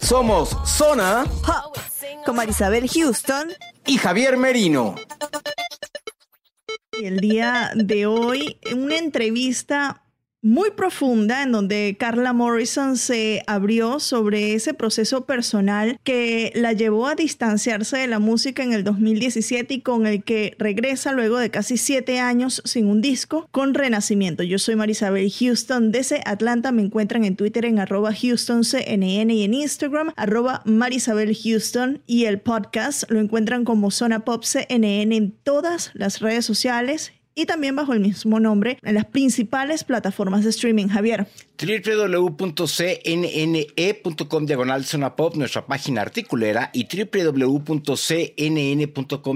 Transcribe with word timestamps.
Somos 0.00 0.56
Zona 0.64 1.24
con 2.24 2.36
Marisabel 2.36 2.88
Houston. 2.88 3.52
y 3.86 3.98
Javier 3.98 4.36
Merino. 4.36 4.94
El 6.92 7.18
día 7.20 7.72
de 7.74 8.06
hoy, 8.06 8.58
una 8.72 8.96
entrevista 8.96 10.03
muy 10.44 10.72
profunda 10.72 11.42
en 11.42 11.52
donde 11.52 11.96
Carla 11.98 12.34
Morrison 12.34 12.98
se 12.98 13.42
abrió 13.46 13.98
sobre 13.98 14.52
ese 14.52 14.74
proceso 14.74 15.24
personal 15.24 15.98
que 16.04 16.52
la 16.54 16.74
llevó 16.74 17.06
a 17.06 17.14
distanciarse 17.14 17.96
de 17.96 18.08
la 18.08 18.18
música 18.18 18.62
en 18.62 18.74
el 18.74 18.84
2017 18.84 19.72
y 19.72 19.80
con 19.80 20.06
el 20.06 20.22
que 20.22 20.54
regresa 20.58 21.12
luego 21.12 21.38
de 21.38 21.50
casi 21.50 21.78
siete 21.78 22.20
años 22.20 22.60
sin 22.66 22.88
un 22.88 23.00
disco 23.00 23.48
con 23.52 23.72
Renacimiento. 23.72 24.42
Yo 24.42 24.58
soy 24.58 24.76
Marisabel 24.76 25.32
Houston 25.32 25.90
desde 25.90 26.20
Atlanta. 26.26 26.72
Me 26.72 26.82
encuentran 26.82 27.24
en 27.24 27.36
Twitter 27.36 27.64
en 27.64 27.78
arroba 27.78 28.10
HoustonCNN 28.10 29.30
y 29.30 29.44
en 29.44 29.54
Instagram 29.54 30.12
arroba 30.14 30.60
Marisabel 30.66 31.34
Houston 31.34 32.02
y 32.06 32.26
el 32.26 32.38
podcast 32.38 33.10
lo 33.10 33.18
encuentran 33.18 33.64
como 33.64 33.90
Zona 33.90 34.26
Pop 34.26 34.44
CNN 34.44 35.16
en 35.16 35.30
todas 35.30 35.90
las 35.94 36.20
redes 36.20 36.44
sociales 36.44 37.12
y 37.34 37.46
también 37.46 37.76
bajo 37.76 37.92
el 37.92 38.00
mismo 38.00 38.40
nombre 38.40 38.78
en 38.82 38.94
las 38.94 39.06
principales 39.06 39.84
plataformas 39.84 40.44
de 40.44 40.50
streaming. 40.50 40.88
Javier. 40.88 41.26
www.cnne.com 41.56 42.46
diagonal 44.46 44.84
zona 44.84 45.14
pop, 45.14 45.36
nuestra 45.36 45.66
página 45.66 46.02
articulera, 46.02 46.70
y 46.72 46.86
www.cnn.com 46.86 47.78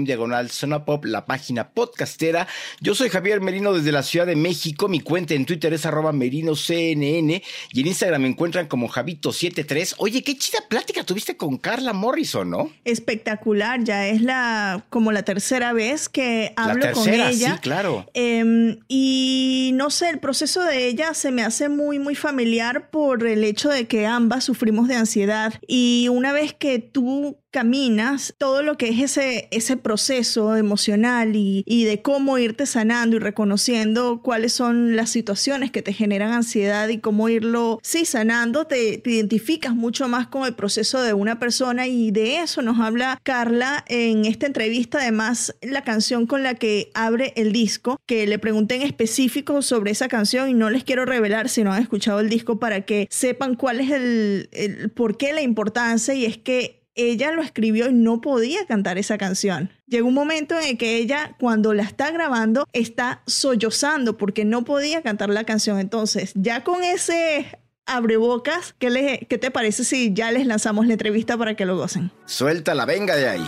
diagonal 0.03 0.49
zona 0.49 0.83
pop, 0.83 1.05
la 1.05 1.25
página 1.25 1.69
podcastera. 1.69 2.47
Yo 2.81 2.93
soy 2.93 3.09
Javier 3.09 3.39
Merino 3.41 3.73
desde 3.73 3.93
la 3.93 4.03
Ciudad 4.03 4.27
de 4.27 4.35
México. 4.35 4.89
Mi 4.89 4.99
cuenta 4.99 5.33
en 5.33 5.45
Twitter 5.45 5.73
es 5.73 5.85
arroba 5.85 6.11
merinoCNN 6.11 7.41
y 7.71 7.81
en 7.81 7.87
Instagram 7.87 8.21
me 8.23 8.27
encuentran 8.27 8.67
como 8.67 8.89
Javito73. 8.89 9.95
Oye, 9.97 10.21
qué 10.21 10.37
chida 10.37 10.59
plática 10.67 11.05
tuviste 11.05 11.37
con 11.37 11.57
Carla 11.57 11.93
Morrison, 11.93 12.49
¿no? 12.49 12.69
Espectacular, 12.83 13.83
ya 13.83 14.07
es 14.07 14.21
la 14.21 14.85
como 14.89 15.13
la 15.13 15.23
tercera 15.23 15.71
vez 15.73 16.09
que 16.09 16.53
hablo 16.57 16.85
la 16.85 16.93
tercera, 16.93 17.25
con 17.25 17.33
ella. 17.33 17.53
sí, 17.53 17.59
claro. 17.61 18.05
Em, 18.13 18.79
y 18.87 19.71
no 19.75 19.89
sé, 19.89 20.09
el 20.09 20.19
proceso 20.19 20.63
de 20.63 20.87
ella 20.87 21.13
se 21.13 21.31
me 21.31 21.43
hace 21.43 21.69
muy, 21.69 21.97
muy 21.99 22.08
familiar 22.15 22.89
por 22.89 23.25
el 23.25 23.43
hecho 23.43 23.69
de 23.69 23.87
que 23.87 24.05
ambas 24.05 24.43
sufrimos 24.43 24.87
de 24.87 24.95
ansiedad. 24.95 25.53
Y 25.67 26.07
una 26.09 26.31
vez 26.31 26.53
que 26.53 26.79
tú 26.79 27.39
caminas, 27.51 28.33
todo 28.37 28.61
lo 28.61 28.77
que 28.77 28.89
es 28.89 28.99
ese, 28.99 29.47
ese 29.51 29.77
proceso 29.77 30.55
emocional 30.55 31.35
y, 31.35 31.63
y 31.65 31.85
de 31.85 32.01
cómo 32.01 32.37
irte 32.37 32.65
sanando 32.65 33.15
y 33.15 33.19
reconociendo 33.19 34.21
cuáles 34.21 34.53
son 34.53 34.95
las 34.95 35.09
situaciones 35.09 35.71
que 35.71 35.81
te 35.81 35.93
generan 35.93 36.31
ansiedad 36.31 36.87
y 36.89 36.99
cómo 36.99 37.29
irlo, 37.29 37.79
sí, 37.81 38.05
sanando, 38.05 38.65
te, 38.65 39.01
identificas 39.05 39.75
mucho 39.75 40.07
más 40.07 40.27
con 40.27 40.45
el 40.45 40.55
proceso 40.55 41.01
de 41.01 41.13
una 41.13 41.39
persona 41.39 41.87
y 41.87 42.11
de 42.11 42.39
eso 42.39 42.61
nos 42.61 42.79
habla 42.79 43.19
Carla 43.23 43.83
en 43.87 44.25
esta 44.25 44.45
entrevista, 44.45 44.99
además 44.99 45.55
la 45.61 45.83
canción 45.83 46.27
con 46.27 46.43
la 46.43 46.55
que 46.55 46.91
abre 46.93 47.33
el 47.35 47.51
disco, 47.51 47.99
que 48.05 48.27
le 48.27 48.39
pregunté 48.39 48.75
en 48.75 48.81
específico 48.83 49.61
sobre 49.61 49.91
esa 49.91 50.07
canción 50.07 50.49
y 50.49 50.53
no 50.53 50.69
les 50.69 50.83
quiero 50.83 51.05
revelar 51.05 51.49
si 51.49 51.63
no 51.63 51.73
han 51.73 51.81
escuchado 51.81 52.19
el 52.19 52.29
disco 52.29 52.59
para 52.59 52.81
que 52.81 53.07
sepan 53.09 53.55
cuál 53.55 53.79
es 53.79 53.91
el, 53.91 54.49
el 54.51 54.91
por 54.91 55.17
qué 55.17 55.33
la 55.33 55.41
importancia 55.41 56.13
y 56.13 56.25
es 56.25 56.37
que 56.37 56.78
ella 56.95 57.31
lo 57.31 57.41
escribió 57.41 57.89
y 57.89 57.93
no 57.93 58.21
podía 58.21 58.65
cantar 58.65 58.97
esa 58.97 59.17
canción. 59.17 59.71
Llegó 59.87 60.07
un 60.07 60.13
momento 60.13 60.57
en 60.59 60.67
el 60.67 60.77
que 60.77 60.97
ella, 60.97 61.35
cuando 61.39 61.73
la 61.73 61.83
está 61.83 62.11
grabando, 62.11 62.65
está 62.73 63.21
sollozando 63.25 64.17
porque 64.17 64.45
no 64.45 64.65
podía 64.65 65.01
cantar 65.01 65.29
la 65.29 65.43
canción. 65.43 65.79
Entonces, 65.79 66.31
ya 66.35 66.63
con 66.63 66.83
ese 66.83 67.59
abrebocas, 67.85 68.75
¿qué, 68.77 68.89
le, 68.89 69.19
¿qué 69.29 69.37
te 69.37 69.51
parece 69.51 69.83
si 69.83 70.13
ya 70.13 70.31
les 70.31 70.45
lanzamos 70.45 70.85
la 70.87 70.93
entrevista 70.93 71.37
para 71.37 71.55
que 71.55 71.65
lo 71.65 71.75
gocen? 71.75 72.11
Suéltala, 72.25 72.85
venga 72.85 73.15
de 73.15 73.27
ahí. 73.29 73.47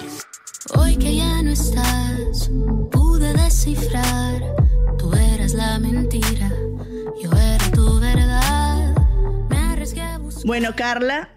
Hoy 0.75 0.96
que 0.97 1.16
ya 1.16 1.41
no 1.41 1.52
estás, 1.52 2.50
pude 2.91 3.34
descifrar. 3.34 4.41
Tú 4.97 5.13
eras 5.13 5.53
la 5.53 5.79
mentira, 5.79 6.52
yo 7.22 7.31
era 7.31 7.72
tu 7.72 8.00
verdad. 8.00 8.96
Me 9.50 9.58
arriesgué 9.58 10.02
a 10.02 10.18
buscar. 10.18 10.46
Bueno, 10.46 10.69
Carla, 10.75 11.29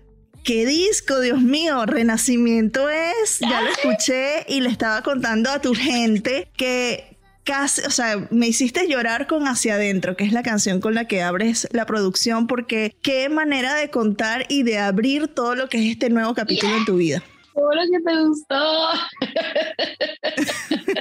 ¿qué 0.45 0.67
disco, 0.67 1.21
Dios 1.21 1.41
mío? 1.41 1.85
Renacimiento 1.87 2.89
es. 2.89 3.39
Ya 3.41 3.61
lo 3.63 3.71
escuché 3.71 4.45
y 4.49 4.61
le 4.61 4.69
estaba 4.69 5.03
contando 5.03 5.51
a 5.51 5.61
tu 5.61 5.75
gente 5.75 6.49
que 6.57 7.17
casi, 7.45 7.83
o 7.83 7.91
sea, 7.91 8.27
me 8.31 8.47
hiciste 8.47 8.89
llorar 8.89 9.27
con 9.27 9.47
Hacia 9.49 9.75
Adentro, 9.75 10.17
que 10.17 10.25
es 10.25 10.33
la 10.33 10.43
canción 10.43 10.81
con 10.81 10.95
la 10.95 11.07
que 11.07 11.23
abres 11.23 11.69
la 11.73 11.87
producción, 11.87 12.47
porque 12.47 12.95
qué 13.03 13.29
manera 13.29 13.75
de 13.75 13.91
contar 13.91 14.47
y 14.49 14.63
de 14.63 14.79
abrir 14.79 15.29
todo 15.29 15.55
lo 15.55 15.69
que 15.69 15.79
es 15.79 15.91
este 15.93 16.11
nuevo 16.11 16.35
capítulo 16.35 16.77
en 16.77 16.85
tu 16.85 16.97
vida. 16.97 17.23
Seguro 17.55 17.81
que 17.91 18.01
te 18.01 18.25
gustó. 18.25 18.91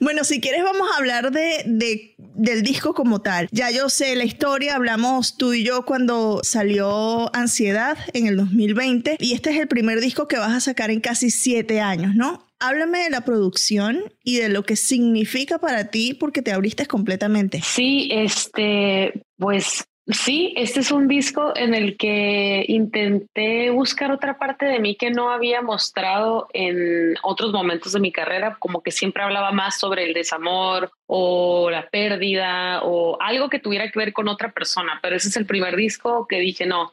Bueno, 0.00 0.24
si 0.24 0.40
quieres 0.40 0.62
vamos 0.62 0.88
a 0.92 0.96
hablar 0.98 1.30
de, 1.32 1.62
de- 1.66 2.14
del 2.38 2.62
disco 2.62 2.94
como 2.94 3.20
tal. 3.20 3.48
Ya 3.50 3.70
yo 3.70 3.90
sé 3.90 4.14
la 4.16 4.24
historia, 4.24 4.76
hablamos 4.76 5.36
tú 5.36 5.52
y 5.52 5.64
yo 5.64 5.84
cuando 5.84 6.40
salió 6.42 7.34
Ansiedad 7.34 7.98
en 8.14 8.26
el 8.26 8.36
2020 8.36 9.16
y 9.20 9.34
este 9.34 9.50
es 9.50 9.60
el 9.60 9.68
primer 9.68 10.00
disco 10.00 10.28
que 10.28 10.38
vas 10.38 10.52
a 10.52 10.60
sacar 10.60 10.90
en 10.90 11.00
casi 11.00 11.30
siete 11.30 11.80
años, 11.80 12.14
¿no? 12.14 12.46
Háblame 12.60 13.00
de 13.00 13.10
la 13.10 13.20
producción 13.20 14.12
y 14.24 14.36
de 14.36 14.48
lo 14.48 14.64
que 14.64 14.76
significa 14.76 15.58
para 15.58 15.90
ti 15.90 16.14
porque 16.14 16.42
te 16.42 16.52
abriste 16.52 16.86
completamente. 16.86 17.60
Sí, 17.62 18.08
este, 18.10 19.22
pues 19.36 19.84
sí, 20.08 20.54
este 20.56 20.80
es 20.80 20.90
un 20.90 21.08
disco 21.08 21.52
en 21.54 21.74
el 21.74 21.96
que 21.96 22.64
intenté 22.68 23.70
buscar 23.70 24.10
otra 24.10 24.38
parte 24.38 24.66
de 24.66 24.78
mí 24.78 24.96
que 24.96 25.10
no 25.10 25.30
había 25.30 25.62
mostrado 25.62 26.48
en 26.52 27.14
otros 27.22 27.52
momentos 27.52 27.92
de 27.92 28.00
mi 28.00 28.12
carrera, 28.12 28.56
como 28.58 28.82
que 28.82 28.90
siempre 28.90 29.22
hablaba 29.22 29.52
más 29.52 29.78
sobre 29.78 30.04
el 30.04 30.14
desamor 30.14 30.90
o 31.06 31.70
la 31.70 31.88
pérdida 31.88 32.82
o 32.82 33.20
algo 33.20 33.48
que 33.48 33.58
tuviera 33.58 33.90
que 33.90 33.98
ver 33.98 34.12
con 34.12 34.28
otra 34.28 34.52
persona, 34.52 34.98
pero 35.02 35.16
ese 35.16 35.28
es 35.28 35.36
el 35.36 35.46
primer 35.46 35.76
disco 35.76 36.26
que 36.28 36.40
dije, 36.40 36.66
no, 36.66 36.92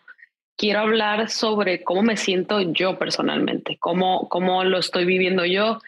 quiero 0.57 0.79
hablar 0.79 1.29
sobre 1.29 1.83
cómo 1.83 2.03
me 2.03 2.17
siento 2.17 2.61
yo 2.61 2.97
personalmente, 2.97 3.77
cómo, 3.79 4.27
cómo 4.29 4.63
lo 4.63 4.77
estoy 4.79 5.05
viviendo 5.05 5.45
yo. 5.45 5.79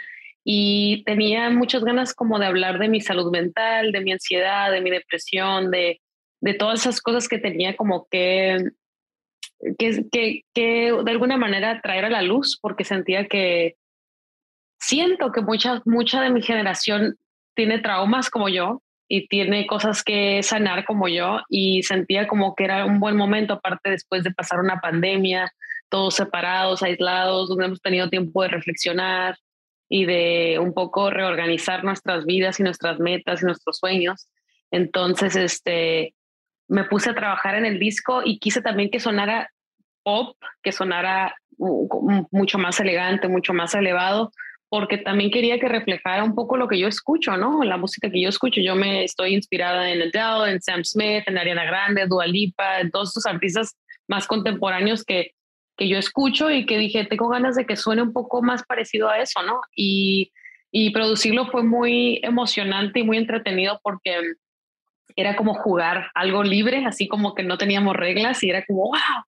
Y 0.50 1.04
tenía 1.04 1.50
muchas 1.50 1.84
ganas 1.84 2.14
como 2.14 2.40
de 2.40 2.46
hablar 2.46 2.80
de 2.80 2.88
mi 2.88 3.02
salud 3.02 3.32
mental, 3.32 3.92
de 3.92 4.00
mi 4.00 4.14
ansiedad, 4.14 4.72
de 4.72 4.80
mi 4.80 4.90
depresión, 4.90 5.72
de, 5.72 6.00
de 6.42 6.54
todas 6.54 6.82
esas 6.82 7.02
cosas 7.02 7.28
que 7.28 7.40
tenía 7.40 7.76
como 7.76 8.08
que, 8.10 8.70
que, 9.78 10.44
que, 10.54 10.94
de 11.04 11.12
alguna 11.12 11.38
manera 11.38 11.82
traer 11.82 12.06
a 12.06 12.10
la 12.10 12.22
luz, 12.22 12.58
porque 12.62 12.84
sentía 12.84 13.28
que 13.28 13.76
siento 14.80 15.32
que 15.32 15.42
mucha, 15.42 15.82
mucha 15.86 16.22
de 16.22 16.30
mi 16.30 16.42
generación 16.42 17.18
tiene 17.56 17.80
traumas 17.80 18.30
como 18.30 18.50
yo 18.50 18.82
y 19.08 19.28
tiene 19.28 19.66
cosas 19.68 20.04
que 20.04 20.44
sanar 20.44 20.86
como 20.86 21.08
yo 21.08 21.40
y 21.50 21.82
sentía 21.84 22.28
como 22.28 22.56
que 22.56 22.66
era 22.66 22.86
un 22.86 23.00
buen 23.00 23.16
momento, 23.16 23.54
aparte 23.54 23.90
después 23.90 24.24
de 24.24 24.32
pasar 24.32 24.60
una 24.60 24.80
pandemia, 24.80 25.52
todos 25.90 26.16
separados, 26.16 26.84
aislados, 26.84 27.50
donde 27.50 27.66
hemos 27.66 27.82
tenido 27.82 28.10
tiempo 28.10 28.44
de 28.44 28.50
reflexionar 28.50 29.38
y 29.90 30.06
de 30.06 30.60
un 30.60 30.74
poco 30.74 31.10
reorganizar 31.10 31.84
nuestras 31.84 32.26
vidas 32.26 32.60
y 32.60 32.64
nuestras 32.64 33.00
metas 33.00 33.42
y 33.42 33.46
nuestros 33.46 33.78
sueños. 33.78 34.28
Entonces, 34.70 35.36
este, 35.38 36.14
me 36.68 36.84
puse 36.86 37.10
a 37.10 37.16
trabajar 37.16 37.56
en 37.56 37.66
el 37.66 37.80
disco 37.80 38.22
y 38.24 38.40
quise 38.40 38.62
también 38.62 38.90
que 38.90 39.00
sonara 39.00 39.50
pop, 40.04 40.38
que 40.62 40.72
sonara 40.72 41.36
mucho 41.58 42.58
más 42.58 42.80
elegante, 42.80 43.28
mucho 43.28 43.54
más 43.54 43.74
elevado, 43.74 44.32
porque 44.70 44.98
también 44.98 45.32
quería 45.32 45.60
que 45.60 45.68
reflejara 45.68 46.24
un 46.24 46.36
poco 46.36 46.58
lo 46.58 46.68
que 46.68 46.78
yo 46.78 46.88
escucho, 46.88 47.38
¿no? 47.38 47.64
La 47.64 47.78
música 47.78 48.10
que 48.10 48.22
yo 48.22 48.30
escucho. 48.30 48.62
Yo 48.62 48.76
me 48.76 49.04
estoy 49.04 49.34
inspirada 49.34 49.90
en 49.90 50.02
Adele, 50.02 50.52
en 50.52 50.62
Sam 50.62 50.84
Smith, 50.84 51.24
en 51.26 51.38
Ariana 51.38 51.66
Grande, 51.66 52.06
Dua 52.08 52.28
Lipa, 52.28 52.80
en 52.80 52.92
todos 52.92 53.10
estos 53.10 53.26
artistas 53.26 53.78
más 54.08 54.28
contemporáneos 54.28 55.04
que, 55.04 55.32
que 55.78 55.88
yo 55.88 55.98
escucho 55.98 56.52
y 56.52 56.66
que 56.66 56.78
dije, 56.78 57.06
tengo 57.06 57.30
ganas 57.30 57.56
de 57.56 57.66
que 57.66 57.76
suene 57.78 58.02
un 58.02 58.14
poco 58.14 58.42
más 58.42 58.64
parecido 58.64 59.10
a 59.10 59.20
eso, 59.20 59.42
¿no? 59.44 59.62
Y, 59.76 60.32
y 60.72 60.92
producirlo 60.92 61.48
fue 61.48 61.64
muy 61.64 62.20
emocionante 62.24 63.00
y 63.00 63.04
muy 63.04 63.18
entretenido 63.18 63.80
porque 63.84 64.20
era 65.16 65.36
como 65.36 65.54
jugar 65.54 66.12
algo 66.14 66.44
libre, 66.44 66.86
así 66.86 67.08
como 67.08 67.34
que 67.34 67.44
no 67.44 67.58
teníamos 67.58 67.96
reglas 67.96 68.44
y 68.44 68.50
era 68.50 68.66
como, 68.66 68.84
wow, 68.84 69.24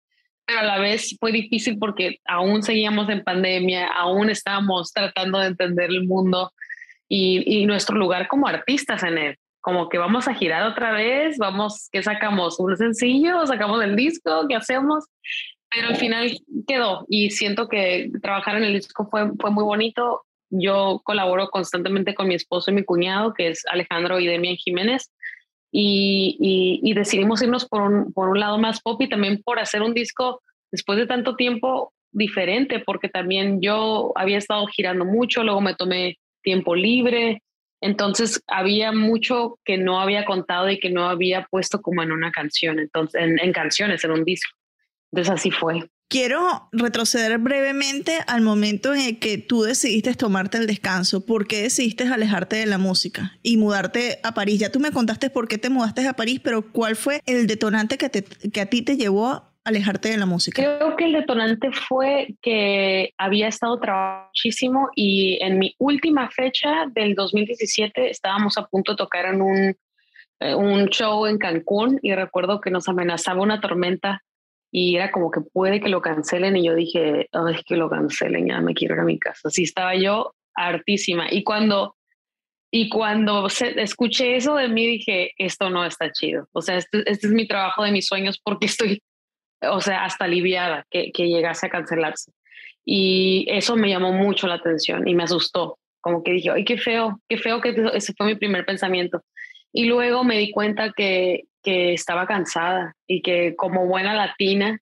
pero 0.46 0.60
a 0.60 0.64
la 0.64 0.78
vez 0.78 1.16
fue 1.18 1.32
difícil 1.32 1.78
porque 1.78 2.20
aún 2.24 2.62
seguíamos 2.62 3.08
en 3.08 3.24
pandemia, 3.24 3.88
aún 3.88 4.30
estábamos 4.30 4.92
tratando 4.92 5.40
de 5.40 5.48
entender 5.48 5.90
el 5.90 6.04
mundo 6.04 6.52
y, 7.08 7.42
y, 7.46 7.66
nuestro 7.66 7.96
lugar 7.96 8.28
como 8.28 8.46
artistas 8.46 9.02
en 9.02 9.18
él. 9.18 9.36
Como 9.60 9.88
que 9.88 9.98
vamos 9.98 10.28
a 10.28 10.34
girar 10.34 10.64
otra 10.64 10.92
vez, 10.92 11.36
vamos, 11.38 11.88
¿qué 11.90 12.02
sacamos? 12.02 12.60
¿Un 12.60 12.76
sencillo? 12.76 13.44
¿Sacamos 13.46 13.82
el 13.82 13.96
disco? 13.96 14.46
¿Qué 14.48 14.54
hacemos? 14.54 15.06
Pero 15.70 15.88
al 15.88 15.96
final 15.96 16.38
quedó 16.66 17.04
y 17.08 17.30
siento 17.30 17.68
que 17.68 18.10
trabajar 18.22 18.56
en 18.56 18.64
el 18.64 18.74
disco 18.74 19.08
fue, 19.10 19.30
fue 19.40 19.50
muy 19.50 19.64
bonito. 19.64 20.22
Yo 20.50 21.00
colaboro 21.02 21.48
constantemente 21.48 22.14
con 22.14 22.28
mi 22.28 22.36
esposo 22.36 22.70
y 22.70 22.74
mi 22.74 22.84
cuñado, 22.84 23.34
que 23.34 23.48
es 23.48 23.64
Alejandro 23.66 24.20
y 24.20 24.26
Demian 24.28 24.54
Jiménez, 24.54 25.12
y, 25.78 26.94
decidimos 26.94 27.42
irnos 27.42 27.66
por 27.66 27.82
un, 27.82 28.12
por 28.12 28.30
un 28.30 28.40
lado 28.40 28.58
más 28.58 28.80
pop 28.80 29.00
y 29.02 29.08
también 29.08 29.42
por 29.42 29.58
hacer 29.58 29.82
un 29.82 29.92
disco 29.92 30.42
después 30.72 30.98
de 30.98 31.06
tanto 31.06 31.36
tiempo 31.36 31.92
diferente, 32.10 32.80
porque 32.80 33.08
también 33.08 33.60
yo 33.60 34.12
había 34.14 34.38
estado 34.38 34.66
girando 34.68 35.04
mucho, 35.04 35.44
luego 35.44 35.60
me 35.60 35.74
tomé 35.74 36.18
tiempo 36.42 36.74
libre, 36.74 37.42
entonces 37.82 38.42
había 38.46 38.90
mucho 38.92 39.58
que 39.64 39.76
no 39.76 40.00
había 40.00 40.24
contado 40.24 40.70
y 40.70 40.80
que 40.80 40.88
no 40.88 41.08
había 41.08 41.46
puesto 41.50 41.82
como 41.82 42.02
en 42.02 42.10
una 42.10 42.30
canción, 42.32 42.78
entonces 42.78 43.20
en, 43.20 43.38
en 43.38 43.52
canciones, 43.52 44.02
en 44.02 44.12
un 44.12 44.24
disco. 44.24 44.56
Entonces 45.12 45.34
así 45.34 45.50
fue. 45.50 45.86
Quiero 46.08 46.68
retroceder 46.70 47.38
brevemente 47.38 48.18
al 48.28 48.40
momento 48.40 48.94
en 48.94 49.00
el 49.00 49.18
que 49.18 49.38
tú 49.38 49.62
decidiste 49.62 50.14
tomarte 50.14 50.56
el 50.56 50.68
descanso. 50.68 51.26
¿Por 51.26 51.48
qué 51.48 51.62
decidiste 51.62 52.04
alejarte 52.04 52.56
de 52.56 52.66
la 52.66 52.78
música 52.78 53.32
y 53.42 53.56
mudarte 53.56 54.20
a 54.22 54.32
París? 54.32 54.60
Ya 54.60 54.70
tú 54.70 54.78
me 54.78 54.92
contaste 54.92 55.30
por 55.30 55.48
qué 55.48 55.58
te 55.58 55.68
mudaste 55.68 56.06
a 56.06 56.12
París, 56.12 56.40
pero 56.42 56.70
¿cuál 56.70 56.94
fue 56.94 57.20
el 57.26 57.48
detonante 57.48 57.98
que, 57.98 58.08
te, 58.08 58.22
que 58.22 58.60
a 58.60 58.66
ti 58.66 58.82
te 58.82 58.96
llevó 58.96 59.26
a 59.26 59.52
alejarte 59.64 60.10
de 60.10 60.16
la 60.16 60.26
música? 60.26 60.62
Creo 60.62 60.94
que 60.94 61.06
el 61.06 61.12
detonante 61.12 61.72
fue 61.72 62.36
que 62.40 63.12
había 63.18 63.48
estado 63.48 63.80
trabajando 63.80 64.28
muchísimo 64.28 64.90
y 64.94 65.38
en 65.42 65.58
mi 65.58 65.74
última 65.78 66.30
fecha 66.30 66.86
del 66.92 67.16
2017 67.16 68.10
estábamos 68.10 68.56
a 68.58 68.66
punto 68.66 68.92
de 68.92 68.96
tocar 68.96 69.26
en 69.26 69.42
un, 69.42 69.76
eh, 70.38 70.54
un 70.54 70.86
show 70.86 71.26
en 71.26 71.38
Cancún 71.38 71.98
y 72.00 72.14
recuerdo 72.14 72.60
que 72.60 72.70
nos 72.70 72.88
amenazaba 72.88 73.42
una 73.42 73.60
tormenta 73.60 74.22
y 74.70 74.96
era 74.96 75.10
como 75.10 75.30
que 75.30 75.40
puede 75.40 75.80
que 75.80 75.88
lo 75.88 76.02
cancelen 76.02 76.56
y 76.56 76.64
yo 76.64 76.74
dije, 76.74 77.28
oh, 77.32 77.48
es 77.48 77.62
que 77.64 77.76
lo 77.76 77.88
cancelen, 77.88 78.48
ya 78.48 78.60
me 78.60 78.74
quiero 78.74 78.94
ir 78.94 79.00
a 79.00 79.04
mi 79.04 79.18
casa. 79.18 79.48
Así 79.48 79.62
estaba 79.62 79.94
yo 79.94 80.34
hartísima. 80.54 81.26
Y 81.30 81.44
cuando, 81.44 81.96
y 82.70 82.88
cuando 82.88 83.46
escuché 83.46 84.36
eso 84.36 84.56
de 84.56 84.68
mí 84.68 84.86
dije, 84.86 85.32
esto 85.38 85.70
no 85.70 85.84
está 85.84 86.10
chido. 86.12 86.48
O 86.52 86.62
sea, 86.62 86.76
este, 86.76 87.10
este, 87.10 87.28
es 87.28 87.32
mi 87.32 87.46
trabajo 87.46 87.84
de 87.84 87.92
mis 87.92 88.06
sueños 88.06 88.40
porque 88.42 88.66
estoy, 88.66 89.02
o 89.62 89.80
sea, 89.80 90.04
hasta 90.04 90.24
aliviada 90.24 90.86
que, 90.90 91.12
que 91.12 91.28
llegase 91.28 91.66
a 91.66 91.70
cancelarse. 91.70 92.32
Y 92.84 93.46
eso 93.48 93.76
me 93.76 93.88
llamó 93.88 94.12
mucho 94.12 94.46
la 94.46 94.54
atención 94.54 95.06
y 95.08 95.14
me 95.14 95.24
asustó. 95.24 95.78
Como 96.00 96.22
que 96.22 96.32
dije, 96.32 96.50
ay, 96.50 96.64
qué 96.64 96.78
feo, 96.78 97.20
qué 97.28 97.36
feo 97.36 97.60
que 97.60 97.74
ese 97.94 98.14
fue 98.14 98.26
mi 98.26 98.36
primer 98.36 98.64
pensamiento. 98.64 99.22
Y 99.72 99.86
luego 99.86 100.22
me 100.22 100.38
di 100.38 100.52
cuenta 100.52 100.92
que, 100.92 101.44
que 101.66 101.94
estaba 101.94 102.28
cansada 102.28 102.94
y 103.08 103.22
que 103.22 103.56
como 103.56 103.86
buena 103.86 104.14
latina 104.14 104.78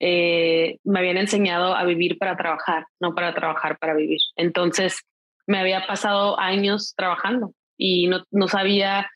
eh, 0.00 0.78
me 0.82 0.98
habían 0.98 1.18
enseñado 1.18 1.76
a 1.76 1.84
vivir 1.84 2.18
para 2.18 2.36
trabajar, 2.36 2.86
no 2.98 3.14
para 3.14 3.32
trabajar 3.32 3.78
para 3.78 3.94
vivir. 3.94 4.18
Entonces 4.34 5.02
me 5.46 5.60
había 5.60 5.86
pasado 5.86 6.36
años 6.40 6.94
trabajando 6.96 7.52
y 7.76 8.08
no, 8.08 8.24
no 8.32 8.48
sabía, 8.48 9.08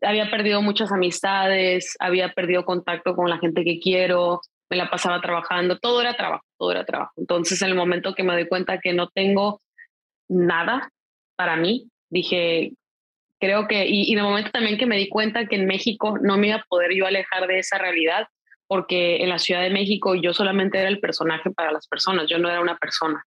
había 0.00 0.30
perdido 0.30 0.62
muchas 0.62 0.90
amistades, 0.92 1.94
había 2.00 2.32
perdido 2.32 2.64
contacto 2.64 3.14
con 3.14 3.28
la 3.28 3.36
gente 3.36 3.62
que 3.62 3.78
quiero, 3.78 4.40
me 4.70 4.78
la 4.78 4.88
pasaba 4.88 5.20
trabajando, 5.20 5.78
todo 5.78 6.00
era 6.00 6.16
trabajo, 6.16 6.44
todo 6.58 6.70
era 6.70 6.86
trabajo. 6.86 7.12
Entonces 7.18 7.60
en 7.60 7.68
el 7.68 7.74
momento 7.74 8.14
que 8.14 8.22
me 8.22 8.32
doy 8.32 8.48
cuenta 8.48 8.78
que 8.78 8.94
no 8.94 9.08
tengo 9.10 9.60
nada 10.26 10.88
para 11.36 11.56
mí, 11.56 11.90
dije, 12.08 12.72
creo 13.40 13.66
que, 13.66 13.86
y, 13.86 14.12
y 14.12 14.14
de 14.14 14.22
momento 14.22 14.50
también 14.50 14.78
que 14.78 14.86
me 14.86 14.96
di 14.96 15.08
cuenta 15.08 15.46
que 15.46 15.56
en 15.56 15.66
México 15.66 16.18
no 16.20 16.36
me 16.36 16.48
iba 16.48 16.56
a 16.56 16.64
poder 16.68 16.94
yo 16.94 17.06
alejar 17.06 17.46
de 17.46 17.58
esa 17.58 17.78
realidad, 17.78 18.28
porque 18.68 19.16
en 19.22 19.30
la 19.30 19.38
Ciudad 19.38 19.62
de 19.62 19.70
México 19.70 20.14
yo 20.14 20.32
solamente 20.32 20.78
era 20.78 20.88
el 20.88 21.00
personaje 21.00 21.50
para 21.50 21.72
las 21.72 21.88
personas, 21.88 22.26
yo 22.28 22.38
no 22.38 22.48
era 22.48 22.60
una 22.60 22.76
persona. 22.76 23.24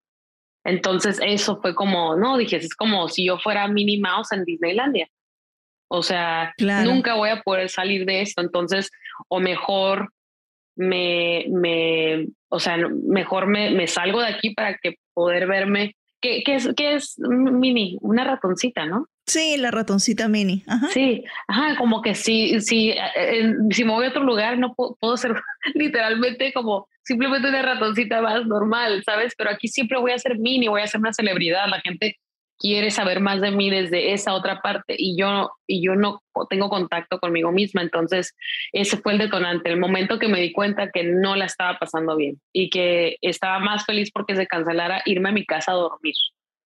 Entonces 0.65 1.19
eso 1.25 1.61
fue 1.61 1.75
como, 1.75 2.15
no, 2.17 2.37
dije, 2.37 2.57
es 2.57 2.75
como 2.77 3.09
si 3.09 3.27
yo 3.27 3.39
fuera 3.39 3.67
Minnie 3.67 4.01
Mouse 4.01 4.33
en 4.33 4.45
Disneylandia. 4.45 5.09
O 5.89 6.03
sea, 6.03 6.55
nunca 6.59 7.15
voy 7.15 7.31
a 7.31 7.43
poder 7.43 7.69
salir 7.69 8.07
de 8.07 8.23
esto. 8.23 8.41
Entonces, 8.41 8.91
o 9.29 9.41
mejor 9.41 10.13
me, 10.77 11.45
me 11.51 12.29
o 12.49 12.61
sea, 12.61 12.77
mejor 12.77 13.47
me, 13.47 13.71
me 13.71 13.87
salgo 13.87 14.21
de 14.21 14.29
aquí 14.29 14.55
para 14.55 14.77
que 14.79 14.95
poder 15.13 15.47
verme. 15.47 15.97
¿Qué, 16.21 16.43
qué 16.45 16.55
es, 16.55 16.71
qué 16.77 16.95
es 16.95 17.19
Minnie? 17.19 17.99
Una 18.01 18.25
ratoncita, 18.25 18.87
¿no? 18.87 19.07
Sí, 19.27 19.57
la 19.57 19.71
ratoncita 19.71 20.29
mini. 20.29 20.65
Sí, 20.93 21.25
ajá, 21.47 21.77
como 21.77 22.03
que 22.03 22.15
si, 22.15 22.61
si, 22.61 22.91
eh, 22.91 23.55
si 23.71 23.85
me 23.85 23.93
voy 23.93 24.07
a 24.07 24.09
otro 24.09 24.25
lugar 24.25 24.59
no 24.59 24.75
puedo, 24.75 25.17
ser 25.17 25.35
literalmente 25.75 26.53
como 26.53 26.89
simplemente 27.05 27.49
una 27.49 27.63
ratoncita 27.63 28.21
más 28.21 28.47
normal, 28.47 29.03
¿sabes? 29.05 29.35
Pero 29.37 29.51
aquí 29.51 29.69
siempre 29.69 29.99
voy 29.99 30.13
a 30.13 30.19
ser 30.19 30.39
mini, 30.39 30.69
voy 30.69 30.83
a 30.83 30.87
ser 30.87 31.01
una 31.01 31.13
celebridad, 31.13 31.69
la 31.69 31.81
gente 31.81 32.17
quiere 32.59 32.91
saber 32.91 33.21
más 33.21 33.41
de 33.41 33.51
mí 33.51 33.71
desde 33.71 34.13
esa 34.13 34.35
otra 34.35 34.61
parte 34.61 34.95
y 34.97 35.17
yo, 35.19 35.51
y 35.67 35.85
yo 35.85 35.97
no 35.97 36.21
tengo 36.49 36.69
contacto 36.69 37.19
conmigo 37.19 37.51
misma. 37.53 37.83
Entonces, 37.83 38.35
ese 38.73 38.97
fue 38.99 39.13
el 39.13 39.19
detonante, 39.19 39.69
el 39.69 39.81
momento 39.81 40.19
que 40.19 40.29
me 40.29 40.41
di 40.41 40.53
cuenta 40.53 40.91
que 40.91 41.05
no 41.05 41.37
la 41.37 41.47
estaba 41.47 41.79
pasando 41.79 42.17
bien 42.17 42.41
y 42.53 42.71
que 42.71 43.17
estaba 43.21 43.59
más 43.59 43.85
feliz 43.85 44.11
porque 44.13 44.37
se 44.37 44.47
cancelara 44.47 45.03
irme 45.07 45.31
a 45.31 45.33
mi 45.33 45.45
casa 45.45 45.73
a 45.73 45.77
dormir 45.77 46.15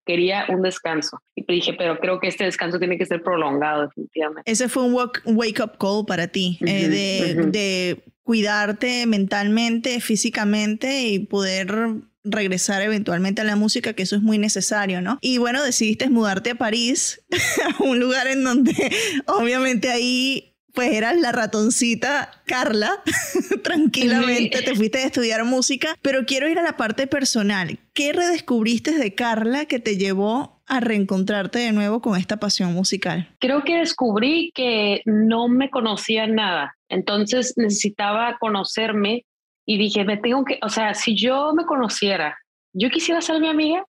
quería 0.07 0.47
un 0.49 0.63
descanso. 0.63 1.21
Y 1.35 1.45
dije, 1.47 1.75
pero 1.75 1.99
creo 1.99 2.21
que 2.21 2.29
este 2.29 2.45
descanso 2.45 2.79
tiene 2.79 2.97
que 2.97 3.05
ser 3.05 3.23
prolongado, 3.23 3.83
definitivamente. 3.83 4.51
Ese 4.51 4.69
fue 4.69 4.85
un 4.85 4.95
wake-up 4.95 5.77
call 5.79 6.07
para 6.07 6.29
ti, 6.29 6.59
eh, 6.65 6.89
de, 6.89 7.35
de 7.47 8.05
cuidarte 8.23 9.07
mentalmente, 9.07 10.01
físicamente 10.01 11.03
y 11.09 11.19
poder 11.19 11.97
regresar 12.27 12.83
eventualmente 12.83 13.41
a 13.41 13.45
la 13.45 13.57
música, 13.57 13.93
que 13.93 14.03
eso 14.03 14.17
es 14.17 14.23
muy 14.23 14.39
necesario, 14.39 15.01
¿no? 15.01 15.19
Y 15.21 15.39
bueno, 15.39 15.63
decidiste 15.63 16.11
mudarte 16.11 16.51
a 16.51 16.55
París, 16.57 17.25
a 17.79 17.83
un 17.83 18.01
lugar 18.01 18.27
en 18.27 18.45
donde 18.45 18.75
obviamente 19.27 19.91
ahí 19.91 20.46
pues 20.76 20.92
eras 20.92 21.16
la 21.16 21.33
ratoncita 21.33 22.30
Carla, 22.45 23.02
tranquilamente 23.64 24.61
te 24.61 24.75
fuiste 24.75 24.99
a 24.99 25.06
estudiar 25.06 25.42
música, 25.47 25.97
pero 26.02 26.26
quiero 26.26 26.49
ir 26.49 26.59
a 26.59 26.62
la 26.62 26.76
parte 26.76 27.06
personal. 27.06 27.78
¿Qué 27.95 28.12
redescubriste 28.12 28.92
de 28.92 29.14
Carla 29.14 29.64
que 29.64 29.80
te 29.80 29.97
llevó 29.97 30.61
a 30.66 30.80
reencontrarte 30.80 31.61
de 31.61 31.73
nuevo 31.73 32.02
con 32.02 32.18
esta 32.18 32.37
pasión 32.37 32.75
musical? 32.75 33.35
Creo 33.40 33.64
que 33.64 33.78
descubrí 33.78 34.52
que 34.54 35.00
no 35.06 35.49
me 35.49 35.71
conocía 35.71 36.26
nada, 36.26 36.76
entonces 36.90 37.54
necesitaba 37.56 38.37
conocerme 38.38 39.25
y 39.64 39.78
dije, 39.78 40.04
me 40.04 40.18
tengo 40.18 40.45
que, 40.45 40.59
o 40.62 40.68
sea, 40.68 40.92
si 40.92 41.16
yo 41.16 41.54
me 41.54 41.64
conociera, 41.64 42.37
yo 42.75 42.90
quisiera 42.90 43.23
ser 43.23 43.40
mi 43.40 43.49
amiga 43.49 43.83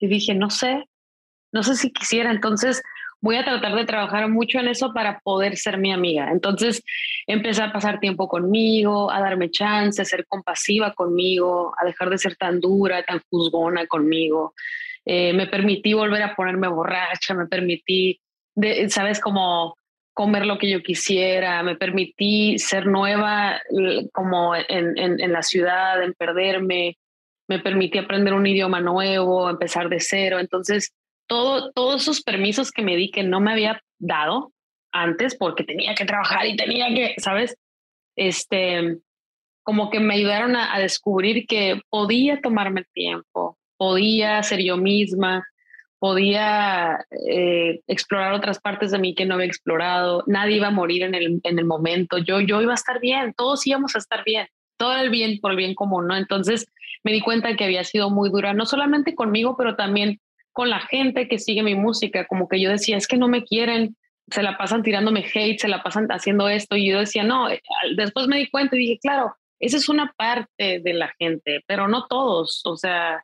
y 0.00 0.08
dije, 0.08 0.34
no 0.34 0.48
sé, 0.48 0.82
no 1.52 1.62
sé 1.62 1.76
si 1.76 1.92
quisiera, 1.92 2.30
entonces 2.30 2.82
voy 3.26 3.36
a 3.36 3.44
tratar 3.44 3.74
de 3.74 3.84
trabajar 3.84 4.28
mucho 4.28 4.60
en 4.60 4.68
eso 4.68 4.92
para 4.92 5.18
poder 5.18 5.56
ser 5.56 5.78
mi 5.78 5.92
amiga. 5.92 6.30
Entonces 6.30 6.82
empecé 7.26 7.60
a 7.60 7.72
pasar 7.72 7.98
tiempo 7.98 8.28
conmigo, 8.28 9.10
a 9.10 9.20
darme 9.20 9.50
chance, 9.50 10.00
a 10.00 10.04
ser 10.04 10.26
compasiva 10.28 10.94
conmigo, 10.94 11.74
a 11.76 11.84
dejar 11.84 12.08
de 12.08 12.18
ser 12.18 12.36
tan 12.36 12.60
dura, 12.60 13.02
tan 13.02 13.20
juzgona 13.28 13.86
conmigo. 13.88 14.54
Eh, 15.04 15.32
me 15.32 15.48
permití 15.48 15.92
volver 15.92 16.22
a 16.22 16.36
ponerme 16.36 16.68
borracha, 16.68 17.34
me 17.34 17.46
permití, 17.46 18.20
¿sabes? 18.88 19.20
Como 19.20 19.76
comer 20.14 20.46
lo 20.46 20.56
que 20.56 20.70
yo 20.70 20.80
quisiera, 20.80 21.64
me 21.64 21.74
permití 21.74 22.58
ser 22.60 22.86
nueva 22.86 23.60
como 24.12 24.54
en, 24.54 24.96
en, 24.96 25.20
en 25.20 25.32
la 25.32 25.42
ciudad, 25.42 26.00
en 26.00 26.14
perderme, 26.14 26.96
me 27.48 27.58
permití 27.58 27.98
aprender 27.98 28.34
un 28.34 28.46
idioma 28.46 28.80
nuevo, 28.80 29.50
empezar 29.50 29.88
de 29.88 29.98
cero. 29.98 30.38
Entonces, 30.38 30.92
todo, 31.26 31.72
todos 31.72 32.02
esos 32.02 32.22
permisos 32.22 32.70
que 32.70 32.82
me 32.82 32.96
di 32.96 33.10
que 33.10 33.22
no 33.22 33.40
me 33.40 33.52
había 33.52 33.82
dado 33.98 34.52
antes 34.92 35.36
porque 35.36 35.64
tenía 35.64 35.94
que 35.94 36.04
trabajar 36.04 36.46
y 36.46 36.56
tenía 36.56 36.88
que, 36.88 37.14
¿sabes? 37.18 37.56
Este, 38.16 38.98
como 39.62 39.90
que 39.90 40.00
me 40.00 40.14
ayudaron 40.14 40.56
a, 40.56 40.78
descubrir 40.78 41.46
que 41.46 41.80
podía 41.90 42.40
tomarme 42.40 42.80
el 42.80 42.86
tiempo, 42.92 43.58
podía 43.76 44.42
ser 44.42 44.62
yo 44.62 44.76
misma, 44.76 45.44
podía 45.98 47.04
eh, 47.28 47.80
explorar 47.86 48.32
otras 48.32 48.60
partes 48.60 48.90
de 48.90 48.98
mí 48.98 49.14
que 49.14 49.26
no 49.26 49.34
había 49.34 49.46
explorado, 49.46 50.22
nadie 50.26 50.56
iba 50.56 50.68
a 50.68 50.70
morir 50.70 51.02
en 51.02 51.14
el, 51.14 51.40
en 51.42 51.58
el 51.58 51.64
momento, 51.64 52.18
yo, 52.18 52.40
yo 52.40 52.62
iba 52.62 52.72
a 52.72 52.76
estar 52.76 53.00
bien, 53.00 53.34
todos 53.36 53.66
íbamos 53.66 53.96
a 53.96 53.98
estar 53.98 54.22
bien, 54.24 54.46
todo 54.78 54.96
el 54.96 55.10
bien 55.10 55.40
por 55.40 55.50
el 55.50 55.56
bien 55.56 55.74
común, 55.74 56.06
¿no? 56.06 56.16
Entonces 56.16 56.66
me 57.02 57.12
di 57.12 57.20
cuenta 57.20 57.56
que 57.56 57.64
había 57.64 57.84
sido 57.84 58.08
muy 58.08 58.30
dura, 58.30 58.54
no 58.54 58.66
solamente 58.66 59.14
conmigo, 59.14 59.56
pero 59.56 59.74
también 59.74 60.20
con 60.56 60.70
la 60.70 60.80
gente 60.80 61.28
que 61.28 61.38
sigue 61.38 61.62
mi 61.62 61.74
música, 61.74 62.26
como 62.26 62.48
que 62.48 62.58
yo 62.58 62.70
decía, 62.70 62.96
es 62.96 63.06
que 63.06 63.18
no 63.18 63.28
me 63.28 63.44
quieren, 63.44 63.94
se 64.28 64.42
la 64.42 64.56
pasan 64.56 64.82
tirándome 64.82 65.22
hate, 65.34 65.60
se 65.60 65.68
la 65.68 65.82
pasan 65.82 66.06
haciendo 66.08 66.48
esto, 66.48 66.76
y 66.76 66.90
yo 66.90 66.98
decía, 66.98 67.24
no, 67.24 67.50
eh, 67.50 67.60
después 67.94 68.26
me 68.26 68.38
di 68.38 68.48
cuenta 68.48 68.74
y 68.74 68.78
dije, 68.78 68.98
claro, 68.98 69.36
esa 69.60 69.76
es 69.76 69.90
una 69.90 70.14
parte 70.16 70.80
de 70.80 70.94
la 70.94 71.12
gente, 71.18 71.62
pero 71.66 71.88
no 71.88 72.06
todos, 72.06 72.62
o 72.64 72.74
sea, 72.78 73.22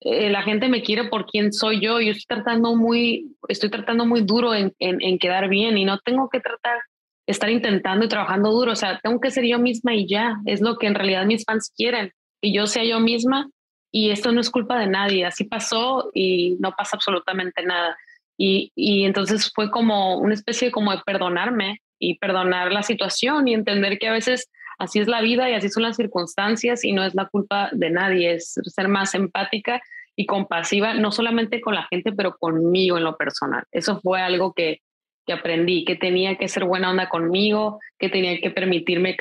eh, 0.00 0.28
la 0.28 0.42
gente 0.42 0.68
me 0.68 0.82
quiere 0.82 1.04
por 1.04 1.24
quien 1.24 1.50
soy 1.50 1.80
yo. 1.80 1.98
Yo 1.98 2.12
estoy 2.12 2.36
tratando 2.36 2.76
muy, 2.76 3.34
estoy 3.48 3.70
tratando 3.70 4.04
muy 4.04 4.20
duro 4.20 4.54
en, 4.54 4.74
en, 4.78 5.18
quedar 5.18 5.48
bien 5.48 5.78
y 5.78 5.86
no 5.86 5.98
tengo 6.00 6.28
que 6.28 6.40
tratar, 6.40 6.78
estar 7.26 7.48
intentando 7.48 8.04
y 8.04 8.08
trabajando 8.08 8.50
duro. 8.50 8.72
O 8.72 8.76
sea, 8.76 9.00
tengo 9.02 9.18
que 9.20 9.30
ser 9.30 9.46
yo 9.46 9.58
misma 9.58 9.94
y 9.94 10.06
ya. 10.06 10.36
Es 10.44 10.60
lo 10.60 10.76
que 10.76 10.86
en 10.86 10.94
realidad 10.94 11.24
mis 11.24 11.44
fans 11.44 11.72
quieren, 11.74 12.12
que 12.42 12.52
yo 12.52 12.66
sea 12.66 12.84
yo 12.84 13.00
misma 13.00 13.48
y 13.96 14.10
esto 14.10 14.30
no 14.30 14.42
es 14.42 14.50
culpa 14.50 14.78
de 14.78 14.86
nadie. 14.86 15.24
Así 15.24 15.44
pasó 15.44 16.10
y 16.12 16.58
no 16.60 16.72
pasa 16.72 16.96
absolutamente 16.96 17.62
nada. 17.62 17.96
Y, 18.36 18.70
y 18.76 19.06
entonces 19.06 19.50
fue 19.54 19.70
como 19.70 20.18
una 20.18 20.34
especie 20.34 20.70
como 20.70 20.90
de 20.90 21.00
perdonarme 21.06 21.80
y 21.98 22.18
perdonar 22.18 22.72
la 22.72 22.82
situación 22.82 23.48
y 23.48 23.54
entender 23.54 23.98
que 23.98 24.08
a 24.08 24.12
veces 24.12 24.50
así 24.78 24.98
es 24.98 25.08
la 25.08 25.22
vida 25.22 25.48
y 25.48 25.54
así 25.54 25.70
son 25.70 25.84
las 25.84 25.96
circunstancias 25.96 26.84
y 26.84 26.92
no 26.92 27.04
es 27.04 27.14
la 27.14 27.24
culpa 27.24 27.70
de 27.72 27.88
nadie, 27.88 28.34
es 28.34 28.60
ser 28.66 28.88
más 28.88 29.14
empática 29.14 29.80
y 30.14 30.26
compasiva, 30.26 30.92
no 30.92 31.10
solamente 31.10 31.62
con 31.62 31.74
la 31.74 31.84
gente, 31.84 32.12
pero 32.12 32.36
conmigo 32.36 32.98
en 32.98 33.04
lo 33.04 33.16
personal. 33.16 33.64
Eso 33.72 33.98
fue 34.02 34.20
algo 34.20 34.52
que, 34.52 34.82
que 35.26 35.32
aprendí, 35.32 35.86
que 35.86 35.96
tenía 35.96 36.36
que 36.36 36.48
ser 36.48 36.66
buena 36.66 36.90
onda 36.90 37.08
conmigo, 37.08 37.80
que 37.98 38.10
tenía 38.10 38.38
que 38.40 38.50
permitirme 38.50 39.16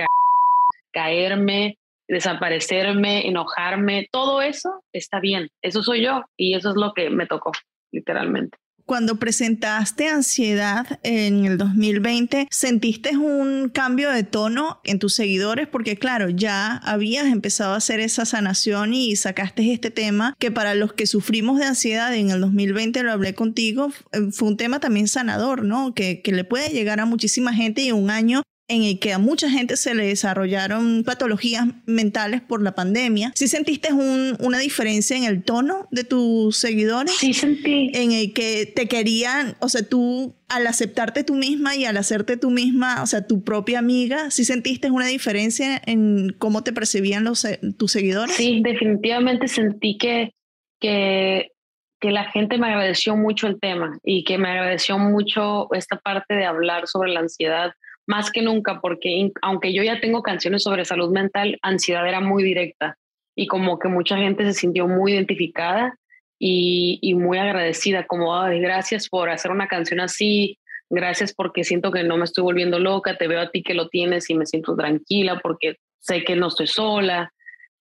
caerme, 0.92 1.78
desaparecerme, 2.08 3.28
enojarme, 3.28 4.08
todo 4.12 4.42
eso 4.42 4.84
está 4.94 5.20
bien, 5.20 5.50
eso 5.62 5.84
soy 5.84 6.04
yo 6.04 6.24
y 6.38 6.56
eso 6.56 6.70
es 6.70 6.76
lo 6.76 6.94
que 6.94 7.10
me 7.10 7.26
tocó, 7.28 7.52
literalmente 7.92 8.58
cuando 8.86 9.16
presentaste 9.16 10.08
ansiedad 10.08 11.00
en 11.04 11.46
el 11.46 11.58
2020, 11.58 12.48
¿sentiste 12.52 13.18
un 13.18 13.70
cambio 13.70 14.12
de 14.12 14.24
tono 14.24 14.80
en 14.84 15.00
tus 15.00 15.16
seguidores? 15.16 15.68
Porque 15.68 15.98
claro, 15.98 16.30
ya 16.30 16.78
habías 16.78 17.26
empezado 17.26 17.74
a 17.74 17.78
hacer 17.78 18.00
esa 18.00 18.26
sanación 18.26 18.94
y 18.94 19.16
sacaste 19.16 19.74
este 19.74 19.90
tema 19.90 20.36
que 20.40 20.52
para 20.52 20.76
los 20.76 20.94
que 20.94 21.08
sufrimos 21.08 21.60
de 21.60 21.66
ansiedad 21.66 22.14
en 22.16 22.30
el 22.30 22.40
2020, 22.42 23.02
lo 23.04 23.12
hablé 23.12 23.34
contigo, 23.34 23.92
fue 24.32 24.48
un 24.48 24.58
tema 24.58 24.80
también 24.80 25.08
sanador, 25.08 25.64
¿no? 25.64 25.94
Que, 25.96 26.22
que 26.22 26.32
le 26.32 26.44
puede 26.44 26.70
llegar 26.70 27.00
a 27.00 27.06
muchísima 27.06 27.54
gente 27.54 27.82
y 27.82 27.92
un 27.92 28.12
año 28.12 28.44
en 28.68 28.84
el 28.84 29.00
que 29.00 29.14
a 29.14 29.20
mucha 29.20 29.50
gente 29.50 29.78
se 29.78 29.94
le 29.94 30.08
desarrollaron 30.08 31.04
patologías 31.04 31.66
mentales 31.86 32.42
por 32.42 32.64
la 32.64 32.74
pandemia. 32.74 33.32
¿Sí 33.36 33.48
sentiste 33.48 33.90
una 33.94 34.60
diferencia 34.60 35.16
en 35.16 35.24
el 35.24 35.44
tono 35.44 35.88
de 35.92 36.04
tus 36.04 36.58
seguidores? 36.58 37.16
Sí, 37.16 37.34
sentí. 37.34 37.92
En 37.94 38.12
el 38.12 38.34
que 38.34 38.66
te 38.66 38.88
querían, 38.88 39.56
o 39.60 39.70
sea, 39.70 39.88
tú 39.88 40.36
al 40.50 40.68
aceptarte 40.68 41.24
tú 41.24 41.36
misma 41.36 41.76
y 41.76 41.86
al 41.86 41.98
hacerte 41.98 42.38
tú 42.38 42.50
misma, 42.50 43.02
o 43.04 43.06
sea, 43.06 43.28
tu 43.28 43.44
propia 43.44 43.80
amiga, 43.80 44.32
¿sí 44.32 44.46
sentiste 44.46 44.90
una 44.90 45.08
diferencia 45.08 45.82
en 45.86 46.36
cómo 46.38 46.64
te 46.64 46.74
percibían 46.74 47.24
los, 47.24 47.48
tus 47.78 47.92
seguidores? 47.92 48.36
Sí, 48.36 48.62
definitivamente 48.64 49.48
sentí 49.48 49.98
que, 49.98 50.34
que, 50.80 51.52
que 52.00 52.12
la 52.12 52.26
gente 52.32 52.58
me 52.58 52.68
agradeció 52.68 53.16
mucho 53.16 53.48
el 53.48 53.60
tema 53.60 53.98
y 54.04 54.24
que 54.24 54.38
me 54.38 54.50
agradeció 54.50 54.98
mucho 54.98 55.68
esta 55.74 55.98
parte 55.98 56.34
de 56.34 56.46
hablar 56.46 56.88
sobre 56.88 57.12
la 57.12 57.22
ansiedad 57.22 57.72
más 58.08 58.32
que 58.32 58.42
nunca, 58.42 58.80
porque 58.82 59.32
aunque 59.42 59.74
yo 59.74 59.84
ya 59.84 60.00
tengo 60.00 60.22
canciones 60.22 60.64
sobre 60.64 60.86
salud 60.86 61.12
mental, 61.12 61.58
ansiedad 61.62 62.08
era 62.08 62.22
muy 62.22 62.44
directa 62.44 62.98
y 63.36 63.48
como 63.48 63.80
que 63.80 63.88
mucha 63.88 64.18
gente 64.18 64.46
se 64.46 64.54
sintió 64.54 64.88
muy 64.88 65.14
identificada 65.14 65.98
y, 66.38 67.14
muy 67.16 67.38
agradecida, 67.38 68.06
como 68.06 68.40
gracias 68.44 69.10
por 69.10 69.30
hacer 69.30 69.52
una 69.52 69.68
canción 69.68 70.00
así, 70.00 70.60
gracias 70.90 71.34
porque 71.34 71.64
siento 71.64 71.92
que 71.92 72.04
no 72.04 72.18
me 72.18 72.26
estoy 72.26 72.44
volviendo 72.44 72.78
loca, 72.78 73.18
te 73.18 73.28
veo 73.28 73.42
a 73.42 73.50
ti 73.50 73.64
que 73.64 73.74
lo 73.74 73.88
tienes 73.88 74.30
y 74.30 74.36
me 74.36 74.46
siento 74.46 74.76
tranquila 74.76 75.40
porque 75.42 75.78
sé 76.00 76.24
que 76.24 76.36
no 76.36 76.48
estoy 76.48 76.68
sola 76.68 77.32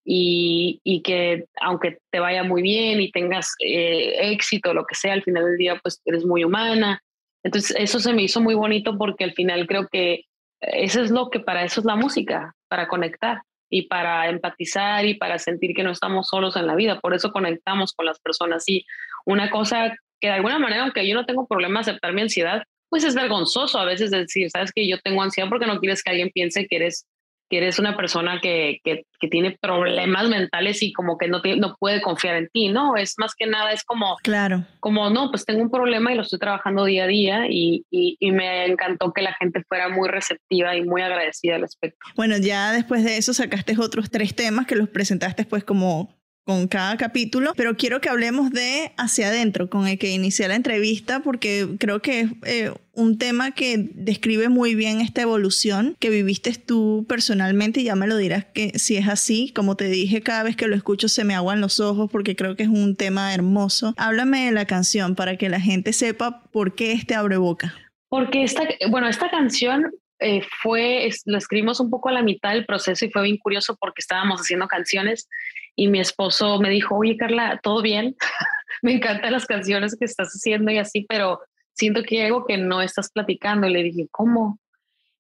y, 0.05 1.03
que 1.05 1.45
aunque 1.61 1.99
te 2.11 2.21
vaya 2.21 2.43
muy 2.45 2.63
bien 2.63 3.01
y 3.01 3.11
tengas 3.11 3.55
eh, 3.59 4.33
éxito, 4.33 4.73
lo 4.73 4.87
que 4.87 4.95
sea, 4.95 5.13
al 5.13 5.23
final 5.23 5.45
del 5.45 5.57
día 5.59 5.81
pues 5.83 6.01
eres 6.05 6.25
muy 6.25 6.45
humana 6.45 7.03
entonces, 7.45 7.77
eso 7.79 8.01
se 8.01 8.13
me 8.13 8.23
hizo 8.23 8.41
muy 8.41 8.55
bonito 8.55 8.97
porque 8.97 9.25
al 9.25 9.35
final 9.35 9.67
creo 9.67 9.87
que 9.89 10.25
eso 10.61 11.03
es 11.03 11.11
lo 11.11 11.29
que 11.29 11.41
para 11.41 11.63
eso 11.63 11.81
es 11.81 11.87
la 11.87 11.95
música, 11.95 12.55
para 12.69 12.89
conectar 12.89 13.43
y 13.71 13.83
para 13.83 14.29
empatizar 14.29 15.05
y 15.05 15.15
para 15.15 15.39
sentir 15.39 15.75
que 15.75 15.83
no 15.83 15.91
estamos 15.91 16.29
solos 16.29 16.57
en 16.57 16.67
la 16.67 16.75
vida. 16.75 17.01
Por 17.01 17.15
eso 17.15 17.33
conectamos 17.33 17.93
con 17.93 18.07
las 18.07 18.19
personas. 18.19 18.67
Y 18.69 18.87
una 19.27 19.51
cosa 19.51 19.95
que 20.21 20.29
de 20.29 20.35
alguna 20.35 20.59
manera, 20.59 20.85
aunque 20.85 21.07
yo 21.07 21.15
no 21.15 21.27
tengo 21.27 21.47
problema 21.47 21.81
aceptar 21.81 22.15
mi 22.15 22.23
ansiedad, 22.23 22.63
pues 22.89 23.05
es 23.05 23.15
vergonzoso 23.15 23.79
a 23.79 23.85
veces 23.85 24.11
decir, 24.11 24.49
sabes 24.51 24.73
que 24.73 24.89
yo 24.89 24.99
tengo 25.01 25.23
ansiedad 25.23 25.49
porque 25.49 25.67
no 25.67 25.81
quieres 25.81 26.03
que 26.03 26.11
alguien 26.11 26.31
piense 26.33 26.67
que 26.67 26.77
eres 26.77 27.07
que 27.55 27.59
eres 27.59 27.79
una 27.79 27.97
persona 27.97 28.41
que, 28.43 28.81
que, 28.83 29.05
tiene 29.31 29.57
problemas 29.59 30.29
mentales 30.29 30.83
y 30.83 30.93
como 30.93 31.17
que 31.17 31.29
no, 31.29 31.41
no 31.57 31.77
puede 31.81 32.03
confiar 32.03 32.35
en 32.35 32.49
ti, 32.49 32.69
¿no? 32.69 32.95
Es 32.97 33.15
más 33.17 33.35
que 33.35 33.47
nada, 33.47 33.73
es 33.73 33.83
como, 33.83 34.17
claro. 34.23 34.67
como, 34.81 35.09
no, 35.09 35.31
pues 35.31 35.47
tengo 35.47 35.63
un 35.63 35.71
problema 35.71 36.13
y 36.13 36.17
lo 36.17 36.23
estoy 36.23 36.39
trabajando 36.39 36.85
día 36.85 37.05
a 37.05 37.07
día 37.07 37.47
y, 37.49 37.87
y, 37.91 38.19
y 38.21 38.33
me 38.33 38.67
encantó 38.67 39.15
que 39.15 39.23
la 39.23 39.33
gente 39.33 39.63
fuera 39.67 39.89
muy 39.89 40.11
receptiva 40.11 40.77
y 40.77 40.83
muy 40.83 41.01
agradecida 41.01 41.55
al 41.55 41.63
respecto. 41.63 41.99
Bueno, 42.17 42.37
ya 42.37 42.73
después 42.73 43.03
de 43.03 43.17
eso 43.17 43.33
sacaste 43.33 43.77
otros 43.79 44.11
tres 44.11 44.35
temas 44.35 44.67
que 44.67 44.77
los 44.77 44.91
presentaste 44.91 45.47
pues 45.47 45.65
como 45.65 46.15
con 46.45 46.69
cada 46.69 46.97
capítulo, 46.99 47.53
pero 47.57 47.77
quiero 47.77 48.01
que 48.01 48.11
hablemos 48.11 48.51
de 48.51 48.93
hacia 48.99 49.29
adentro, 49.29 49.71
con 49.71 49.89
el 49.89 49.99
que 49.99 50.11
inicié 50.11 50.47
la 50.47 50.57
entrevista, 50.57 51.21
porque 51.21 51.67
creo 51.79 52.03
que 52.03 52.21
es 52.21 52.31
eh, 52.45 52.73
un 52.93 53.17
tema 53.17 53.53
que 53.53 53.91
describe 53.95 54.51
muy 54.51 54.75
bien 54.75 55.01
esta 55.01 55.23
evolución 55.23 55.97
que 55.99 56.11
viviste 56.11 56.53
tú 56.53 57.07
personalmente 57.09 57.81
y 57.81 57.85
ya 57.85 57.97
me 57.97 58.07
lo 58.07 58.19
dirás 58.19 58.45
que 58.45 58.79
si 58.79 58.97
es 58.97 59.09
así, 59.09 59.53
como 59.55 59.77
te 59.77 59.89
dije, 59.89 60.21
cada 60.21 60.43
vez 60.43 60.55
que 60.55 60.69
lo 60.69 60.77
escucho 60.77 61.09
se 61.09 61.25
me 61.25 61.35
aguan 61.35 61.63
los 61.63 61.81
ojos 61.81 62.11
porque 62.13 62.37
creo 62.37 62.57
que 62.57 62.65
es 62.65 62.69
un 62.69 62.95
tema 62.95 63.33
hermoso. 63.33 63.95
Háblame 63.97 64.45
de 64.47 64.53
la 64.53 64.67
canción 64.67 65.15
para 65.15 65.37
que 65.37 65.49
la 65.49 65.61
gente 65.61 65.95
sepa 65.95 66.43
por 66.53 66.75
qué 66.75 66.93
este 66.93 67.15
abre 67.15 67.39
boca. 67.39 67.75
Porque 68.11 68.45
esta, 68.45 68.63
bueno, 68.91 69.09
esta 69.09 69.31
canción 69.31 69.91
eh, 70.21 70.43
fue, 70.63 71.09
lo 71.25 71.39
escribimos 71.39 71.81
un 71.81 71.91
poco 71.91 72.11
a 72.11 72.13
la 72.13 72.23
mitad 72.23 72.53
del 72.53 72.67
proceso 72.67 73.05
y 73.05 73.11
fue 73.11 73.23
bien 73.23 73.39
curioso 73.39 73.77
porque 73.81 74.01
estábamos 74.01 74.41
haciendo 74.41 74.69
canciones 74.69 75.29
y 75.77 75.89
mi 75.89 76.01
esposo 76.01 76.59
me 76.61 76.71
dijo, 76.71 76.97
oye 76.97 77.17
Carla, 77.17 77.61
¿todo 77.63 77.83
bien? 77.83 78.17
me 78.83 78.93
encantan 78.95 79.33
las 79.33 79.47
canciones 79.47 79.97
que 79.99 80.05
estás 80.05 80.29
haciendo 80.29 80.71
y 80.71 80.79
así, 80.79 81.07
pero 81.09 81.41
siento 81.73 82.03
que 82.03 82.21
hay 82.21 82.27
algo 82.27 82.45
que 82.45 82.57
no 82.57 82.81
estás 82.81 83.11
platicando. 83.11 83.67
Y 83.67 83.73
le 83.73 83.83
dije, 83.83 84.09
¿cómo? 84.11 84.59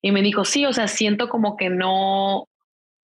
Y 0.03 0.13
me 0.13 0.23
dijo, 0.23 0.45
sí, 0.45 0.67
o 0.67 0.73
sea, 0.73 0.89
siento 0.89 1.29
como 1.29 1.57
que 1.57 1.71
no, 1.71 2.49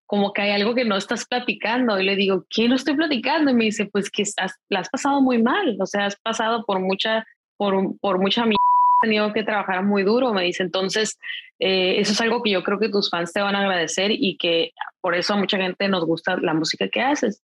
como 0.06 0.32
que 0.32 0.42
hay 0.42 0.50
algo 0.50 0.74
que 0.74 0.84
no 0.84 0.96
estás 0.96 1.24
platicando. 1.24 1.98
Y 1.98 2.04
le 2.04 2.16
digo, 2.16 2.44
¿qué 2.50 2.68
no 2.68 2.76
estoy 2.76 2.94
platicando? 2.94 3.50
Y 3.50 3.54
me 3.54 3.64
dice, 3.64 3.86
pues 3.86 4.10
que 4.10 4.22
estás, 4.22 4.54
la 4.68 4.80
has 4.80 4.88
pasado 4.88 5.20
muy 5.20 5.42
mal, 5.42 5.76
o 5.80 5.86
sea, 5.86 6.06
has 6.06 6.16
pasado 6.16 6.64
por 6.64 6.80
mucha, 6.80 7.24
por, 7.56 7.98
por 8.00 8.18
mucha 8.18 8.42
mierda, 8.42 8.56
has 8.56 8.79
tenido 9.00 9.32
que 9.32 9.42
trabajar 9.42 9.84
muy 9.84 10.02
duro, 10.02 10.32
me 10.32 10.44
dice. 10.44 10.62
Entonces, 10.62 11.18
eh, 11.58 11.96
eso 11.98 12.12
es 12.12 12.20
algo 12.20 12.42
que 12.42 12.50
yo 12.50 12.62
creo 12.62 12.78
que 12.78 12.88
tus 12.88 13.10
fans 13.10 13.32
te 13.32 13.40
van 13.40 13.54
a 13.54 13.60
agradecer 13.60 14.10
y 14.10 14.36
que 14.36 14.72
por 15.00 15.14
eso 15.14 15.34
a 15.34 15.36
mucha 15.36 15.58
gente 15.58 15.88
nos 15.88 16.04
gusta 16.04 16.36
la 16.40 16.54
música 16.54 16.88
que 16.88 17.00
haces. 17.00 17.42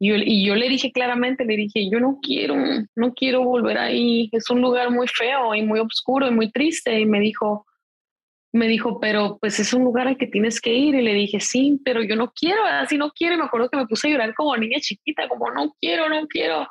Y 0.00 0.08
yo, 0.08 0.16
y 0.16 0.44
yo 0.44 0.54
le 0.54 0.68
dije 0.68 0.90
claramente, 0.92 1.44
le 1.44 1.56
dije, 1.56 1.88
yo 1.88 2.00
no 2.00 2.18
quiero, 2.20 2.56
no 2.96 3.14
quiero 3.14 3.44
volver 3.44 3.78
ahí, 3.78 4.28
es 4.32 4.50
un 4.50 4.60
lugar 4.60 4.90
muy 4.90 5.06
feo 5.06 5.54
y 5.54 5.62
muy 5.62 5.78
oscuro 5.78 6.26
y 6.26 6.32
muy 6.32 6.50
triste. 6.50 6.98
Y 6.98 7.06
me 7.06 7.20
dijo, 7.20 7.66
me 8.52 8.68
dijo, 8.68 9.00
pero 9.00 9.38
pues 9.40 9.58
es 9.58 9.72
un 9.72 9.82
lugar 9.82 10.06
al 10.06 10.16
que 10.16 10.28
tienes 10.28 10.60
que 10.60 10.72
ir. 10.72 10.94
Y 10.94 11.02
le 11.02 11.14
dije, 11.14 11.40
sí, 11.40 11.80
pero 11.84 12.02
yo 12.02 12.16
no 12.16 12.32
quiero, 12.32 12.64
así 12.64 12.96
no 12.96 13.10
quiero. 13.10 13.34
Y 13.34 13.38
me 13.38 13.44
acuerdo 13.44 13.68
que 13.68 13.76
me 13.76 13.86
puse 13.86 14.08
a 14.08 14.10
llorar 14.10 14.34
como 14.34 14.56
niña 14.56 14.78
chiquita, 14.80 15.28
como 15.28 15.50
no 15.50 15.74
quiero, 15.80 16.08
no 16.08 16.26
quiero. 16.28 16.68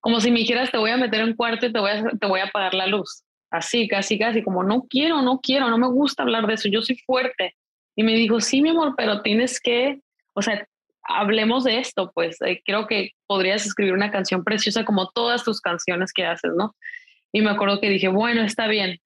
Como 0.00 0.20
si 0.20 0.32
me 0.32 0.40
dijeras, 0.40 0.70
te 0.70 0.78
voy 0.78 0.90
a 0.90 0.96
meter 0.96 1.20
en 1.20 1.28
un 1.28 1.36
cuarto 1.36 1.66
y 1.66 1.72
te 1.72 1.78
voy 1.78 1.90
a, 1.90 2.02
te 2.02 2.26
voy 2.26 2.40
a 2.40 2.44
apagar 2.46 2.74
la 2.74 2.86
luz. 2.86 3.22
Así, 3.52 3.86
casi, 3.86 4.18
casi, 4.18 4.42
como 4.42 4.64
no 4.64 4.86
quiero, 4.88 5.20
no 5.20 5.38
quiero, 5.40 5.68
no 5.68 5.76
me 5.76 5.86
gusta 5.86 6.22
hablar 6.22 6.46
de 6.46 6.54
eso, 6.54 6.70
yo 6.70 6.80
soy 6.80 6.96
fuerte. 6.96 7.54
Y 7.94 8.02
me 8.02 8.14
dijo, 8.14 8.40
sí, 8.40 8.62
mi 8.62 8.70
amor, 8.70 8.94
pero 8.96 9.20
tienes 9.20 9.60
que, 9.60 10.00
o 10.32 10.40
sea, 10.40 10.66
hablemos 11.02 11.64
de 11.64 11.78
esto, 11.78 12.10
pues 12.14 12.40
eh, 12.40 12.62
creo 12.64 12.86
que 12.86 13.10
podrías 13.26 13.66
escribir 13.66 13.92
una 13.92 14.10
canción 14.10 14.42
preciosa 14.42 14.86
como 14.86 15.10
todas 15.10 15.44
tus 15.44 15.60
canciones 15.60 16.14
que 16.14 16.24
haces, 16.24 16.52
¿no? 16.56 16.74
Y 17.30 17.42
me 17.42 17.50
acuerdo 17.50 17.78
que 17.78 17.90
dije, 17.90 18.08
bueno, 18.08 18.42
está 18.42 18.68
bien. 18.68 18.98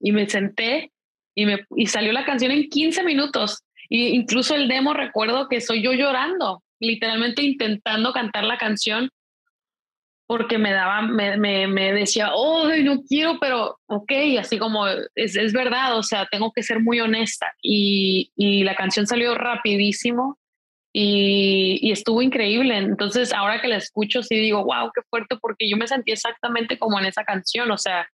Y 0.00 0.10
me 0.10 0.28
senté 0.28 0.90
y, 1.36 1.46
me, 1.46 1.64
y 1.76 1.86
salió 1.86 2.12
la 2.12 2.24
canción 2.24 2.50
en 2.50 2.68
15 2.68 3.04
minutos. 3.04 3.62
Y 3.88 4.08
incluso 4.08 4.56
el 4.56 4.66
demo 4.66 4.92
recuerdo 4.92 5.48
que 5.48 5.60
soy 5.60 5.82
yo 5.82 5.92
llorando, 5.92 6.64
literalmente 6.80 7.42
intentando 7.42 8.12
cantar 8.12 8.42
la 8.42 8.58
canción 8.58 9.08
porque 10.26 10.56
me 10.58 10.72
daba, 10.72 11.02
me, 11.02 11.36
me, 11.36 11.66
me 11.66 11.92
decía, 11.92 12.30
oh, 12.34 12.68
no 12.82 13.02
quiero, 13.02 13.38
pero 13.40 13.78
ok, 13.86 14.12
así 14.38 14.58
como 14.58 14.86
es, 14.86 15.36
es, 15.36 15.52
verdad, 15.52 15.98
o 15.98 16.02
sea, 16.02 16.26
tengo 16.30 16.50
que 16.52 16.62
ser 16.62 16.80
muy 16.80 17.00
honesta. 17.00 17.52
Y, 17.62 18.30
y 18.34 18.64
la 18.64 18.74
canción 18.74 19.06
salió 19.06 19.34
rapidísimo 19.34 20.38
y, 20.92 21.78
y, 21.82 21.92
estuvo 21.92 22.22
increíble. 22.22 22.76
Entonces, 22.78 23.32
ahora 23.32 23.60
que 23.60 23.68
la 23.68 23.76
escucho, 23.76 24.22
sí 24.22 24.36
digo, 24.36 24.64
wow, 24.64 24.90
qué 24.94 25.02
fuerte, 25.10 25.36
porque 25.36 25.68
yo 25.68 25.76
me 25.76 25.86
sentí 25.86 26.12
exactamente 26.12 26.78
como 26.78 26.98
en 26.98 27.06
esa 27.06 27.24
canción, 27.24 27.70
o 27.70 27.78
sea, 27.78 28.08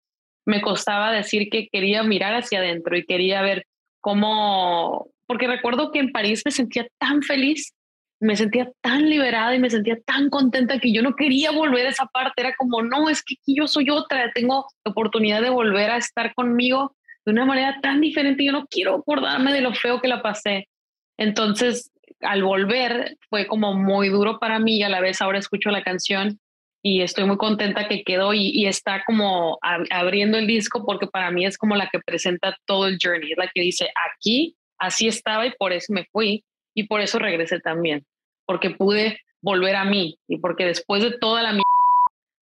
me 0.47 0.61
costaba 0.63 1.13
decir 1.13 1.49
que 1.51 1.69
quería 1.69 2.03
mirar 2.03 2.35
hacia 2.35 2.59
adentro 2.59 2.97
y 2.97 3.05
quería 3.05 3.43
ver 3.43 3.67
cómo, 4.01 5.11
porque 5.27 5.47
recuerdo 5.47 5.93
que 5.93 6.01
en 6.01 6.11
París 6.11 6.43
me 6.45 6.51
sentía 6.51 6.89
tan 6.99 7.23
feliz 7.23 7.73
me 8.21 8.37
sentía 8.37 8.71
tan 8.83 9.09
liberada 9.09 9.55
y 9.55 9.59
me 9.59 9.71
sentía 9.71 9.99
tan 10.05 10.29
contenta 10.29 10.79
que 10.79 10.93
yo 10.93 11.03
no 11.03 11.17
quería 11.17 11.51
volver 11.51 11.87
a 11.87 11.91
esa 11.91 12.07
parte. 12.07 12.43
Era 12.43 12.55
como, 12.57 12.83
no, 12.83 13.09
es 13.09 13.23
que 13.23 13.35
aquí 13.41 13.57
yo 13.57 13.67
soy 13.67 13.89
otra, 13.91 14.31
tengo 14.33 14.67
la 14.85 14.93
oportunidad 14.93 15.41
de 15.41 15.51
volver 15.51 15.91
a 15.91 15.97
estar 15.97 16.35
conmigo 16.35 16.95
de 17.25 17.33
una 17.33 17.47
manera 17.47 17.81
tan 17.81 18.01
diferente. 18.01 18.45
Yo 18.45 18.53
no 18.53 18.67
quiero 18.67 18.97
acordarme 18.97 19.53
de 19.53 19.63
lo 19.63 19.75
feo 19.75 20.01
que 20.01 20.09
la 20.09 20.23
pasé. 20.23 20.69
Entonces, 21.17 21.91
al 22.21 22.43
volver, 22.43 23.17
fue 23.31 23.47
como 23.47 23.75
muy 23.75 24.11
duro 24.11 24.39
para 24.39 24.59
mí 24.59 24.77
y 24.77 24.83
a 24.83 24.91
la 24.91 25.01
vez 25.01 25.23
ahora 25.23 25.39
escucho 25.39 25.71
la 25.71 25.83
canción 25.83 26.39
y 26.83 27.03
estoy 27.03 27.25
muy 27.25 27.37
contenta 27.37 27.89
que 27.89 28.05
quedó 28.05 28.33
y, 28.33 28.49
y 28.49 28.67
está 28.67 29.03
como 29.07 29.59
abriendo 29.91 30.39
el 30.39 30.47
disco 30.47 30.85
porque 30.87 31.07
para 31.07 31.31
mí 31.31 31.45
es 31.45 31.59
como 31.59 31.77
la 31.77 31.89
que 31.89 32.01
presenta 32.01 32.57
todo 32.67 32.87
el 32.87 32.99
journey, 33.03 33.33
es 33.33 33.39
la 33.39 33.51
que 33.55 33.61
dice, 33.61 33.91
aquí 34.15 34.57
así 34.79 35.07
estaba 35.07 35.47
y 35.47 35.53
por 35.59 35.73
eso 35.73 35.93
me 35.93 36.07
fui 36.11 36.45
y 36.75 36.85
por 36.85 37.01
eso 37.01 37.19
regresé 37.19 37.61
también, 37.61 38.07
porque 38.51 38.71
pude 38.71 39.21
volver 39.43 39.77
a 39.77 39.85
mí 39.85 40.19
y 40.27 40.39
porque 40.39 40.65
después 40.65 41.05
de 41.05 41.17
toda 41.17 41.41
la 41.41 41.63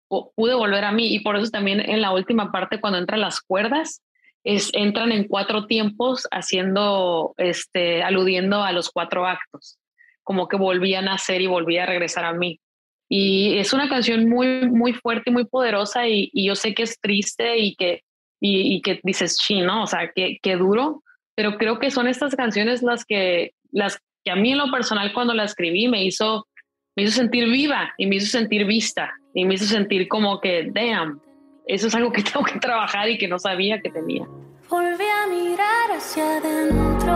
pude 0.09 0.55
volver 0.55 0.83
a 0.83 0.91
mí. 0.91 1.13
Y 1.13 1.19
por 1.19 1.35
eso 1.35 1.51
también 1.51 1.79
en 1.79 2.01
la 2.01 2.11
última 2.11 2.51
parte 2.51 2.81
cuando 2.81 2.97
entran 2.97 3.21
las 3.21 3.39
cuerdas 3.39 4.01
es 4.43 4.71
entran 4.73 5.11
en 5.11 5.27
cuatro 5.27 5.67
tiempos 5.67 6.27
haciendo 6.31 7.35
este 7.37 8.01
aludiendo 8.01 8.63
a 8.63 8.71
los 8.71 8.89
cuatro 8.89 9.27
actos 9.27 9.77
como 10.23 10.47
que 10.47 10.57
volvían 10.57 11.07
a 11.07 11.11
nacer 11.11 11.39
y 11.39 11.45
volvía 11.45 11.83
a 11.83 11.85
regresar 11.85 12.25
a 12.25 12.33
mí. 12.33 12.59
Y 13.07 13.59
es 13.59 13.71
una 13.71 13.87
canción 13.87 14.27
muy 14.27 14.71
muy 14.71 14.93
fuerte 14.93 15.29
y 15.29 15.33
muy 15.33 15.45
poderosa 15.45 16.07
y, 16.07 16.31
yo 16.33 16.55
sé 16.55 16.73
que 16.73 16.81
es 16.81 16.99
triste 16.99 17.59
y 17.59 17.75
que 17.75 18.01
y, 18.39 18.73
y 18.73 18.81
que 18.81 18.99
dices 19.03 19.37
sí 19.39 19.61
no 19.61 19.83
o 19.83 19.87
sea 19.87 20.11
que, 20.15 20.39
que 20.41 20.55
duro 20.55 21.03
pero 21.35 21.59
creo 21.59 21.77
que 21.77 21.91
son 21.91 22.07
estas 22.07 22.35
canciones 22.35 22.81
las 22.81 23.05
que 23.05 23.51
las 23.71 24.01
que 24.23 24.31
a 24.31 24.35
mí 24.35 24.51
en 24.51 24.57
lo 24.57 24.69
personal 24.71 25.13
cuando 25.13 25.33
la 25.33 25.45
escribí 25.45 25.87
me 25.87 26.03
hizo, 26.03 26.47
me 26.95 27.03
hizo 27.03 27.13
sentir 27.13 27.45
viva 27.45 27.93
y 27.97 28.05
me 28.05 28.17
hizo 28.17 28.27
sentir 28.27 28.65
vista 28.65 29.11
y 29.33 29.45
me 29.45 29.55
hizo 29.55 29.65
sentir 29.65 30.07
como 30.07 30.39
que, 30.39 30.69
damn, 30.71 31.19
eso 31.67 31.87
es 31.87 31.95
algo 31.95 32.11
que 32.11 32.21
tengo 32.31 32.43
que 32.45 32.59
trabajar 32.59 33.09
y 33.09 33.17
que 33.17 33.27
no 33.27 33.39
sabía 33.39 33.81
que 33.81 33.89
tenía. 33.89 34.25
Volví 34.69 35.03
a 35.03 35.27
mirar 35.27 35.91
hacia 35.91 36.37
adentro, 36.37 37.13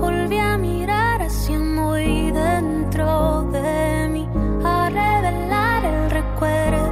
volví 0.00 0.36
a 0.36 0.56
mirar 0.56 1.22
hacia 1.22 1.58
muy 1.58 2.30
dentro 2.30 3.42
de 3.50 4.08
mí, 4.08 4.28
a 4.64 4.88
revelar 4.88 5.84
el 5.84 6.10
recuerdo. 6.10 6.82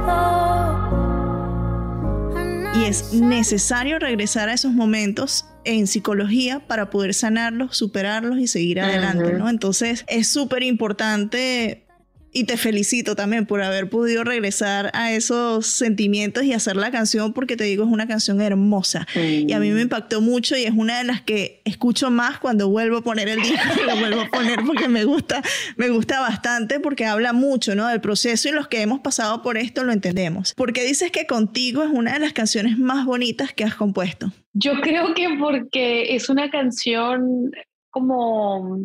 Y 2.75 2.85
es 2.85 3.13
necesario 3.13 3.99
regresar 3.99 4.49
a 4.49 4.53
esos 4.53 4.73
momentos 4.73 5.45
en 5.63 5.87
psicología 5.87 6.59
para 6.67 6.89
poder 6.89 7.13
sanarlos, 7.13 7.77
superarlos 7.77 8.39
y 8.39 8.47
seguir 8.47 8.81
adelante, 8.81 9.33
¿no? 9.33 9.49
Entonces 9.49 10.05
es 10.07 10.27
súper 10.27 10.63
importante 10.63 11.83
y 12.31 12.45
te 12.45 12.57
felicito 12.57 13.15
también 13.15 13.45
por 13.45 13.61
haber 13.61 13.89
podido 13.89 14.23
regresar 14.23 14.91
a 14.93 15.11
esos 15.11 15.67
sentimientos 15.67 16.43
y 16.43 16.53
hacer 16.53 16.75
la 16.75 16.91
canción 16.91 17.33
porque 17.33 17.57
te 17.57 17.63
digo 17.65 17.83
es 17.83 17.89
una 17.89 18.07
canción 18.07 18.41
hermosa. 18.41 19.07
Y 19.15 19.51
a 19.53 19.59
mí 19.59 19.69
me 19.71 19.81
impactó 19.81 20.21
mucho 20.21 20.57
y 20.57 20.63
es 20.63 20.73
una 20.75 20.97
de 20.97 21.03
las 21.03 21.21
que 21.21 21.61
escucho 21.65 22.11
más 22.11 22.39
cuando 22.39 22.69
vuelvo 22.69 22.97
a 22.97 23.01
poner 23.01 23.29
el 23.29 23.41
disco 23.41 23.69
y 23.81 23.85
lo 23.85 23.95
vuelvo 23.97 24.21
a 24.21 24.27
poner 24.29 24.59
porque 24.65 24.87
me 24.87 25.05
gusta 25.05 25.41
me 25.77 25.89
gusta 25.89 26.19
bastante 26.19 26.79
porque 26.79 27.05
habla 27.05 27.33
mucho 27.33 27.75
no 27.75 27.87
del 27.87 28.01
proceso 28.01 28.49
y 28.49 28.51
los 28.51 28.67
que 28.67 28.81
hemos 28.81 28.99
pasado 29.01 29.41
por 29.41 29.57
esto 29.57 29.83
lo 29.83 29.91
entendemos. 29.91 30.53
Porque 30.55 30.83
dices 30.83 31.11
que 31.11 31.25
contigo 31.25 31.83
es 31.83 31.89
una 31.91 32.13
de 32.13 32.19
las 32.19 32.33
canciones 32.33 32.77
más 32.77 33.05
bonitas 33.05 33.53
que 33.53 33.63
has 33.63 33.75
compuesto 33.75 34.31
yo 34.53 34.73
creo 34.81 35.13
que 35.13 35.27
porque 35.39 36.15
es 36.15 36.29
una 36.29 36.49
canción 36.49 37.51
como 37.89 38.79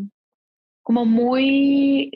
como 0.83 1.05
muy 1.05 2.11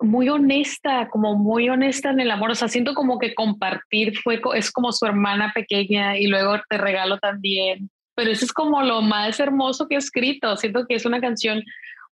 muy 0.00 0.28
honesta, 0.28 1.08
como 1.08 1.36
muy 1.36 1.68
honesta 1.68 2.10
en 2.10 2.20
el 2.20 2.30
amor. 2.30 2.50
O 2.50 2.54
sea, 2.54 2.68
siento 2.68 2.94
como 2.94 3.18
que 3.18 3.34
compartir 3.34 4.16
fue, 4.18 4.40
es 4.54 4.70
como 4.70 4.92
su 4.92 5.06
hermana 5.06 5.52
pequeña 5.54 6.16
y 6.16 6.26
luego 6.26 6.56
te 6.68 6.78
regalo 6.78 7.18
también. 7.18 7.90
Pero 8.14 8.30
eso 8.30 8.44
es 8.44 8.52
como 8.52 8.82
lo 8.82 9.02
más 9.02 9.38
hermoso 9.40 9.86
que 9.88 9.94
he 9.94 9.98
escrito. 9.98 10.56
Siento 10.56 10.86
que 10.86 10.94
es 10.94 11.04
una 11.04 11.20
canción 11.20 11.62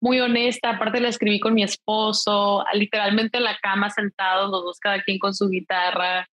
muy 0.01 0.21
honesta. 0.21 0.71
Aparte 0.71 1.01
la 1.01 1.09
escribí 1.09 1.41
con 1.41 1.55
mi 1.55 1.63
esposo, 1.63 2.65
literalmente 2.75 3.39
en 3.39 3.45
la 3.45 3.57
cama 3.63 3.91
sentados, 3.91 4.51
los 4.51 4.65
dos 4.65 4.79
cada 4.79 5.03
quien 5.03 5.19
con 5.19 5.35
su 5.35 5.49
guitarra. 5.49 6.29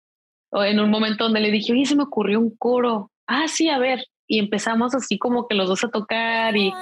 O 0.51 0.65
en 0.65 0.81
un 0.81 0.91
momento 0.91 1.25
donde 1.25 1.41
le 1.41 1.51
dije, 1.51 1.73
oye, 1.73 1.87
se 1.87 1.95
me 1.95 2.03
ocurrió 2.03 2.41
un 2.41 2.57
coro. 2.57 3.11
Ah, 3.27 3.47
sí, 3.47 3.69
a 3.69 3.79
ver. 3.79 4.05
Y 4.27 4.39
empezamos 4.39 4.95
así 4.95 5.19
como 5.19 5.47
que 5.47 5.55
los 5.55 5.69
dos 5.69 5.85
a 5.85 5.89
tocar 5.89 6.57
y... 6.57 6.73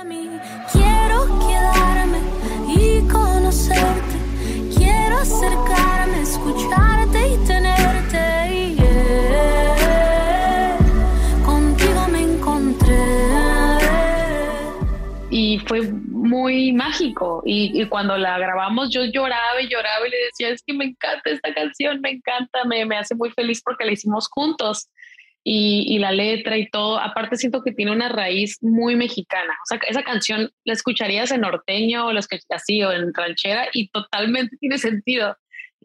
Quiero 0.73 1.27
quedarme 1.47 2.19
y 2.75 3.07
conocerte 3.09 4.08
acercarme, 5.21 6.23
escucharte 6.23 7.29
y 7.29 7.37
tenerte. 7.47 8.77
Contigo 11.45 12.09
me 12.09 12.23
encontré. 12.23 12.97
Y 15.31 15.59
fue 15.61 15.83
muy 15.83 16.73
mágico. 16.73 17.43
Y, 17.45 17.81
y, 17.81 17.87
cuando 17.87 18.17
la 18.17 18.39
grabamos, 18.39 18.91
yo 18.91 19.05
lloraba 19.05 19.61
y 19.61 19.69
lloraba 19.69 20.07
y 20.07 20.11
le 20.11 20.17
decía: 20.27 20.49
Es 20.51 20.63
que 20.63 20.73
me 20.73 20.87
encanta 20.87 21.31
esta 21.31 21.53
canción, 21.55 22.01
me 22.01 22.11
encanta, 22.11 22.65
me, 22.65 22.85
me 22.87 22.97
hace 22.97 23.15
muy 23.15 23.31
feliz 23.31 23.63
porque 23.65 23.85
la 23.85 23.93
hicimos 23.93 24.29
juntos 24.29 24.89
y, 25.51 25.99
la 25.99 26.13
letra 26.13 26.59
y 26.59 26.69
todo. 26.69 27.01
Aparte 27.01 27.37
siento 27.37 27.63
que 27.63 27.73
tiene 27.73 27.93
una 27.93 28.11
raíz 28.11 28.59
muy 28.61 28.97
mexicana. 28.97 29.55
O 29.65 29.67
sea, 29.67 29.81
esa 29.89 30.03
canción 30.03 30.51
la 30.65 30.75
escucharías 30.75 31.31
en 31.31 31.41
norteño 31.41 32.07
o 32.07 32.13
así 32.51 32.83
o 32.83 32.93
en 32.93 33.15
ranchera 33.15 33.69
y 33.73 33.89
totalmente 33.89 34.57
tiene 34.59 34.77
sentido. 34.77 35.37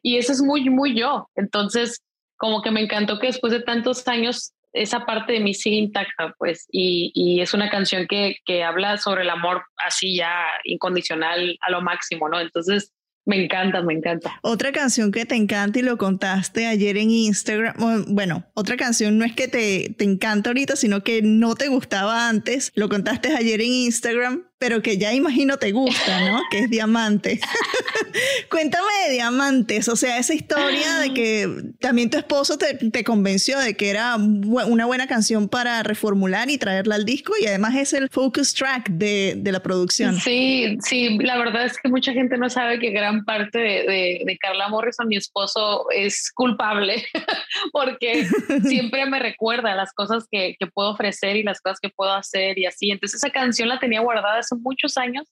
Y 0.01 0.17
eso 0.17 0.33
es 0.33 0.41
muy, 0.41 0.69
muy 0.69 0.95
yo. 0.95 1.29
Entonces, 1.35 2.03
como 2.35 2.61
que 2.61 2.71
me 2.71 2.81
encantó 2.81 3.19
que 3.19 3.27
después 3.27 3.53
de 3.53 3.61
tantos 3.61 4.05
años 4.07 4.53
esa 4.73 5.05
parte 5.05 5.33
de 5.33 5.39
mí 5.39 5.53
sigue 5.53 5.77
intacta, 5.77 6.33
pues, 6.39 6.67
y, 6.71 7.11
y 7.13 7.41
es 7.41 7.53
una 7.53 7.69
canción 7.69 8.07
que, 8.07 8.37
que 8.43 8.63
habla 8.63 8.97
sobre 8.97 9.21
el 9.21 9.29
amor 9.29 9.63
así 9.77 10.17
ya 10.17 10.47
incondicional 10.63 11.57
a 11.61 11.71
lo 11.71 11.81
máximo, 11.81 12.27
¿no? 12.27 12.41
Entonces, 12.41 12.91
me 13.25 13.43
encanta, 13.43 13.81
me 13.81 13.93
encanta. 13.93 14.39
Otra 14.41 14.71
canción 14.71 15.11
que 15.11 15.25
te 15.25 15.35
encanta 15.35 15.79
y 15.79 15.81
lo 15.81 15.97
contaste 15.97 16.67
ayer 16.67 16.97
en 16.97 17.09
Instagram. 17.09 17.75
Bueno, 18.07 18.45
otra 18.53 18.75
canción 18.75 19.17
no 19.17 19.25
es 19.25 19.33
que 19.33 19.47
te, 19.47 19.95
te 19.97 20.03
encanta 20.03 20.49
ahorita, 20.49 20.75
sino 20.75 21.03
que 21.03 21.21
no 21.21 21.55
te 21.55 21.69
gustaba 21.69 22.27
antes. 22.27 22.71
Lo 22.75 22.89
contaste 22.89 23.35
ayer 23.35 23.61
en 23.61 23.71
Instagram 23.71 24.43
pero 24.63 24.81
que 24.81 24.97
ya 24.97 25.13
imagino 25.13 25.57
te 25.57 25.73
gusta, 25.73 26.21
¿no? 26.21 26.41
Que 26.49 26.59
es 26.59 26.69
Diamante. 26.69 27.37
Cuéntame 28.49 28.87
de 29.05 29.11
Diamantes, 29.15 29.89
o 29.89 29.97
sea, 29.97 30.17
esa 30.17 30.33
historia 30.33 30.99
de 30.99 31.13
que 31.13 31.49
también 31.81 32.09
tu 32.09 32.17
esposo 32.17 32.57
te, 32.57 32.75
te, 32.75 33.03
convenció 33.03 33.59
de 33.59 33.75
que 33.75 33.89
era 33.89 34.15
una 34.15 34.85
buena 34.85 35.05
canción 35.05 35.49
para 35.49 35.83
reformular 35.83 36.49
y 36.49 36.57
traerla 36.57 36.95
al 36.95 37.03
disco 37.03 37.33
y 37.41 37.45
además 37.45 37.75
es 37.75 37.91
el 37.91 38.07
focus 38.09 38.53
track 38.53 38.87
de, 38.87 39.33
de 39.35 39.51
la 39.51 39.61
producción. 39.61 40.17
Sí, 40.21 40.77
sí, 40.79 41.17
la 41.17 41.37
verdad 41.37 41.65
es 41.65 41.77
que 41.77 41.89
mucha 41.89 42.13
gente 42.13 42.37
no 42.37 42.49
sabe 42.49 42.79
que 42.79 42.91
gran 42.91 43.25
parte 43.25 43.59
de, 43.59 44.23
de, 44.25 44.37
Carla 44.39 44.69
Morrison, 44.69 45.09
mi 45.09 45.17
esposo, 45.17 45.87
es 45.91 46.31
culpable 46.33 47.03
porque 47.73 48.29
siempre 48.63 49.05
me 49.07 49.19
recuerda 49.19 49.75
las 49.75 49.91
cosas 49.91 50.25
que, 50.31 50.55
que 50.57 50.67
puedo 50.67 50.91
ofrecer 50.91 51.35
y 51.35 51.43
las 51.43 51.59
cosas 51.59 51.81
que 51.81 51.89
puedo 51.89 52.13
hacer 52.13 52.57
y 52.57 52.65
así. 52.65 52.91
Entonces 52.91 53.21
esa 53.21 53.29
canción 53.29 53.67
la 53.67 53.79
tenía 53.79 53.99
guardada 53.99 54.39
hace 54.39 54.52
muchos 54.61 54.97
años, 54.97 55.27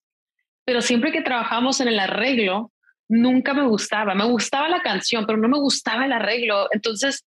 pero 0.65 0.81
siempre 0.81 1.12
que 1.12 1.21
trabajamos 1.21 1.79
en 1.81 1.88
el 1.88 1.99
arreglo, 1.99 2.71
nunca 3.10 3.53
me 3.53 3.67
gustaba. 3.67 4.15
Me 4.15 4.25
gustaba 4.25 4.69
la 4.69 4.81
canción, 4.81 5.25
pero 5.25 5.38
no 5.38 5.49
me 5.49 5.57
gustaba 5.57 6.05
el 6.05 6.13
arreglo. 6.13 6.67
Entonces, 6.71 7.25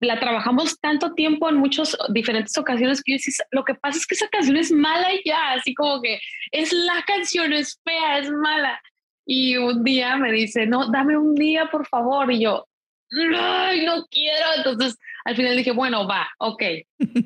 la 0.00 0.20
trabajamos 0.20 0.78
tanto 0.78 1.14
tiempo 1.14 1.48
en 1.48 1.56
muchas 1.56 1.96
diferentes 2.10 2.56
ocasiones 2.56 3.02
que 3.02 3.12
yo 3.12 3.16
decía, 3.16 3.44
lo 3.50 3.64
que 3.64 3.74
pasa 3.74 3.98
es 3.98 4.06
que 4.06 4.14
esa 4.14 4.28
canción 4.28 4.56
es 4.56 4.70
mala 4.70 5.12
y 5.12 5.22
ya, 5.24 5.52
así 5.52 5.74
como 5.74 6.00
que 6.00 6.20
es 6.52 6.72
la 6.72 7.02
canción, 7.06 7.52
es 7.52 7.80
fea, 7.84 8.18
es 8.18 8.30
mala. 8.30 8.80
Y 9.26 9.56
un 9.56 9.82
día 9.82 10.16
me 10.16 10.30
dice, 10.30 10.66
no, 10.66 10.88
dame 10.90 11.16
un 11.16 11.34
día, 11.34 11.68
por 11.70 11.86
favor. 11.88 12.30
Y 12.32 12.42
yo, 12.44 12.64
ay, 13.10 13.84
no 13.84 14.04
quiero. 14.06 14.46
Entonces, 14.56 14.96
al 15.26 15.34
final 15.34 15.56
dije, 15.56 15.72
bueno, 15.72 16.06
va, 16.06 16.28
ok. 16.38 16.62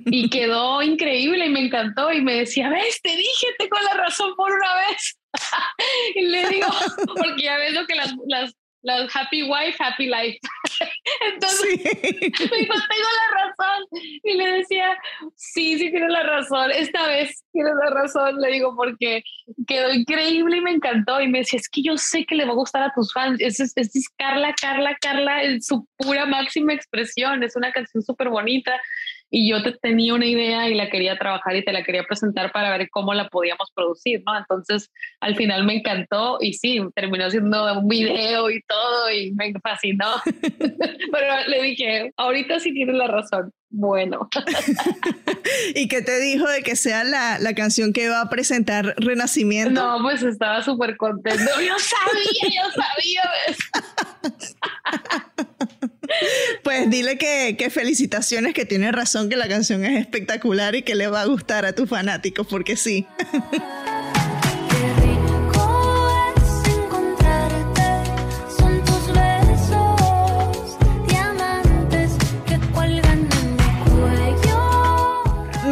Y 0.06 0.30
quedó 0.30 0.82
increíble 0.82 1.46
y 1.46 1.50
me 1.50 1.60
encantó. 1.60 2.10
Y 2.10 2.22
me 2.22 2.34
decía, 2.34 2.70
ves, 2.70 2.98
te 3.02 3.10
dije, 3.10 3.46
tengo 3.58 3.78
la 3.78 4.02
razón 4.02 4.34
por 4.36 4.50
una 4.50 4.74
vez. 4.88 5.18
y 6.14 6.22
le 6.22 6.48
digo, 6.48 6.66
porque 7.14 7.42
ya 7.42 7.58
ves 7.58 7.74
lo 7.74 7.86
que 7.86 7.94
las, 7.94 8.14
las 8.26 8.54
la 8.82 9.06
happy 9.12 9.42
wife, 9.42 9.76
happy 9.78 10.06
life. 10.06 10.38
Entonces 11.32 11.60
me 11.84 11.90
dijo, 12.58 12.74
tengo 12.74 13.08
la 13.18 13.42
razón. 13.42 13.86
Y 14.22 14.34
le 14.34 14.52
decía, 14.52 14.96
sí, 15.34 15.78
sí 15.78 15.90
tienes 15.90 16.10
la 16.10 16.22
razón. 16.22 16.70
Esta 16.70 17.06
vez 17.06 17.42
tienes 17.52 17.72
la 17.84 17.90
razón. 17.90 18.40
Le 18.40 18.52
digo, 18.52 18.74
porque 18.76 19.22
quedó 19.66 19.92
increíble 19.92 20.58
y 20.58 20.60
me 20.60 20.72
encantó. 20.72 21.20
Y 21.20 21.28
me 21.28 21.38
decía, 21.38 21.58
es 21.58 21.68
que 21.68 21.82
yo 21.82 21.96
sé 21.96 22.24
que 22.24 22.34
le 22.34 22.44
va 22.44 22.52
a 22.52 22.56
gustar 22.56 22.82
a 22.82 22.92
tus 22.94 23.12
fans. 23.12 23.40
Es, 23.40 23.60
es, 23.60 23.72
es 23.76 24.08
Carla, 24.16 24.54
Carla, 24.60 24.96
Carla 25.00 25.42
en 25.42 25.62
su 25.62 25.86
pura 25.96 26.26
máxima 26.26 26.72
expresión. 26.72 27.42
Es 27.42 27.56
una 27.56 27.72
canción 27.72 28.02
súper 28.02 28.28
bonita 28.28 28.72
y 29.30 29.48
yo 29.48 29.62
te 29.62 29.72
tenía 29.72 30.14
una 30.14 30.26
idea 30.26 30.68
y 30.68 30.74
la 30.74 30.90
quería 30.90 31.16
trabajar 31.16 31.56
y 31.56 31.64
te 31.64 31.72
la 31.72 31.84
quería 31.84 32.02
presentar 32.04 32.50
para 32.52 32.76
ver 32.76 32.88
cómo 32.90 33.14
la 33.14 33.28
podíamos 33.28 33.70
producir, 33.74 34.22
¿no? 34.26 34.36
Entonces, 34.36 34.90
al 35.20 35.36
final 35.36 35.64
me 35.64 35.76
encantó 35.76 36.38
y 36.40 36.54
sí, 36.54 36.80
terminó 36.94 37.30
siendo 37.30 37.78
un 37.78 37.88
video 37.88 38.50
y 38.50 38.60
todo 38.62 39.10
y 39.12 39.32
me 39.32 39.52
fascinó. 39.62 40.06
Pero 40.50 41.48
le 41.48 41.62
dije, 41.62 42.12
ahorita 42.16 42.58
sí 42.58 42.72
tienes 42.74 42.96
la 42.96 43.06
razón. 43.06 43.52
Bueno. 43.72 44.28
¿Y 45.76 45.86
qué 45.86 46.02
te 46.02 46.18
dijo 46.18 46.48
de 46.48 46.62
que 46.62 46.74
sea 46.74 47.04
la, 47.04 47.38
la, 47.38 47.54
canción 47.54 47.92
que 47.92 48.08
va 48.08 48.22
a 48.22 48.28
presentar 48.28 48.94
Renacimiento? 48.96 49.70
No, 49.70 50.02
pues 50.02 50.24
estaba 50.24 50.60
súper 50.62 50.96
contento. 50.96 51.52
Yo 51.60 51.74
sabía, 51.78 52.50
yo 52.50 52.62
sabía. 52.72 53.22
Pues 56.62 56.90
dile 56.90 57.18
que, 57.18 57.56
que, 57.58 57.70
felicitaciones, 57.70 58.54
que 58.54 58.64
tiene 58.64 58.92
razón, 58.92 59.28
que 59.28 59.36
la 59.36 59.48
canción 59.48 59.84
es 59.84 60.00
espectacular 60.00 60.74
y 60.74 60.82
que 60.82 60.94
le 60.94 61.08
va 61.08 61.22
a 61.22 61.26
gustar 61.26 61.64
a 61.64 61.72
tus 61.72 61.88
fanáticos, 61.88 62.46
porque 62.46 62.76
sí. 62.76 63.06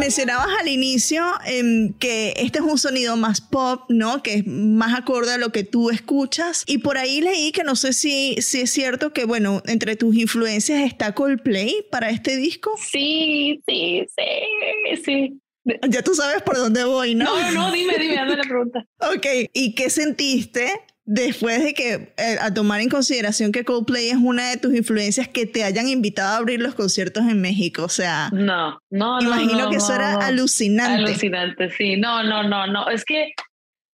mencionabas 0.09 0.47
al 0.59 0.67
inicio 0.67 1.23
em, 1.45 1.93
que 1.93 2.33
este 2.37 2.57
es 2.57 2.65
un 2.65 2.79
sonido 2.79 3.15
más 3.15 3.41
pop, 3.41 3.83
¿no? 3.89 4.23
Que 4.23 4.33
es 4.33 4.47
más 4.47 4.97
acorde 4.97 5.33
a 5.33 5.37
lo 5.37 5.51
que 5.51 5.63
tú 5.63 5.91
escuchas. 5.91 6.63
Y 6.65 6.79
por 6.79 6.97
ahí 6.97 7.21
leí 7.21 7.51
que 7.51 7.63
no 7.63 7.75
sé 7.75 7.93
si, 7.93 8.35
si 8.41 8.61
es 8.61 8.71
cierto 8.71 9.13
que, 9.13 9.25
bueno, 9.25 9.61
entre 9.67 9.95
tus 9.95 10.15
influencias 10.15 10.81
está 10.81 11.13
Coldplay 11.13 11.85
para 11.91 12.09
este 12.09 12.37
disco. 12.37 12.71
Sí, 12.91 13.61
sí, 13.67 14.07
sí, 14.17 15.01
sí. 15.05 15.39
Ya 15.87 16.01
tú 16.01 16.15
sabes 16.15 16.41
por 16.41 16.57
dónde 16.57 16.85
voy, 16.85 17.13
¿no? 17.13 17.25
No, 17.25 17.51
no, 17.51 17.71
dime, 17.71 17.99
dime, 17.99 18.15
dame 18.15 18.35
la 18.35 18.43
pregunta. 18.43 18.85
ok, 19.15 19.51
¿y 19.53 19.75
qué 19.75 19.91
sentiste 19.91 20.71
después 21.11 21.63
de 21.63 21.73
que, 21.73 22.13
eh, 22.17 22.37
a 22.39 22.53
tomar 22.53 22.81
en 22.81 22.89
consideración 22.89 23.51
que 23.51 23.65
Coldplay 23.65 24.09
es 24.09 24.17
una 24.17 24.51
de 24.51 24.57
tus 24.57 24.75
influencias, 24.75 25.27
que 25.27 25.47
te 25.47 25.63
hayan 25.63 25.87
invitado 25.87 26.35
a 26.35 26.37
abrir 26.37 26.61
los 26.61 26.75
conciertos 26.75 27.23
en 27.23 27.41
México, 27.41 27.83
o 27.83 27.89
sea... 27.89 28.29
No, 28.31 28.79
no, 28.91 29.19
Imagino 29.19 29.71
que 29.71 29.77
eso 29.77 29.95
era 29.95 30.23
alucinante. 30.23 31.09
Alucinante, 31.09 31.71
sí. 31.71 31.97
No, 31.97 32.21
no, 32.21 32.43
no, 32.43 32.67
no. 32.67 32.87
Es 32.89 33.03
que 33.03 33.31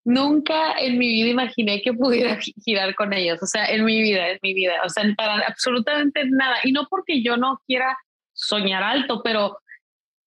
nunca 0.04 0.74
en 0.78 0.98
mi 0.98 1.08
vida 1.08 1.30
imaginé 1.30 1.82
que 1.82 1.94
pudiera 1.94 2.38
girar 2.66 2.94
con 2.96 3.14
ellos, 3.14 3.42
o 3.42 3.46
sea, 3.46 3.66
en 3.68 3.86
mi 3.86 4.02
vida, 4.02 4.32
en 4.32 4.40
mi 4.42 4.54
vida, 4.54 4.74
o 4.84 4.90
sea, 4.90 5.06
para 5.16 5.40
absolutamente 5.48 6.26
nada. 6.26 6.58
Y 6.66 6.74
no 6.74 6.86
porque 6.90 7.24
yo 7.24 7.38
no 7.38 7.62
quiera 7.66 7.98
soñar 8.34 8.84
alto, 8.84 9.22
pero 9.24 9.58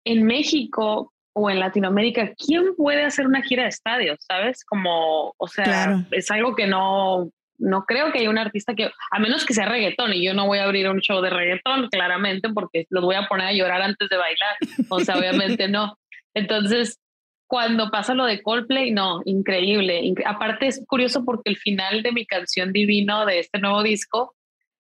en 0.06 0.24
México 0.24 1.14
o 1.38 1.50
en 1.50 1.60
Latinoamérica, 1.60 2.34
¿quién 2.34 2.76
puede 2.76 3.04
hacer 3.04 3.28
una 3.28 3.44
gira 3.44 3.64
de 3.64 3.70
estadios? 3.70 4.18
¿Sabes? 4.28 4.66
Como, 4.66 5.34
o 5.38 5.48
sea, 5.48 6.04
es 6.12 6.32
algo 6.32 6.56
que 6.56 6.66
no, 6.66 7.30
no 7.60 7.86
creo 7.86 8.12
que 8.12 8.20
haya 8.20 8.30
un 8.30 8.40
artista 8.40 8.74
que, 8.74 8.90
a 9.12 9.20
menos 9.20 9.46
que 9.46 9.54
sea 9.54 9.68
reggaetón, 9.68 10.14
y 10.14 10.26
yo 10.26 10.34
no 10.34 10.48
voy 10.48 10.58
a 10.58 10.64
abrir 10.64 10.90
un 10.90 11.00
show 11.00 11.22
de 11.22 11.30
reggaetón, 11.30 11.90
claramente, 11.90 12.50
porque 12.50 12.88
los 12.90 13.04
voy 13.04 13.16
a 13.16 13.28
poner 13.28 13.48
a 13.48 13.54
llorar 13.54 13.84
antes 13.84 14.10
de 14.10 14.18
bailar. 14.18 14.56
O 14.90 15.00
sea, 15.00 15.18
obviamente 15.18 15.68
no. 15.68 15.96
Entonces, 16.34 17.00
cuando 17.48 17.92
pasa 17.92 18.16
lo 18.16 18.26
de 18.26 18.42
Coldplay, 18.42 18.92
no, 18.92 19.22
increíble. 19.26 20.14
Aparte 20.26 20.68
es 20.68 20.84
curioso 20.88 21.24
porque 21.24 21.52
el 21.52 21.58
final 21.58 22.02
de 22.02 22.12
mi 22.12 22.26
canción 22.26 22.74
Divino 22.74 23.26
de 23.26 23.40
este 23.40 23.60
nuevo 23.60 23.84
disco, 23.84 24.36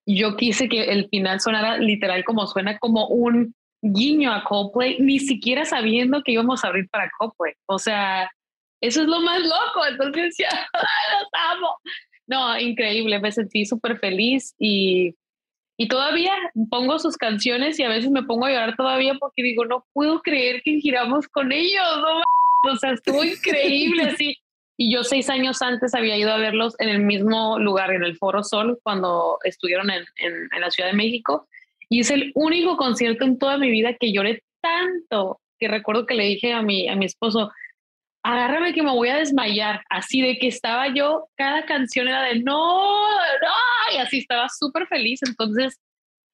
yo 0.07 0.35
quise 0.35 0.69
que 0.69 0.85
el 0.85 1.07
final 1.09 1.39
sonara 1.39 1.77
literal 1.77 2.23
como 2.23 2.47
suena 2.47 2.77
como 2.79 3.07
un 3.07 3.53
guiño 3.81 4.31
a 4.31 4.43
Coldplay, 4.43 4.97
ni 4.99 5.19
siquiera 5.19 5.65
sabiendo 5.65 6.21
que 6.23 6.33
íbamos 6.33 6.63
a 6.63 6.67
abrir 6.67 6.87
para 6.89 7.09
Coldplay. 7.17 7.53
O 7.67 7.79
sea, 7.79 8.29
eso 8.81 9.01
es 9.01 9.07
lo 9.07 9.21
más 9.21 9.41
loco. 9.41 9.85
Entonces 9.89 10.35
ya, 10.37 10.49
los 10.73 11.29
amo. 11.33 11.75
No, 12.27 12.59
increíble, 12.59 13.19
me 13.19 13.31
sentí 13.31 13.65
súper 13.65 13.99
feliz 13.99 14.53
y, 14.59 15.15
y 15.77 15.87
todavía 15.87 16.33
pongo 16.69 16.99
sus 16.99 17.15
canciones 17.15 17.79
y 17.79 17.83
a 17.83 17.89
veces 17.89 18.11
me 18.11 18.23
pongo 18.23 18.45
a 18.45 18.51
llorar 18.51 18.75
todavía 18.75 19.13
porque 19.19 19.43
digo, 19.43 19.65
no 19.65 19.85
puedo 19.93 20.21
creer 20.21 20.61
que 20.63 20.79
giramos 20.81 21.27
con 21.29 21.51
ellos. 21.51 21.83
No, 22.01 22.71
o 22.71 22.75
sea, 22.75 22.91
estuvo 22.91 23.23
increíble 23.23 24.03
así. 24.11 24.35
Y 24.79 24.93
yo 24.93 25.03
seis 25.03 25.29
años 25.29 25.61
antes 25.61 25.95
había 25.95 26.17
ido 26.17 26.31
a 26.31 26.37
verlos 26.37 26.75
en 26.79 26.89
el 26.89 26.99
mismo 26.99 27.57
lugar, 27.57 27.91
en 27.91 28.03
el 28.03 28.15
Foro 28.15 28.43
Sol, 28.43 28.79
cuando 28.83 29.39
estuvieron 29.43 29.89
en, 29.89 30.03
en, 30.17 30.49
en 30.53 30.61
la 30.61 30.69
Ciudad 30.69 30.91
de 30.91 30.95
México. 30.95 31.47
Y 31.89 32.01
es 32.01 32.11
el 32.11 32.31
único 32.35 32.77
concierto 32.77 33.25
en 33.25 33.37
toda 33.37 33.57
mi 33.57 33.69
vida 33.69 33.95
que 33.99 34.11
lloré 34.11 34.43
tanto 34.61 35.39
que 35.59 35.67
recuerdo 35.67 36.05
que 36.05 36.15
le 36.15 36.25
dije 36.25 36.53
a 36.53 36.61
mi, 36.61 36.87
a 36.87 36.95
mi 36.95 37.05
esposo, 37.05 37.51
agárrame 38.23 38.73
que 38.73 38.83
me 38.83 38.91
voy 38.91 39.09
a 39.09 39.17
desmayar, 39.17 39.83
así 39.89 40.21
de 40.21 40.37
que 40.37 40.47
estaba 40.47 40.93
yo, 40.93 41.27
cada 41.35 41.65
canción 41.65 42.07
era 42.07 42.23
de 42.23 42.39
no, 42.41 42.91
no, 42.91 43.93
y 43.93 43.97
así 43.97 44.19
estaba 44.19 44.47
súper 44.49 44.87
feliz. 44.87 45.21
Entonces, 45.27 45.79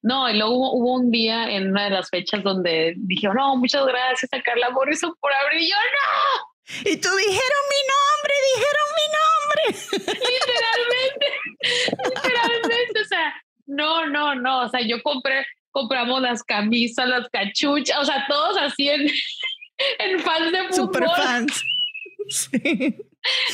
no, 0.01 0.29
y 0.29 0.37
luego 0.37 0.73
hubo, 0.73 0.95
un 0.95 1.11
día 1.11 1.49
en 1.49 1.69
una 1.69 1.85
de 1.85 1.91
las 1.91 2.09
fechas 2.09 2.43
donde 2.43 2.93
dije, 2.97 3.27
no, 3.33 3.55
muchas 3.55 3.85
gracias 3.85 4.29
a 4.33 4.41
Carla 4.41 4.69
Morrison 4.71 5.13
por 5.19 5.31
abrir, 5.31 5.61
y 5.61 5.69
yo 5.69 5.75
no. 5.75 6.89
Y 6.91 6.97
tú 6.97 7.09
dijeron 7.15 7.63
mi 7.69 7.81
nombre, 7.93 8.33
dijeron 8.55 8.87
mi 8.99 9.07
nombre. 9.17 9.63
literalmente, 10.29 11.25
literalmente, 12.15 13.01
o 13.01 13.05
sea, 13.05 13.42
no, 13.65 14.07
no, 14.07 14.35
no. 14.35 14.63
O 14.63 14.69
sea, 14.69 14.81
yo 14.81 15.01
compré, 15.01 15.45
compramos 15.71 16.21
las 16.21 16.43
camisas, 16.43 17.07
las 17.07 17.27
cachuchas, 17.29 17.97
o 17.99 18.05
sea, 18.05 18.25
todos 18.27 18.57
así 18.57 18.89
en, 18.89 19.01
en 19.99 20.19
fans 20.19 20.51
de 20.51 20.63
fútbol. 20.69 20.75
Super 20.75 21.05
fans. 21.15 21.61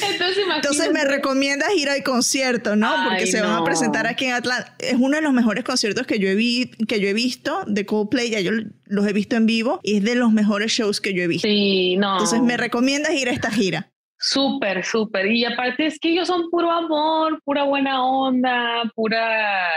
Entonces, 0.01 0.45
Entonces 0.55 0.91
me 0.91 1.05
recomiendas 1.05 1.69
ir 1.75 1.89
al 1.89 2.01
concierto, 2.03 2.75
¿no? 2.75 2.91
Porque 3.07 3.27
se 3.27 3.39
van 3.41 3.51
a 3.51 3.63
presentar 3.63 4.07
aquí 4.07 4.25
en 4.25 4.33
Atlanta. 4.33 4.75
Es 4.79 4.95
uno 4.95 5.17
de 5.17 5.21
los 5.21 5.31
mejores 5.31 5.63
conciertos 5.63 6.07
que 6.07 6.17
yo 6.17 6.27
he, 6.27 6.35
vi, 6.35 6.71
que 6.87 6.99
yo 6.99 7.07
he 7.07 7.13
visto 7.13 7.63
de 7.67 7.85
Coldplay, 7.85 8.31
ya 8.31 8.39
yo 8.39 8.51
los 8.85 9.07
he 9.07 9.13
visto 9.13 9.35
en 9.35 9.45
vivo 9.45 9.79
y 9.83 9.97
es 9.97 10.03
de 10.03 10.15
los 10.15 10.31
mejores 10.31 10.71
shows 10.71 11.01
que 11.01 11.13
yo 11.13 11.21
he 11.21 11.27
visto. 11.27 11.47
Sí, 11.47 11.97
no. 11.97 12.13
Entonces 12.13 12.41
me 12.41 12.57
recomiendas 12.57 13.13
ir 13.13 13.29
a 13.29 13.31
esta 13.31 13.51
gira. 13.51 13.91
Súper, 14.19 14.83
súper. 14.83 15.27
Y 15.27 15.45
aparte 15.45 15.85
es 15.85 15.97
que 15.99 16.09
ellos 16.09 16.27
son 16.27 16.49
puro 16.49 16.69
amor, 16.71 17.41
pura 17.43 17.63
buena 17.63 18.03
onda, 18.03 18.83
pura 18.93 19.71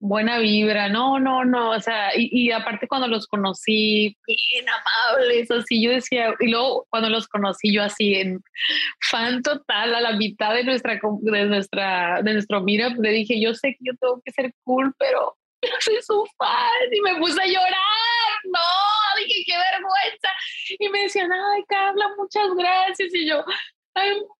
buena 0.00 0.38
vibra, 0.38 0.88
no, 0.88 1.20
no, 1.20 1.44
no, 1.44 1.70
o 1.72 1.80
sea, 1.80 2.12
y, 2.16 2.50
aparte 2.50 2.88
cuando 2.88 3.06
los 3.06 3.26
conocí, 3.26 4.16
bien 4.26 4.64
amables, 4.68 5.50
así 5.50 5.82
yo 5.82 5.90
decía, 5.90 6.34
y 6.40 6.48
luego 6.48 6.86
cuando 6.88 7.10
los 7.10 7.28
conocí 7.28 7.72
yo 7.72 7.82
así 7.82 8.14
en 8.14 8.42
fan 9.10 9.42
total, 9.42 9.94
a 9.94 10.00
la 10.00 10.16
mitad 10.16 10.54
de 10.54 10.64
nuestra, 10.64 10.98
de 11.20 11.44
nuestra, 11.44 12.22
de 12.22 12.32
nuestro 12.32 12.62
meetup, 12.62 12.98
le 12.98 13.10
dije, 13.10 13.40
yo 13.40 13.54
sé 13.54 13.76
que 13.78 13.84
yo 13.84 13.92
tengo 14.00 14.22
que 14.24 14.32
ser 14.32 14.54
cool, 14.64 14.94
pero 14.98 15.36
yo 15.62 15.70
soy 15.80 15.98
su 16.00 16.26
fan, 16.38 16.92
y 16.92 17.00
me 17.02 17.16
puse 17.16 17.40
a 17.42 17.46
llorar, 17.46 18.19
no, 18.44 18.60
dije, 19.18 19.44
qué 19.46 19.54
vergüenza, 19.56 20.28
y 20.78 20.88
me 20.88 21.02
decían, 21.02 21.30
ay, 21.32 21.62
Carla, 21.68 22.06
muchas 22.16 22.48
gracias, 22.56 23.14
y 23.14 23.28
yo, 23.28 23.44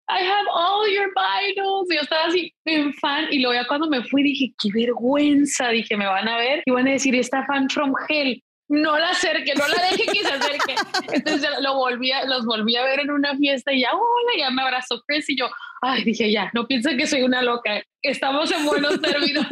I 0.09 0.23
have 0.23 0.47
all 0.53 0.87
your 0.89 1.11
vinyls. 1.15 1.91
Y 1.91 1.97
yo 1.97 2.03
estaba 2.03 2.27
así 2.27 2.55
en 2.65 2.93
fan. 2.95 3.27
Y 3.31 3.41
luego 3.41 3.55
ya 3.55 3.67
cuando 3.67 3.89
me 3.89 4.03
fui 4.05 4.23
dije, 4.23 4.55
qué 4.61 4.71
vergüenza. 4.73 5.69
Dije, 5.69 5.97
me 5.97 6.07
van 6.07 6.29
a 6.29 6.39
ver 6.39 6.63
y 6.65 6.71
van 6.71 6.89
a 6.89 6.93
decir, 6.93 7.15
esta 7.15 7.45
fan 7.47 7.69
from 7.69 7.93
hell. 8.09 8.41
No 8.71 8.97
la 8.99 9.11
acerque, 9.11 9.53
no 9.57 9.67
la 9.67 9.83
deje 9.91 10.07
que 10.07 10.21
se 10.21 10.33
acerque. 10.33 10.75
Entonces 11.13 11.51
lo 11.61 11.75
volví 11.75 12.11
los 12.27 12.47
volví 12.47 12.77
a 12.77 12.85
ver 12.85 13.01
en 13.01 13.11
una 13.11 13.37
fiesta 13.37 13.73
y 13.73 13.81
ya, 13.81 13.89
hola, 13.93 14.33
ya 14.39 14.51
me 14.51 14.63
abrazó 14.63 15.03
Chris 15.07 15.29
y 15.29 15.37
yo, 15.37 15.51
ay, 15.83 16.05
dije, 16.05 16.31
ya, 16.31 16.51
no 16.55 16.67
piensen 16.67 16.97
que 16.97 17.07
soy 17.07 17.23
una 17.23 17.43
loca, 17.43 17.83
estamos 18.03 18.51
en 18.53 18.65
buenos 18.65 19.01
términos. 19.03 19.47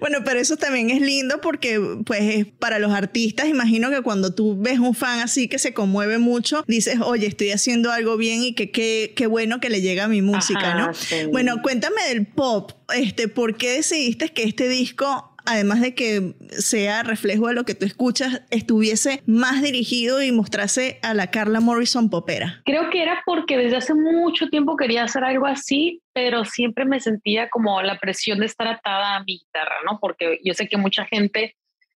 bueno, 0.00 0.18
pero 0.24 0.40
eso 0.40 0.56
también 0.56 0.90
es 0.90 1.00
lindo 1.00 1.40
porque, 1.40 1.80
pues, 2.04 2.46
para 2.58 2.80
los 2.80 2.92
artistas, 2.92 3.46
imagino 3.46 3.90
que 3.90 4.02
cuando 4.02 4.34
tú 4.34 4.60
ves 4.60 4.80
un 4.80 4.94
fan 4.94 5.20
así 5.20 5.48
que 5.48 5.58
se 5.58 5.72
conmueve 5.72 6.18
mucho, 6.18 6.64
dices, 6.66 6.98
oye, 7.00 7.28
estoy 7.28 7.50
haciendo 7.50 7.92
algo 7.92 8.16
bien 8.16 8.42
y 8.42 8.54
que 8.54 8.70
qué 8.70 9.26
bueno 9.28 9.60
que 9.60 9.70
le 9.70 9.80
llega 9.80 10.04
a 10.04 10.08
mi 10.08 10.22
música, 10.22 10.74
¿no? 10.74 10.90
Bueno, 11.30 11.62
cuéntame 11.62 12.02
del 12.08 12.26
pop, 12.26 12.72
este, 12.94 13.28
¿por 13.28 13.56
qué 13.56 13.70
decidiste 13.70 14.30
que 14.30 14.42
este 14.42 14.68
disco 14.68 15.31
además 15.46 15.80
de 15.80 15.94
que 15.94 16.34
sea 16.50 17.02
reflejo 17.02 17.48
de 17.48 17.54
lo 17.54 17.64
que 17.64 17.74
tú 17.74 17.84
escuchas, 17.84 18.42
estuviese 18.50 19.22
más 19.26 19.62
dirigido 19.62 20.22
y 20.22 20.32
mostrase 20.32 20.98
a 21.02 21.14
la 21.14 21.30
Carla 21.30 21.60
Morrison 21.60 22.10
popera? 22.10 22.62
Creo 22.64 22.90
que 22.90 23.02
era 23.02 23.22
porque 23.24 23.56
desde 23.56 23.76
hace 23.76 23.94
mucho 23.94 24.48
tiempo 24.48 24.76
quería 24.76 25.04
hacer 25.04 25.24
algo 25.24 25.46
así, 25.46 26.02
pero 26.12 26.44
siempre 26.44 26.84
me 26.84 27.00
sentía 27.00 27.48
como 27.48 27.82
la 27.82 27.98
presión 27.98 28.38
de 28.38 28.46
estar 28.46 28.68
atada 28.68 29.16
a 29.16 29.24
mi 29.24 29.38
guitarra, 29.38 29.76
¿no? 29.84 29.98
Porque 30.00 30.38
yo 30.44 30.54
sé 30.54 30.68
que 30.68 30.76
mucha 30.76 31.04
gente 31.06 31.56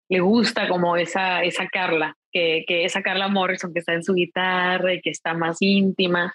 le 0.08 0.20
gusta 0.20 0.68
como 0.68 0.96
esa, 0.96 1.42
esa 1.42 1.66
Carla, 1.68 2.16
que, 2.30 2.64
que 2.66 2.84
esa 2.84 3.02
Carla 3.02 3.28
Morrison 3.28 3.72
que 3.72 3.78
está 3.80 3.94
en 3.94 4.04
su 4.04 4.14
guitarra 4.14 4.94
y 4.94 5.00
que 5.00 5.10
está 5.10 5.34
más 5.34 5.56
íntima 5.60 6.34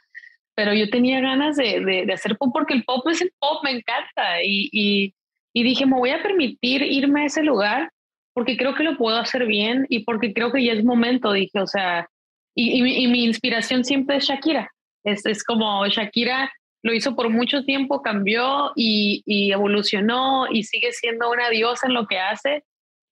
pero 0.60 0.74
yo 0.74 0.90
tenía 0.90 1.22
ganas 1.22 1.56
de, 1.56 1.80
de, 2.06 2.12
hacer 2.12 2.36
pop 2.38 2.50
porque 2.52 2.74
el 2.74 2.84
pop 2.84 3.08
es 3.08 3.22
el 3.22 3.32
pop, 3.40 3.64
me 3.64 3.72
encanta. 3.72 4.44
Y, 4.44 4.68
y, 4.74 5.14
y 5.54 5.64
dije, 5.64 5.86
me 5.86 5.98
voy 5.98 6.12
a 6.12 6.22
permitir 6.22 6.84
irme 6.84 7.24
a 7.24 7.26
ese 7.26 7.44
lugar 7.44 7.92
porque 8.34 8.58
creo 8.58 8.76
que 8.76 8.84
lo 8.84 8.98
puedo 8.98 9.18
hacer 9.18 9.46
bien 9.46 9.86
y 9.90 10.04
porque 10.04 10.34
creo 10.34 10.52
que 10.52 10.64
ya 10.64 10.74
es 10.74 10.84
momento, 10.84 11.32
dije, 11.34 11.60
o 11.60 11.68
sea, 11.68 12.08
y, 12.56 13.04
y, 13.04 13.08
mi 13.08 13.24
inspiración 13.24 13.84
siempre 13.84 14.18
es 14.18 14.26
Shakira. 14.26 14.72
Es, 15.04 15.26
es, 15.26 15.44
como 15.44 15.86
Shakira 15.88 16.52
lo 16.84 16.94
hizo 16.94 17.16
por 17.16 17.30
mucho 17.30 17.64
tiempo, 17.64 18.02
cambió 18.02 18.72
y, 18.76 19.24
y, 19.26 19.52
evolucionó 19.52 20.48
y 20.50 20.64
sigue 20.64 20.92
siendo 20.92 21.30
una 21.30 21.50
diosa 21.50 21.88
en 21.88 21.94
lo 21.94 22.06
que 22.06 22.20
hace. 22.20 22.64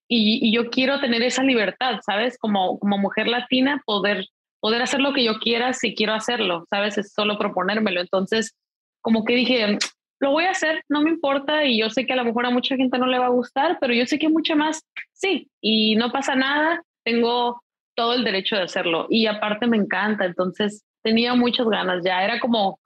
Y, 0.08 0.52
yo 0.52 0.70
quiero 0.70 1.00
tener 1.00 1.22
esa 1.22 1.42
libertad, 1.42 2.00
¿sabes? 2.04 2.38
Como, 2.38 2.78
como 2.78 2.98
mujer 2.98 3.28
latina, 3.28 3.82
poder, 3.84 4.26
poder 4.60 4.82
hacer 4.82 5.00
lo 5.00 5.12
que 5.12 5.24
yo 5.24 5.38
quiera 5.38 5.72
si 5.72 5.94
quiero 5.94 6.14
hacerlo, 6.14 6.66
¿sabes? 6.70 6.98
Es 6.98 7.12
solo 7.12 7.38
proponérmelo. 7.38 8.00
Entonces, 8.00 8.54
como 9.02 9.24
que 9.24 9.34
dije, 9.34 9.78
lo 10.20 10.32
voy 10.32 10.44
a 10.44 10.50
hacer, 10.50 10.82
no 10.88 11.02
me 11.02 11.10
importa 11.10 11.64
y 11.64 11.78
yo 11.78 11.90
sé 11.90 12.06
que 12.06 12.12
a 12.12 12.16
lo 12.16 12.24
mejor 12.24 12.46
a 12.46 12.50
mucha 12.50 12.76
gente 12.76 12.98
no 12.98 13.06
le 13.06 13.18
va 13.18 13.26
a 13.26 13.30
gustar, 13.30 13.78
pero 13.80 13.94
yo 13.94 14.06
sé 14.06 14.18
que 14.18 14.28
mucha 14.28 14.54
más 14.54 14.82
sí 15.12 15.50
y 15.60 15.96
no 15.96 16.10
pasa 16.12 16.34
nada, 16.34 16.82
tengo 17.04 17.62
todo 17.94 18.14
el 18.14 18.24
derecho 18.24 18.56
de 18.56 18.62
hacerlo 18.62 19.06
y 19.08 19.26
aparte 19.26 19.66
me 19.66 19.76
encanta, 19.76 20.24
entonces 20.24 20.84
tenía 21.02 21.34
muchas 21.34 21.68
ganas 21.68 22.02
ya, 22.04 22.24
era 22.24 22.40
como 22.40 22.80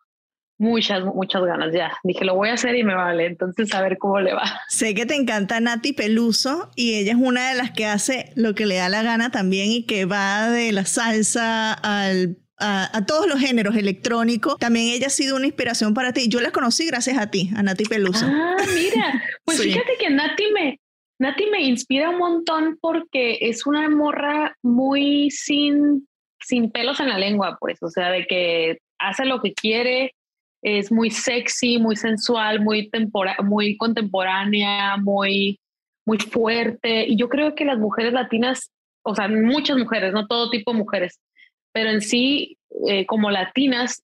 muchas, 0.58 1.04
muchas 1.04 1.42
ganas 1.42 1.74
ya. 1.74 1.92
Dije, 2.04 2.24
lo 2.24 2.36
voy 2.36 2.50
a 2.50 2.54
hacer 2.54 2.76
y 2.76 2.84
me 2.84 2.94
vale, 2.94 3.26
entonces 3.26 3.74
a 3.74 3.82
ver 3.82 3.98
cómo 3.98 4.20
le 4.20 4.32
va. 4.32 4.44
Sé 4.68 4.94
que 4.94 5.06
te 5.06 5.16
encanta 5.16 5.60
Nati 5.60 5.92
Peluso 5.92 6.70
y 6.76 6.94
ella 6.94 7.12
es 7.12 7.18
una 7.18 7.50
de 7.50 7.56
las 7.56 7.72
que 7.72 7.86
hace 7.86 8.32
lo 8.36 8.54
que 8.54 8.66
le 8.66 8.76
da 8.76 8.88
la 8.88 9.02
gana 9.02 9.30
también 9.30 9.70
y 9.70 9.84
que 9.84 10.04
va 10.04 10.48
de 10.48 10.72
la 10.72 10.84
salsa 10.84 11.72
al 11.72 12.38
a, 12.62 13.04
todos 13.06 13.26
los 13.26 13.40
géneros 13.40 13.76
electrónicos. 13.76 14.58
También 14.58 14.88
ella 14.88 15.08
ha 15.08 15.10
sido 15.10 15.36
una 15.36 15.46
inspiración 15.46 15.94
para 15.94 16.12
ti. 16.12 16.28
Yo 16.28 16.40
la 16.40 16.50
conocí 16.50 16.86
gracias 16.86 17.18
a 17.18 17.30
ti, 17.30 17.50
a 17.56 17.62
Nati 17.62 17.84
Peluso. 17.84 18.24
Ah, 18.26 18.56
mira, 18.74 19.22
pues 19.44 19.60
fíjate 19.60 19.96
que 19.98 20.10
Nati 20.10 20.44
me, 20.52 20.80
Nati 21.18 21.46
me 21.50 21.62
inspira 21.62 22.10
un 22.10 22.18
montón 22.18 22.78
porque 22.80 23.38
es 23.40 23.66
una 23.66 23.88
morra 23.88 24.56
muy 24.62 25.30
sin, 25.30 26.08
sin 26.40 26.70
pelos 26.70 27.00
en 27.00 27.08
la 27.08 27.18
lengua, 27.18 27.56
pues, 27.60 27.82
o 27.82 27.88
sea, 27.88 28.10
de 28.10 28.26
que 28.26 28.78
hace 28.98 29.24
lo 29.24 29.40
que 29.40 29.52
quiere, 29.52 30.14
es 30.62 30.92
muy 30.92 31.10
sexy, 31.10 31.78
muy 31.78 31.96
sensual, 31.96 32.60
muy, 32.60 32.88
muy 33.42 33.76
contemporánea, 33.76 34.96
muy, 34.96 35.58
muy 36.06 36.18
fuerte. 36.18 37.06
Y 37.08 37.16
yo 37.16 37.28
creo 37.28 37.54
que 37.54 37.64
las 37.64 37.78
mujeres 37.78 38.12
latinas, 38.12 38.70
o 39.04 39.14
sea, 39.14 39.26
muchas 39.28 39.76
mujeres, 39.76 40.12
no 40.12 40.26
todo 40.28 40.50
tipo 40.50 40.72
de 40.72 40.78
mujeres, 40.78 41.18
pero 41.72 41.90
en 41.90 42.00
sí, 42.00 42.58
eh, 42.88 43.06
como 43.06 43.30
latinas, 43.30 44.02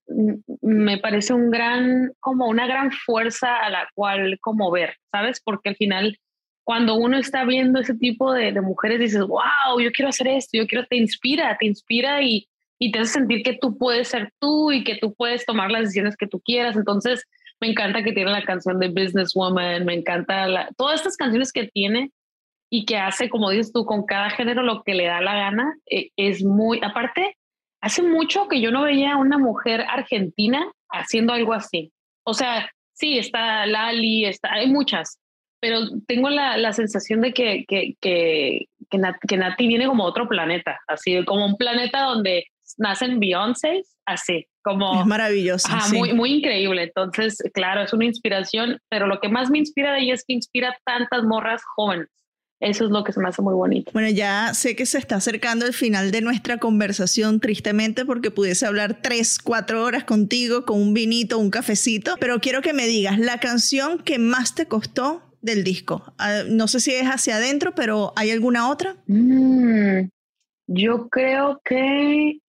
me 0.62 0.98
parece 0.98 1.32
un 1.32 1.50
gran, 1.50 2.12
como 2.20 2.46
una 2.46 2.66
gran 2.66 2.90
fuerza 2.92 3.56
a 3.56 3.70
la 3.70 3.88
cual 3.94 4.38
como 4.40 4.70
ver, 4.70 4.96
¿sabes? 5.10 5.40
Porque 5.42 5.70
al 5.70 5.76
final, 5.76 6.18
cuando 6.64 6.94
uno 6.96 7.18
está 7.18 7.44
viendo 7.44 7.80
ese 7.80 7.94
tipo 7.94 8.32
de, 8.32 8.52
mujeres, 8.60 9.00
dices, 9.00 9.22
wow, 9.22 9.80
yo 9.80 9.90
quiero 9.92 10.10
hacer 10.10 10.28
esto, 10.28 10.58
yo 10.58 10.66
quiero, 10.66 10.86
te 10.86 10.96
inspira, 10.96 11.56
te 11.58 11.66
inspira 11.66 12.22
y, 12.22 12.48
y 12.78 12.92
te 12.92 13.00
hace 13.00 13.14
sentir 13.14 13.42
que 13.42 13.58
tú 13.60 13.76
puedes 13.78 14.08
ser 14.08 14.32
tú 14.38 14.70
y 14.72 14.84
que 14.84 14.96
tú 14.96 15.14
puedes 15.14 15.44
tomar 15.46 15.70
las 15.70 15.82
decisiones 15.82 16.16
que 16.16 16.26
tú 16.26 16.40
quieras. 16.40 16.76
Entonces, 16.76 17.24
me 17.60 17.68
encanta 17.68 18.02
que 18.02 18.12
tiene 18.12 18.30
la 18.30 18.44
canción 18.44 18.78
de 18.78 18.88
Businesswoman, 18.88 19.84
me 19.84 19.94
encanta 19.94 20.46
la, 20.46 20.68
todas 20.76 21.00
estas 21.00 21.16
canciones 21.16 21.52
que 21.52 21.68
tiene 21.68 22.12
y 22.70 22.84
que 22.84 22.98
hace, 22.98 23.30
como 23.30 23.50
dices 23.50 23.72
tú, 23.72 23.84
con 23.84 24.04
cada 24.04 24.30
género 24.30 24.62
lo 24.62 24.82
que 24.82 24.94
le 24.94 25.06
da 25.06 25.20
la 25.20 25.34
gana, 25.34 25.74
eh, 25.90 26.10
es 26.16 26.44
muy, 26.44 26.80
aparte, 26.82 27.37
hace 27.80 28.02
mucho 28.02 28.48
que 28.48 28.60
yo 28.60 28.70
no 28.70 28.82
veía 28.82 29.14
a 29.14 29.18
una 29.18 29.38
mujer 29.38 29.82
argentina 29.88 30.70
haciendo 30.90 31.32
algo 31.32 31.52
así. 31.52 31.92
O 32.24 32.34
sea, 32.34 32.70
sí, 32.92 33.18
está 33.18 33.66
Lali, 33.66 34.24
está, 34.24 34.52
hay 34.52 34.68
muchas, 34.68 35.18
pero 35.60 35.80
tengo 36.06 36.30
la, 36.30 36.56
la 36.56 36.72
sensación 36.72 37.20
de 37.20 37.32
que, 37.32 37.64
que, 37.66 37.94
que, 38.00 38.66
que, 38.90 39.36
Nati, 39.36 39.66
viene 39.66 39.86
como 39.86 40.04
otro 40.04 40.28
planeta, 40.28 40.78
así 40.86 41.24
como 41.24 41.46
un 41.46 41.56
planeta 41.56 42.02
donde 42.02 42.44
nacen 42.76 43.18
Beyoncé, 43.18 43.82
así 44.06 44.46
como... 44.62 45.00
Es 45.00 45.06
maravilloso. 45.06 45.68
muy, 45.92 46.12
muy 46.12 46.34
increíble. 46.34 46.82
Entonces, 46.84 47.38
claro, 47.54 47.82
es 47.82 47.92
una 47.92 48.04
inspiración, 48.04 48.78
pero 48.88 49.06
lo 49.06 49.20
que 49.20 49.28
más 49.28 49.50
me 49.50 49.58
inspira 49.58 49.92
de 49.92 50.00
ella 50.00 50.14
es 50.14 50.24
que 50.26 50.34
inspira 50.34 50.76
tantas 50.84 51.24
morras 51.24 51.62
jóvenes. 51.76 52.08
Eso 52.60 52.86
es 52.86 52.90
lo 52.90 53.04
que 53.04 53.12
se 53.12 53.20
me 53.20 53.28
hace 53.28 53.40
muy 53.40 53.54
bonito. 53.54 53.92
Bueno, 53.92 54.08
ya 54.08 54.52
sé 54.52 54.74
que 54.74 54.84
se 54.84 54.98
está 54.98 55.16
acercando 55.16 55.64
el 55.64 55.72
final 55.72 56.10
de 56.10 56.20
nuestra 56.20 56.58
conversación, 56.58 57.38
tristemente, 57.38 58.04
porque 58.04 58.32
pudiese 58.32 58.66
hablar 58.66 59.00
tres, 59.00 59.38
cuatro 59.38 59.84
horas 59.84 60.04
contigo 60.04 60.64
con 60.64 60.80
un 60.80 60.92
vinito, 60.92 61.38
un 61.38 61.50
cafecito, 61.50 62.16
pero 62.18 62.40
quiero 62.40 62.60
que 62.60 62.72
me 62.72 62.86
digas 62.86 63.18
la 63.18 63.38
canción 63.38 63.98
que 64.00 64.18
más 64.18 64.56
te 64.56 64.66
costó 64.66 65.22
del 65.40 65.62
disco. 65.62 66.12
Ah, 66.18 66.42
no 66.48 66.66
sé 66.66 66.80
si 66.80 66.92
es 66.92 67.06
hacia 67.06 67.36
adentro, 67.36 67.74
pero 67.76 68.12
¿hay 68.16 68.32
alguna 68.32 68.68
otra? 68.68 68.96
Mm, 69.06 70.08
yo 70.66 71.08
creo 71.08 71.60
que 71.64 72.40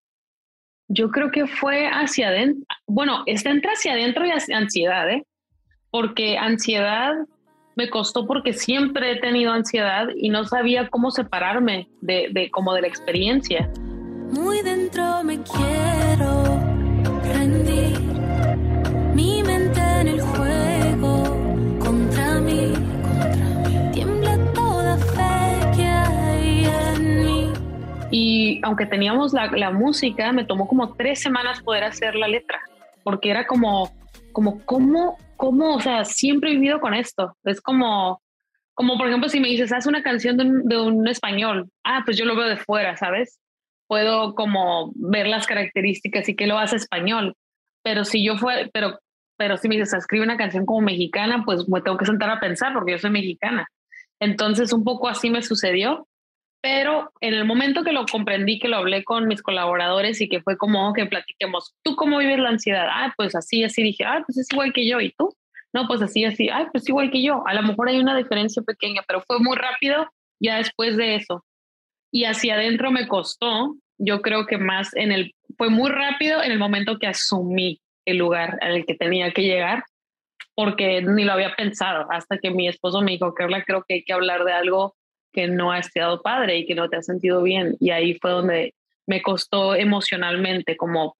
yo 0.91 1.11
creo 1.11 1.29
que 1.29 1.45
fue 1.45 1.87
hacia 1.87 2.29
adentro. 2.29 2.65
Bueno, 2.87 3.21
está 3.27 3.51
entre 3.51 3.71
hacia 3.71 3.93
adentro 3.93 4.25
y 4.25 4.31
hacia 4.31 4.57
ansiedad, 4.57 5.07
¿eh? 5.09 5.23
Porque 5.91 6.35
ansiedad 6.37 7.13
me 7.79 7.89
costó 7.89 8.27
porque 8.27 8.51
siempre 8.51 9.13
he 9.13 9.15
tenido 9.21 9.53
ansiedad 9.53 10.09
y 10.13 10.27
no 10.27 10.43
sabía 10.43 10.89
cómo 10.89 11.11
separarme 11.11 11.87
de, 12.01 12.27
de 12.33 12.51
como 12.51 12.73
de 12.73 12.81
la 12.81 12.87
experiencia. 12.87 13.71
Muy 14.33 14.61
dentro 14.61 15.23
me 15.23 15.39
quiero 15.41 16.59
rendir, 17.33 17.97
mi 19.15 19.41
mente 19.43 19.79
en 19.79 20.07
el 20.09 20.19
juego 20.19 21.23
contra 21.79 22.41
mí, 22.41 22.73
contra 22.99 23.45
mí. 23.65 23.91
tiembla 23.93 24.37
toda 24.53 24.97
fe 24.97 25.77
que 25.77 25.85
hay 25.85 26.65
en 26.95 27.25
mí. 27.25 27.53
Y 28.11 28.59
aunque 28.63 28.87
teníamos 28.87 29.31
la, 29.31 29.49
la 29.51 29.71
música, 29.71 30.33
me 30.33 30.43
tomó 30.43 30.67
como 30.67 30.95
tres 30.95 31.21
semanas 31.21 31.61
poder 31.61 31.85
hacer 31.85 32.15
la 32.15 32.27
letra, 32.27 32.59
porque 33.05 33.29
era 33.29 33.47
como, 33.47 33.89
como, 34.33 34.59
¿cómo 34.65 35.17
cómo, 35.39 35.75
o 35.75 35.79
sea, 35.79 36.03
siempre 36.03 36.51
he 36.51 36.55
vivido 36.55 36.81
con 36.81 36.93
esto. 36.93 37.37
Es 37.45 37.61
como, 37.61 38.21
como 38.73 38.97
por 38.97 39.07
ejemplo, 39.07 39.29
si 39.29 39.39
me 39.39 39.47
dices, 39.47 39.71
haz 39.71 39.87
una 39.87 40.03
canción 40.03 40.35
de 40.35 40.77
un, 40.77 41.07
español, 41.07 41.69
ah, 41.85 42.01
pues 42.03 42.17
yo 42.17 42.25
lo 42.25 42.35
veo 42.35 42.49
de 42.49 42.57
fuera, 42.57 42.97
¿sabes? 42.97 43.39
Puedo 43.87 44.35
como 44.35 44.91
ver 44.95 45.27
las 45.27 45.47
características 45.47 46.27
y 46.27 46.35
que 46.35 46.45
lo 46.45 46.59
hace 46.59 46.75
español. 46.75 47.35
Pero 47.83 48.03
si 48.03 48.21
yo 48.21 48.37
fue, 48.37 48.69
pero, 48.73 48.99
pero 49.37 49.55
si 49.55 49.69
me 49.69 49.77
dices, 49.77 49.93
escribe 49.93 50.25
una 50.25 50.35
canción 50.35 50.65
como 50.65 50.81
mexicana, 50.81 51.43
pues 51.45 51.69
me 51.69 51.79
tengo 51.79 51.97
que 51.97 52.05
sentar 52.05 52.29
a 52.29 52.41
pensar 52.41 52.73
porque 52.73 52.91
yo 52.91 52.97
soy 52.99 53.11
mexicana. 53.11 53.65
Entonces, 54.19 54.73
un 54.73 54.83
poco 54.83 55.07
así 55.07 55.29
me 55.29 55.41
sucedió. 55.41 56.05
Pero 56.61 57.11
en 57.21 57.33
el 57.33 57.45
momento 57.45 57.83
que 57.83 57.93
lo 57.93 58.05
comprendí, 58.05 58.59
que 58.59 58.67
lo 58.67 58.77
hablé 58.77 59.03
con 59.03 59.27
mis 59.27 59.41
colaboradores 59.41 60.19
y 60.19 60.27
que 60.27 60.41
fue 60.41 60.57
como 60.57 60.91
que 60.93 61.05
platiquemos, 61.05 61.73
¿tú 61.83 61.95
cómo 61.95 62.17
vives 62.17 62.39
la 62.39 62.49
ansiedad? 62.49 62.87
Ah, 62.89 63.13
pues 63.15 63.33
así, 63.35 63.63
así 63.63 63.81
dije, 63.81 64.03
ah, 64.03 64.23
pues 64.25 64.37
es 64.37 64.51
igual 64.51 64.73
que 64.73 64.87
yo. 64.87 64.99
¿Y 64.99 65.11
tú? 65.17 65.33
No, 65.73 65.87
pues 65.87 66.01
así, 66.01 66.25
así, 66.25 66.49
ah, 66.49 66.67
pues 66.71 66.89
igual 66.89 67.11
que 67.11 67.23
yo. 67.23 67.43
A 67.47 67.53
lo 67.53 67.61
mejor 67.61 67.87
hay 67.87 67.99
una 67.99 68.17
diferencia 68.17 68.61
pequeña, 68.63 69.03
pero 69.07 69.21
fue 69.21 69.39
muy 69.39 69.55
rápido 69.55 70.09
ya 70.39 70.57
después 70.57 70.97
de 70.97 71.15
eso. 71.15 71.45
Y 72.11 72.25
hacia 72.25 72.55
adentro 72.55 72.91
me 72.91 73.07
costó, 73.07 73.75
yo 73.97 74.21
creo 74.21 74.45
que 74.45 74.57
más 74.57 74.95
en 74.95 75.11
el, 75.11 75.35
fue 75.57 75.69
muy 75.69 75.91
rápido 75.91 76.41
en 76.41 76.51
el 76.51 76.59
momento 76.59 76.97
que 76.97 77.07
asumí 77.07 77.81
el 78.05 78.17
lugar 78.17 78.57
al 78.61 78.85
que 78.85 78.95
tenía 78.95 79.31
que 79.31 79.43
llegar, 79.43 79.83
porque 80.55 81.01
ni 81.01 81.23
lo 81.23 81.33
había 81.33 81.55
pensado 81.55 82.07
hasta 82.09 82.37
que 82.37 82.49
mi 82.49 82.67
esposo 82.67 83.01
me 83.01 83.11
dijo, 83.11 83.33
Carla, 83.33 83.63
creo 83.63 83.83
que 83.87 83.95
hay 83.95 84.03
que 84.03 84.13
hablar 84.13 84.43
de 84.43 84.53
algo 84.53 84.95
que 85.31 85.47
no 85.47 85.71
ha 85.71 85.79
estado 85.79 86.21
padre 86.21 86.57
y 86.57 86.65
que 86.65 86.75
no 86.75 86.89
te 86.89 86.97
has 86.97 87.05
sentido 87.05 87.41
bien. 87.43 87.75
Y 87.79 87.91
ahí 87.91 88.17
fue 88.19 88.31
donde 88.31 88.73
me 89.07 89.21
costó 89.21 89.75
emocionalmente, 89.75 90.77
como, 90.77 91.15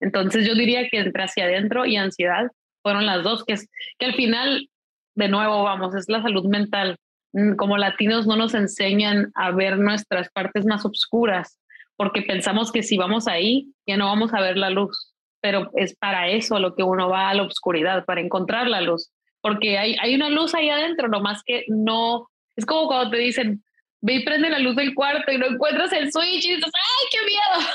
entonces 0.00 0.46
yo 0.46 0.54
diría 0.54 0.88
que 0.88 0.98
entre 0.98 1.24
hacia 1.24 1.44
adentro 1.44 1.84
y 1.84 1.96
ansiedad 1.96 2.50
fueron 2.82 3.06
las 3.06 3.24
dos, 3.24 3.44
que 3.44 3.54
es 3.54 3.68
que 3.98 4.06
al 4.06 4.14
final, 4.14 4.68
de 5.14 5.28
nuevo, 5.28 5.64
vamos, 5.64 5.94
es 5.94 6.08
la 6.08 6.22
salud 6.22 6.46
mental. 6.46 6.96
Mm, 7.32 7.56
como 7.56 7.76
latinos 7.76 8.26
no 8.26 8.36
nos 8.36 8.54
enseñan 8.54 9.32
a 9.34 9.50
ver 9.50 9.78
nuestras 9.78 10.30
partes 10.30 10.64
más 10.64 10.84
oscuras, 10.84 11.58
porque 11.96 12.22
pensamos 12.22 12.70
que 12.70 12.82
si 12.82 12.96
vamos 12.96 13.26
ahí, 13.26 13.72
ya 13.86 13.96
no 13.96 14.06
vamos 14.06 14.32
a 14.32 14.40
ver 14.40 14.56
la 14.56 14.70
luz. 14.70 15.12
Pero 15.40 15.70
es 15.74 15.94
para 15.96 16.28
eso 16.28 16.58
lo 16.58 16.74
que 16.74 16.82
uno 16.82 17.08
va 17.08 17.28
a 17.28 17.34
la 17.34 17.42
oscuridad, 17.42 18.04
para 18.04 18.20
encontrar 18.20 18.68
la 18.68 18.80
luz. 18.80 19.10
Porque 19.40 19.78
hay, 19.78 19.96
hay 20.00 20.14
una 20.14 20.30
luz 20.30 20.54
ahí 20.54 20.70
adentro, 20.70 21.08
nomás 21.08 21.42
que 21.44 21.64
no. 21.68 22.28
Es 22.56 22.66
como 22.66 22.88
cuando 22.88 23.10
te 23.10 23.18
dicen, 23.18 23.62
ve 24.00 24.14
y 24.14 24.24
prende 24.24 24.50
la 24.50 24.58
luz 24.58 24.76
del 24.76 24.94
cuarto 24.94 25.30
y 25.30 25.38
no 25.38 25.46
encuentras 25.46 25.92
el 25.92 26.10
switch 26.10 26.44
y 26.44 26.56
dices, 26.56 26.72
¡ay, 26.74 27.08
qué 27.10 27.18
miedo! 27.26 27.68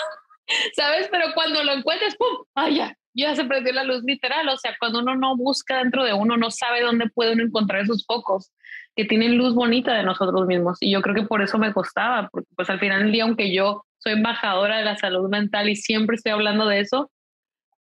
¿Sabes? 0.75 1.07
Pero 1.11 1.33
cuando 1.33 1.63
lo 1.63 1.73
encuentras, 1.73 2.15
¡pum! 2.15 2.45
¡ay, 2.55 2.75
ya! 2.75 2.95
Ya 3.13 3.35
se 3.35 3.43
prendió 3.43 3.73
la 3.73 3.83
luz 3.83 4.03
literal. 4.03 4.47
O 4.49 4.57
sea, 4.57 4.75
cuando 4.79 4.99
uno 4.99 5.15
no 5.15 5.35
busca 5.35 5.79
dentro 5.79 6.03
de 6.03 6.13
uno, 6.13 6.37
no 6.37 6.49
sabe 6.49 6.81
dónde 6.81 7.09
puede 7.09 7.33
uno 7.33 7.43
encontrar 7.43 7.81
esos 7.81 8.05
focos 8.05 8.51
que 8.95 9.05
tienen 9.05 9.37
luz 9.37 9.53
bonita 9.53 9.93
de 9.93 10.03
nosotros 10.03 10.47
mismos. 10.47 10.77
Y 10.79 10.91
yo 10.91 11.01
creo 11.01 11.15
que 11.15 11.23
por 11.23 11.41
eso 11.41 11.57
me 11.57 11.73
costaba, 11.73 12.29
porque 12.29 12.49
pues 12.55 12.69
al 12.69 12.79
final 12.79 13.03
del 13.03 13.11
día, 13.11 13.23
aunque 13.23 13.53
yo 13.53 13.85
soy 13.97 14.13
embajadora 14.13 14.77
de 14.77 14.85
la 14.85 14.97
salud 14.97 15.29
mental 15.29 15.69
y 15.69 15.75
siempre 15.75 16.15
estoy 16.15 16.31
hablando 16.31 16.65
de 16.65 16.79
eso, 16.79 17.11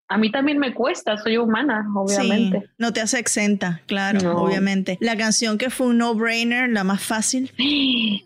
a 0.09 0.17
mí 0.17 0.31
también 0.31 0.57
me 0.57 0.73
cuesta, 0.73 1.17
soy 1.17 1.37
humana, 1.37 1.85
obviamente. 1.93 2.61
Sí, 2.61 2.67
no 2.77 2.93
te 2.93 3.01
hace 3.01 3.19
exenta, 3.19 3.81
claro, 3.87 4.37
obviamente. 4.37 4.97
La 5.01 5.17
canción 5.17 5.57
que 5.57 5.69
fue 5.69 5.87
un 5.87 5.97
no-brainer, 5.97 6.69
la 6.69 6.83
más 6.83 7.01
fácil. 7.01 7.51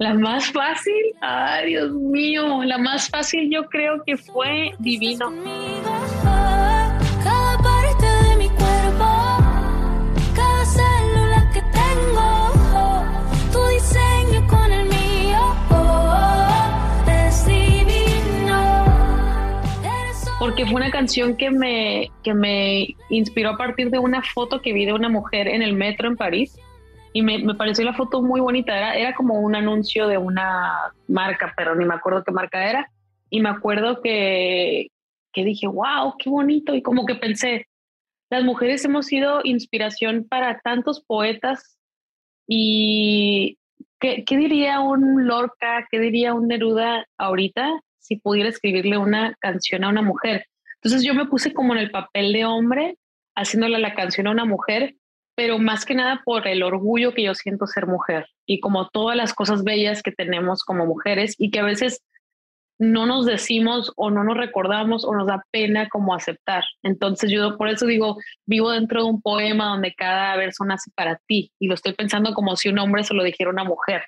La 0.00 0.14
más 0.14 0.52
fácil, 0.52 0.94
ay 1.20 1.70
Dios 1.70 1.92
mío, 1.92 2.62
la 2.62 2.78
más 2.78 3.08
fácil 3.08 3.50
yo 3.50 3.64
creo 3.64 4.00
que 4.06 4.16
fue 4.16 4.70
Divino. 4.78 5.32
Porque 20.58 20.72
fue 20.72 20.80
una 20.80 20.90
canción 20.90 21.36
que 21.36 21.52
me, 21.52 22.10
que 22.24 22.34
me 22.34 22.96
inspiró 23.10 23.50
a 23.50 23.56
partir 23.56 23.90
de 23.90 24.00
una 24.00 24.22
foto 24.22 24.60
que 24.60 24.72
vi 24.72 24.86
de 24.86 24.92
una 24.92 25.08
mujer 25.08 25.46
en 25.46 25.62
el 25.62 25.74
metro 25.74 26.08
en 26.08 26.16
París. 26.16 26.58
Y 27.12 27.22
me, 27.22 27.38
me 27.38 27.54
pareció 27.54 27.84
la 27.84 27.94
foto 27.94 28.22
muy 28.22 28.40
bonita, 28.40 28.76
era, 28.76 28.96
era 28.96 29.14
como 29.14 29.34
un 29.34 29.54
anuncio 29.54 30.08
de 30.08 30.18
una 30.18 30.92
marca, 31.06 31.54
pero 31.56 31.76
ni 31.76 31.84
me 31.84 31.94
acuerdo 31.94 32.24
qué 32.24 32.32
marca 32.32 32.68
era, 32.68 32.90
y 33.30 33.40
me 33.40 33.50
acuerdo 33.50 34.02
que, 34.02 34.88
que 35.32 35.44
dije, 35.44 35.68
wow, 35.68 36.14
qué 36.18 36.28
bonito, 36.28 36.74
y 36.74 36.82
como 36.82 37.06
que 37.06 37.14
pensé, 37.14 37.68
las 38.28 38.42
mujeres 38.42 38.84
hemos 38.84 39.06
sido 39.06 39.40
inspiración 39.44 40.26
para 40.28 40.58
tantos 40.58 41.04
poetas 41.04 41.78
y 42.48 43.58
¿qué, 44.00 44.24
qué 44.24 44.36
diría 44.36 44.80
un 44.80 45.24
Lorca, 45.28 45.86
qué 45.88 46.00
diría 46.00 46.34
un 46.34 46.48
Neruda 46.48 47.06
ahorita 47.16 47.80
si 47.98 48.16
pudiera 48.16 48.48
escribirle 48.48 48.98
una 48.98 49.34
canción 49.40 49.84
a 49.84 49.88
una 49.88 50.02
mujer. 50.02 50.46
Entonces 50.82 51.06
yo 51.06 51.14
me 51.14 51.26
puse 51.26 51.52
como 51.52 51.74
en 51.74 51.80
el 51.80 51.90
papel 51.90 52.32
de 52.32 52.44
hombre, 52.44 52.96
haciéndole 53.34 53.78
la 53.78 53.94
canción 53.94 54.26
a 54.26 54.32
una 54.32 54.44
mujer, 54.44 54.94
pero 55.34 55.58
más 55.58 55.84
que 55.84 55.94
nada 55.94 56.22
por 56.24 56.48
el 56.48 56.62
orgullo 56.62 57.14
que 57.14 57.22
yo 57.22 57.34
siento 57.34 57.66
ser 57.66 57.86
mujer 57.86 58.26
y 58.44 58.60
como 58.60 58.88
todas 58.88 59.16
las 59.16 59.34
cosas 59.34 59.62
bellas 59.62 60.02
que 60.02 60.10
tenemos 60.10 60.64
como 60.64 60.84
mujeres 60.84 61.36
y 61.38 61.50
que 61.50 61.60
a 61.60 61.64
veces 61.64 62.02
no 62.78 63.06
nos 63.06 63.26
decimos 63.26 63.92
o 63.96 64.10
no 64.10 64.24
nos 64.24 64.36
recordamos 64.36 65.04
o 65.04 65.14
nos 65.14 65.26
da 65.26 65.44
pena 65.50 65.88
como 65.88 66.14
aceptar. 66.14 66.64
Entonces 66.82 67.30
yo 67.30 67.56
por 67.56 67.68
eso 67.68 67.86
digo, 67.86 68.18
vivo 68.46 68.70
dentro 68.70 69.02
de 69.02 69.10
un 69.10 69.20
poema 69.20 69.66
donde 69.66 69.94
cada 69.94 70.36
verso 70.36 70.64
nace 70.64 70.90
para 70.94 71.20
ti 71.26 71.52
y 71.58 71.66
lo 71.66 71.74
estoy 71.74 71.92
pensando 71.92 72.34
como 72.34 72.56
si 72.56 72.68
un 72.68 72.78
hombre 72.78 73.04
se 73.04 73.14
lo 73.14 73.22
dijera 73.24 73.50
a 73.50 73.52
una 73.52 73.64
mujer. 73.64 74.02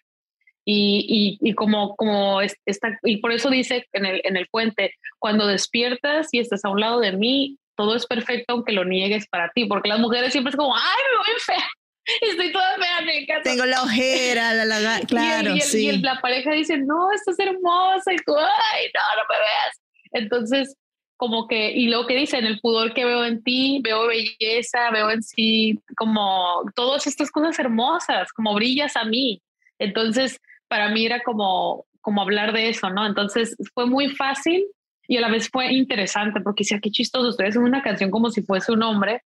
Y, 0.64 1.38
y, 1.40 1.49
y, 1.49 1.55
como, 1.55 1.96
como 1.96 2.40
está, 2.40 2.99
y 3.03 3.16
por 3.16 3.33
eso 3.33 3.49
dice 3.51 3.87
en 3.92 4.05
el, 4.05 4.20
en 4.25 4.37
el 4.37 4.46
puente, 4.49 4.94
cuando 5.18 5.46
despiertas 5.46 6.29
y 6.33 6.38
estás 6.38 6.64
a 6.64 6.68
un 6.68 6.81
lado 6.81 7.01
de 7.01 7.12
mí, 7.12 7.59
todo 7.77 7.96
es 7.96 8.07
perfecto 8.07 8.53
aunque 8.53 8.73
lo 8.73 8.85
niegues 8.85 9.27
para 9.29 9.51
ti, 9.55 9.64
porque 9.64 9.88
las 9.88 10.01
mujeres 10.01 10.33
siempre 10.33 10.51
es 10.51 10.57
como, 10.57 10.77
ay, 10.77 11.03
me 11.11 11.16
voy 11.16 11.40
fea, 11.40 11.68
estoy 12.31 12.53
toda 12.53 12.77
fea, 12.77 13.01
me 13.07 13.20
encanta. 13.20 13.51
Tengo 13.51 13.64
la 13.64 13.83
ojera, 13.83 14.53
la, 14.53 14.64
la 14.66 15.01
claro, 15.09 15.57
y, 15.57 15.61
sí. 15.61 15.88
y 15.88 15.99
la 15.99 16.20
pareja 16.20 16.53
dice, 16.53 16.77
no, 16.77 17.11
estás 17.12 17.38
hermosa, 17.38 18.12
y 18.12 18.16
tú, 18.18 18.37
ay, 18.37 18.90
no, 18.94 19.01
no 19.16 19.23
me 19.29 19.38
veas. 19.38 19.81
Entonces, 20.12 20.77
como 21.20 21.46
que, 21.46 21.70
y 21.73 21.88
lo 21.88 22.07
que 22.07 22.16
dice, 22.16 22.38
en 22.38 22.46
el 22.46 22.61
pudor 22.61 22.94
que 22.94 23.05
veo 23.05 23.27
en 23.27 23.42
ti, 23.42 23.81
veo 23.85 24.07
belleza, 24.07 24.90
veo 24.90 25.11
en 25.11 25.23
sí 25.23 25.79
como 25.96 26.62
todas 26.75 27.07
estas 27.07 27.31
cosas 27.31 27.59
hermosas, 27.59 28.33
como 28.33 28.55
brillas 28.55 28.96
a 28.96 29.05
mí. 29.05 29.42
Entonces, 29.81 30.40
para 30.69 30.90
mí 30.90 31.05
era 31.05 31.21
como, 31.23 31.87
como 32.01 32.23
hablar 32.23 32.53
de 32.53 32.69
eso, 32.69 32.90
¿no? 32.90 33.05
Entonces 33.05 33.57
fue 33.75 33.87
muy 33.87 34.11
fácil 34.11 34.64
y 35.09 35.16
a 35.16 35.23
la 35.23 35.29
vez 35.29 35.49
fue 35.51 35.73
interesante 35.73 36.40
porque 36.40 36.62
decía, 36.62 36.79
qué 36.81 36.90
chistoso, 36.90 37.31
ustedes 37.31 37.57
en 37.57 37.62
una 37.62 37.83
canción 37.83 38.11
como 38.11 38.31
si 38.31 38.43
fuese 38.43 38.71
un 38.71 38.83
hombre 38.85 39.23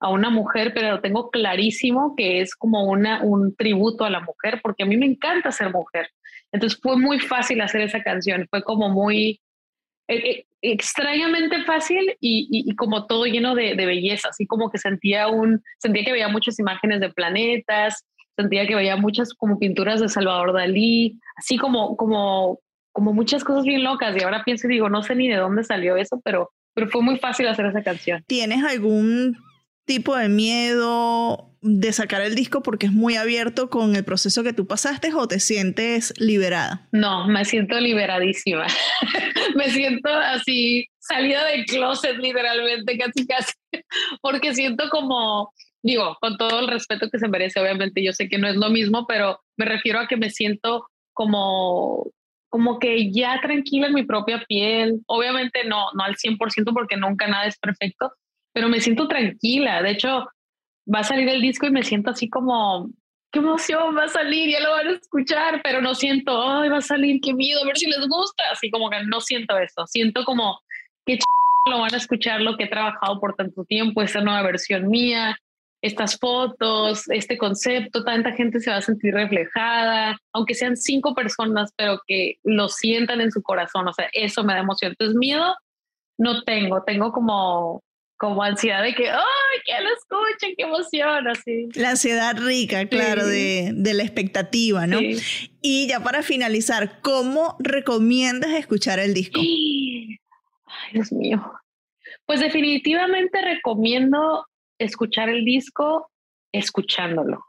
a 0.00 0.10
una 0.10 0.30
mujer, 0.30 0.72
pero 0.74 0.90
lo 0.90 1.00
tengo 1.00 1.30
clarísimo 1.30 2.14
que 2.16 2.40
es 2.40 2.56
como 2.56 2.84
una, 2.84 3.22
un 3.22 3.54
tributo 3.54 4.04
a 4.04 4.10
la 4.10 4.20
mujer, 4.20 4.60
porque 4.62 4.82
a 4.82 4.86
mí 4.86 4.96
me 4.96 5.06
encanta 5.06 5.52
ser 5.52 5.70
mujer. 5.70 6.08
Entonces 6.52 6.78
fue 6.80 6.96
muy 6.96 7.20
fácil 7.20 7.60
hacer 7.60 7.82
esa 7.82 8.02
canción, 8.02 8.46
fue 8.48 8.62
como 8.62 8.88
muy 8.88 9.40
eh, 10.08 10.30
eh, 10.30 10.46
extrañamente 10.62 11.62
fácil 11.64 12.16
y, 12.20 12.48
y, 12.50 12.74
como 12.76 13.06
todo 13.06 13.26
lleno 13.26 13.54
de, 13.54 13.74
de, 13.74 13.86
belleza, 13.86 14.30
así 14.30 14.46
como 14.46 14.70
que 14.70 14.78
sentía 14.78 15.28
un, 15.28 15.62
sentía 15.78 16.04
que 16.04 16.12
veía 16.12 16.28
muchas 16.28 16.58
imágenes 16.58 17.00
de 17.00 17.10
planetas, 17.10 18.04
sentía 18.38 18.66
que 18.66 18.76
veía 18.76 18.96
muchas 18.96 19.34
como 19.34 19.58
pinturas 19.58 20.00
de 20.00 20.08
Salvador 20.08 20.52
Dalí, 20.52 21.18
así 21.36 21.56
como, 21.56 21.96
como, 21.96 22.60
como 22.92 23.12
muchas 23.12 23.42
cosas 23.42 23.64
bien 23.64 23.82
locas. 23.82 24.16
Y 24.16 24.22
ahora 24.22 24.44
pienso 24.44 24.68
y 24.68 24.74
digo, 24.74 24.88
no 24.88 25.02
sé 25.02 25.16
ni 25.16 25.28
de 25.28 25.36
dónde 25.36 25.64
salió 25.64 25.96
eso, 25.96 26.20
pero, 26.24 26.50
pero 26.74 26.88
fue 26.88 27.02
muy 27.02 27.18
fácil 27.18 27.48
hacer 27.48 27.66
esa 27.66 27.82
canción. 27.82 28.22
¿Tienes 28.28 28.62
algún 28.62 29.36
tipo 29.84 30.16
de 30.16 30.28
miedo 30.28 31.56
de 31.60 31.92
sacar 31.92 32.22
el 32.22 32.36
disco 32.36 32.62
porque 32.62 32.86
es 32.86 32.92
muy 32.92 33.16
abierto 33.16 33.68
con 33.68 33.96
el 33.96 34.04
proceso 34.04 34.44
que 34.44 34.52
tú 34.52 34.68
pasaste 34.68 35.12
o 35.12 35.26
te 35.26 35.40
sientes 35.40 36.14
liberada? 36.18 36.86
No, 36.92 37.26
me 37.26 37.44
siento 37.44 37.80
liberadísima. 37.80 38.66
me 39.56 39.68
siento 39.70 40.10
así 40.10 40.86
salida 41.00 41.44
del 41.46 41.64
closet 41.64 42.16
literalmente, 42.18 42.98
casi 42.98 43.26
casi, 43.26 43.52
porque 44.20 44.54
siento 44.54 44.88
como 44.90 45.52
digo, 45.82 46.16
con 46.20 46.36
todo 46.36 46.60
el 46.60 46.68
respeto 46.68 47.08
que 47.10 47.18
se 47.18 47.28
merece, 47.28 47.60
obviamente 47.60 48.02
yo 48.02 48.12
sé 48.12 48.28
que 48.28 48.38
no 48.38 48.48
es 48.48 48.56
lo 48.56 48.70
mismo, 48.70 49.06
pero 49.06 49.40
me 49.56 49.64
refiero 49.64 50.00
a 50.00 50.06
que 50.06 50.16
me 50.16 50.30
siento 50.30 50.86
como, 51.12 52.10
como 52.48 52.78
que 52.78 53.10
ya 53.12 53.40
tranquila 53.40 53.88
en 53.88 53.94
mi 53.94 54.04
propia 54.04 54.44
piel. 54.46 55.00
Obviamente 55.06 55.64
no, 55.64 55.86
no 55.94 56.04
al 56.04 56.16
100% 56.16 56.72
porque 56.72 56.96
nunca 56.96 57.26
nada 57.26 57.46
es 57.46 57.58
perfecto, 57.58 58.12
pero 58.52 58.68
me 58.68 58.80
siento 58.80 59.08
tranquila. 59.08 59.82
De 59.82 59.90
hecho, 59.90 60.28
va 60.92 61.00
a 61.00 61.04
salir 61.04 61.28
el 61.28 61.40
disco 61.40 61.66
y 61.66 61.70
me 61.70 61.82
siento 61.82 62.10
así 62.10 62.28
como, 62.28 62.90
qué 63.30 63.40
emoción, 63.40 63.96
va 63.96 64.04
a 64.04 64.08
salir, 64.08 64.50
ya 64.50 64.60
lo 64.60 64.70
van 64.70 64.88
a 64.88 64.92
escuchar, 64.92 65.60
pero 65.62 65.80
no 65.80 65.94
siento, 65.94 66.42
ay, 66.42 66.68
va 66.68 66.78
a 66.78 66.82
salir, 66.82 67.20
qué 67.20 67.34
miedo, 67.34 67.62
a 67.62 67.66
ver 67.66 67.76
si 67.76 67.86
les 67.86 68.06
gusta. 68.08 68.44
Así 68.52 68.70
como 68.70 68.88
que 68.90 69.02
no 69.04 69.20
siento 69.20 69.58
eso, 69.58 69.86
siento 69.86 70.24
como, 70.24 70.60
qué 71.04 71.18
ch 71.18 71.24
lo 71.68 71.80
van 71.80 71.92
a 71.92 71.98
escuchar 71.98 72.40
lo 72.40 72.56
que 72.56 72.64
he 72.64 72.68
trabajado 72.68 73.20
por 73.20 73.34
tanto 73.34 73.64
tiempo, 73.64 74.00
esta 74.00 74.22
nueva 74.22 74.42
versión 74.42 74.88
mía, 74.88 75.36
estas 75.80 76.18
fotos, 76.18 77.08
este 77.08 77.38
concepto, 77.38 78.02
tanta 78.04 78.32
gente 78.32 78.60
se 78.60 78.70
va 78.70 78.76
a 78.76 78.82
sentir 78.82 79.14
reflejada, 79.14 80.18
aunque 80.32 80.54
sean 80.54 80.76
cinco 80.76 81.14
personas, 81.14 81.72
pero 81.76 82.00
que 82.06 82.38
lo 82.42 82.68
sientan 82.68 83.20
en 83.20 83.30
su 83.30 83.42
corazón, 83.42 83.86
o 83.86 83.92
sea, 83.92 84.08
eso 84.12 84.42
me 84.42 84.54
da 84.54 84.60
emoción. 84.60 84.92
Entonces, 84.92 85.16
miedo 85.16 85.54
no 86.18 86.42
tengo, 86.42 86.82
tengo 86.82 87.12
como, 87.12 87.80
como 88.16 88.42
ansiedad 88.42 88.82
de 88.82 88.92
que, 88.92 89.08
¡ay, 89.08 89.22
que 89.64 89.72
lo 89.80 89.88
escuchen, 89.90 90.54
qué 90.56 90.64
emoción! 90.64 91.28
Así. 91.28 91.68
La 91.74 91.90
ansiedad 91.90 92.36
rica, 92.36 92.86
claro, 92.86 93.24
de, 93.24 93.70
de, 93.72 93.94
la 93.94 94.02
expectativa, 94.02 94.88
¿no? 94.88 94.98
Sí. 94.98 95.52
Y 95.62 95.86
ya 95.86 96.00
para 96.00 96.24
finalizar, 96.24 97.00
¿cómo 97.02 97.56
recomiendas 97.60 98.50
escuchar 98.50 98.98
el 98.98 99.14
disco? 99.14 99.40
Ay, 99.40 100.18
Dios 100.92 101.12
mío. 101.12 101.52
Pues 102.26 102.40
definitivamente 102.40 103.40
recomiendo 103.40 104.47
escuchar 104.78 105.28
el 105.28 105.44
disco 105.44 106.10
escuchándolo. 106.52 107.44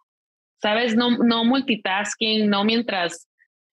¿Sabes? 0.61 0.95
No, 0.95 1.17
no 1.17 1.45
multitasking, 1.45 2.49
no 2.49 2.65
mientras 2.65 3.29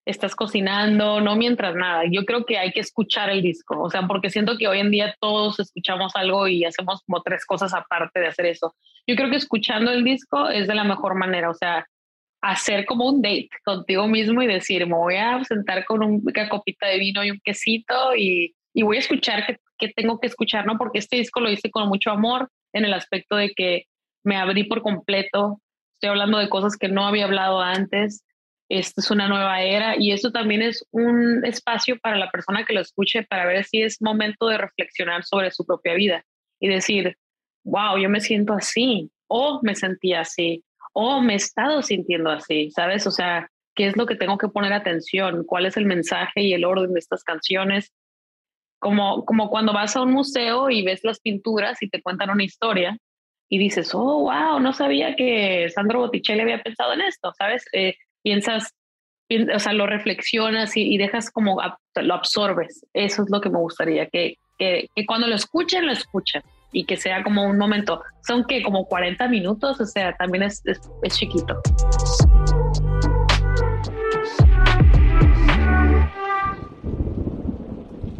estás 0.06 0.36
cocinando, 0.36 1.20
no 1.20 1.34
mientras 1.34 1.74
nada. 1.74 2.04
Yo 2.08 2.24
creo 2.24 2.46
que 2.46 2.58
hay 2.58 2.70
que 2.70 2.80
escuchar 2.80 3.28
el 3.28 3.42
disco, 3.42 3.82
o 3.82 3.90
sea, 3.90 4.06
porque 4.06 4.30
siento 4.30 4.56
que 4.56 4.68
hoy 4.68 4.78
en 4.78 4.92
día 4.92 5.16
todos 5.20 5.58
escuchamos 5.58 6.14
algo 6.14 6.46
y 6.46 6.64
hacemos 6.64 7.02
como 7.04 7.22
tres 7.22 7.44
cosas 7.44 7.74
aparte 7.74 8.20
de 8.20 8.28
hacer 8.28 8.46
eso. 8.46 8.76
Yo 9.06 9.16
creo 9.16 9.30
que 9.30 9.36
escuchando 9.36 9.90
el 9.90 10.04
disco 10.04 10.48
es 10.48 10.68
de 10.68 10.76
la 10.76 10.84
mejor 10.84 11.16
manera, 11.16 11.50
o 11.50 11.54
sea, 11.54 11.84
hacer 12.40 12.86
como 12.86 13.08
un 13.08 13.20
date 13.20 13.48
contigo 13.64 14.06
mismo 14.06 14.42
y 14.42 14.46
decir, 14.46 14.86
me 14.86 14.94
voy 14.94 15.16
a 15.16 15.42
sentar 15.42 15.84
con 15.84 16.02
una 16.04 16.48
copita 16.48 16.86
de 16.86 16.98
vino 16.98 17.24
y 17.24 17.32
un 17.32 17.40
quesito 17.42 18.14
y, 18.14 18.54
y 18.72 18.82
voy 18.82 18.96
a 18.98 19.00
escuchar 19.00 19.58
qué, 19.78 19.88
tengo 19.88 20.20
que 20.20 20.28
escuchar, 20.28 20.66
¿no? 20.66 20.78
Porque 20.78 21.00
este 21.00 21.16
disco 21.16 21.40
lo 21.40 21.50
hice 21.50 21.70
con 21.70 21.88
mucho 21.88 22.10
amor 22.10 22.48
en 22.76 22.84
el 22.84 22.94
aspecto 22.94 23.36
de 23.36 23.52
que 23.54 23.84
me 24.24 24.36
abrí 24.36 24.64
por 24.64 24.82
completo, 24.82 25.60
estoy 25.94 26.10
hablando 26.10 26.38
de 26.38 26.48
cosas 26.48 26.76
que 26.76 26.88
no 26.88 27.06
había 27.06 27.24
hablado 27.24 27.60
antes, 27.60 28.24
esta 28.68 29.00
es 29.00 29.10
una 29.10 29.28
nueva 29.28 29.62
era 29.62 29.94
y 29.96 30.12
eso 30.12 30.32
también 30.32 30.60
es 30.60 30.84
un 30.90 31.44
espacio 31.44 31.98
para 32.00 32.16
la 32.16 32.30
persona 32.30 32.64
que 32.64 32.74
lo 32.74 32.80
escuche 32.80 33.22
para 33.22 33.46
ver 33.46 33.64
si 33.64 33.82
es 33.82 34.02
momento 34.02 34.48
de 34.48 34.58
reflexionar 34.58 35.24
sobre 35.24 35.52
su 35.52 35.64
propia 35.64 35.94
vida 35.94 36.24
y 36.60 36.68
decir, 36.68 37.16
wow, 37.64 37.96
yo 37.98 38.08
me 38.08 38.20
siento 38.20 38.54
así 38.54 39.10
o 39.28 39.60
me 39.62 39.74
sentí 39.76 40.14
así 40.14 40.64
o 40.92 41.20
me 41.20 41.34
he 41.34 41.36
estado 41.36 41.82
sintiendo 41.82 42.30
así, 42.30 42.70
¿sabes? 42.70 43.06
O 43.06 43.10
sea, 43.10 43.48
¿qué 43.74 43.86
es 43.86 43.96
lo 43.96 44.06
que 44.06 44.16
tengo 44.16 44.38
que 44.38 44.48
poner 44.48 44.72
atención? 44.72 45.44
¿Cuál 45.44 45.66
es 45.66 45.76
el 45.76 45.84
mensaje 45.84 46.42
y 46.42 46.52
el 46.52 46.64
orden 46.64 46.92
de 46.92 46.98
estas 46.98 47.22
canciones? 47.22 47.92
Como, 48.78 49.24
como 49.24 49.48
cuando 49.48 49.72
vas 49.72 49.96
a 49.96 50.02
un 50.02 50.12
museo 50.12 50.70
y 50.70 50.84
ves 50.84 51.00
las 51.02 51.20
pinturas 51.20 51.82
y 51.82 51.88
te 51.88 52.02
cuentan 52.02 52.30
una 52.30 52.44
historia 52.44 52.98
y 53.48 53.58
dices, 53.58 53.94
oh, 53.94 54.22
wow, 54.22 54.60
no 54.60 54.72
sabía 54.72 55.14
que 55.16 55.68
Sandro 55.70 56.00
Botticelli 56.00 56.40
había 56.40 56.62
pensado 56.62 56.92
en 56.92 57.02
esto, 57.02 57.32
¿sabes? 57.38 57.64
Eh, 57.72 57.94
piensas, 58.22 58.74
o 59.54 59.58
sea, 59.58 59.72
lo 59.72 59.86
reflexionas 59.86 60.76
y, 60.76 60.98
dejas 60.98 61.30
como, 61.30 61.60
lo 61.94 62.14
absorbes. 62.14 62.84
Eso 62.92 63.22
es 63.22 63.30
lo 63.30 63.40
que 63.40 63.50
me 63.50 63.58
gustaría, 63.58 64.06
que, 64.06 64.34
que, 64.58 64.88
que 64.94 65.06
cuando 65.06 65.26
lo 65.26 65.36
escuchen, 65.36 65.86
lo 65.86 65.92
escuchen 65.92 66.42
y 66.72 66.84
que 66.84 66.96
sea 66.96 67.22
como 67.22 67.44
un 67.44 67.58
momento. 67.58 68.02
Son 68.26 68.44
que 68.44 68.62
como 68.62 68.86
40 68.86 69.28
minutos, 69.28 69.80
o 69.80 69.86
sea, 69.86 70.14
también 70.16 70.42
es, 70.44 70.62
es, 70.66 71.16
chiquito. 71.16 71.60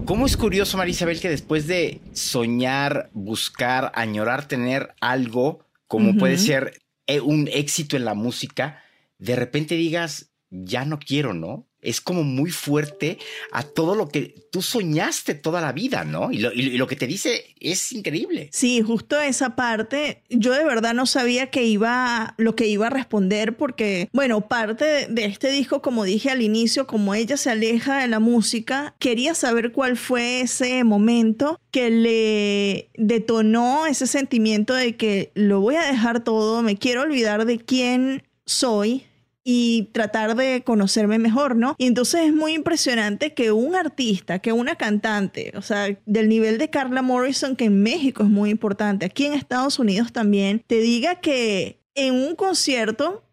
¿Cómo 0.07 0.25
es 0.25 0.37
curioso, 0.37 0.77
Marisabel, 0.79 1.21
que 1.21 1.29
después 1.29 1.67
de 1.67 2.01
soñar, 2.13 3.11
buscar, 3.13 3.91
añorar 3.97 4.47
tener 4.47 4.95
algo, 5.01 5.67
como 5.89 6.17
puede 6.17 6.39
ser 6.39 6.81
eh, 7.09 7.21
un 7.21 7.49
éxito 7.53 7.97
en 7.97 8.05
la 8.05 8.15
música, 8.15 8.85
de 9.19 9.35
repente 9.35 9.75
digas, 9.75 10.31
ya 10.51 10.85
no 10.85 11.01
quiero, 11.01 11.35
¿no? 11.35 11.67
Es 11.87 12.01
como 12.01 12.24
muy 12.24 12.51
fuerte 12.51 13.18
a 13.53 13.62
todo 13.62 13.95
lo 13.95 14.09
que 14.09 14.34
tú 14.51 14.61
soñaste 14.61 15.34
toda 15.34 15.61
la 15.61 15.72
vida, 15.72 16.05
¿no? 16.05 16.32
Y 16.32 16.39
lo, 16.39 16.87
que 16.87 16.97
te 16.97 17.07
dice 17.07 17.55
es 17.61 17.93
increíble. 17.93 18.49
Sí, 18.53 18.82
justo 18.82 19.20
esa 19.20 19.55
parte, 19.55 20.22
yo 20.28 20.53
de 20.53 20.64
verdad 20.64 20.95
no 20.95 21.07
sabía 21.07 21.51
que 21.51 21.64
iba, 21.64 22.34
lo 22.39 22.57
que 22.57 22.66
iba 22.66 22.89
a 22.89 22.91
responder 22.91 23.57
porque, 23.57 24.09
bueno, 24.12 24.41
parte 24.49 25.07
de 25.09 25.24
este 25.24 25.51
disco, 25.51 25.80
como 25.80 26.05
dije 26.05 26.30
al 26.30 26.43
inicio, 26.43 26.87
como 26.87 27.14
ella 27.14 27.37
se 27.37 27.51
aleja 27.51 28.01
de 28.01 28.09
la 28.09 28.18
música, 28.18 28.95
quería 28.99 29.34
saber 29.34 29.72
cuál 29.72 29.97
fue 29.97 30.41
ese 30.41 30.82
momento 30.84 31.61
que 31.70 31.91
le 31.91 32.91
detonó 32.95 33.87
ese 33.87 34.07
sentimiento 34.07 34.74
de 34.74 34.97
que 34.97 35.30
lo 35.34 35.61
voy 35.61 35.76
a 35.76 35.84
dejar 35.84 36.24
todo, 36.24 36.62
me 36.62 36.76
quiero 36.76 37.03
olvidar 37.03 37.45
de 37.45 37.59
quién 37.59 38.22
soy, 38.47 39.06
y 39.49 39.90
tratar 39.92 40.34
de 40.34 40.64
conocerme 40.64 41.20
mejor, 41.20 41.55
¿no? 41.55 41.76
Y 41.78 41.86
entonces 41.86 42.22
es 42.22 42.34
muy 42.34 42.53
impresionante 42.53 43.32
que 43.32 43.53
un 43.53 43.76
artista, 43.76 44.40
que 44.40 44.51
una 44.51 44.74
cantante, 44.74 45.53
o 45.55 45.62
sea, 45.62 45.97
del 46.05 46.28
nivel 46.28 46.59
de 46.59 46.68
Carla 46.68 47.01
Morrison, 47.01 47.55
que 47.55 47.66
en 47.66 47.80
México 47.80 48.24
es 48.24 48.28
muy 48.28 48.51
importante, 48.51 49.07
aquí 49.07 49.24
en 49.24 49.34
Estados 49.34 49.78
Unidos 49.78 50.12
también, 50.12 50.64
te 50.66 50.80
diga 50.80 51.20
que 51.20 51.80
en 51.94 52.14
un 52.14 52.34
concierto 52.34 53.26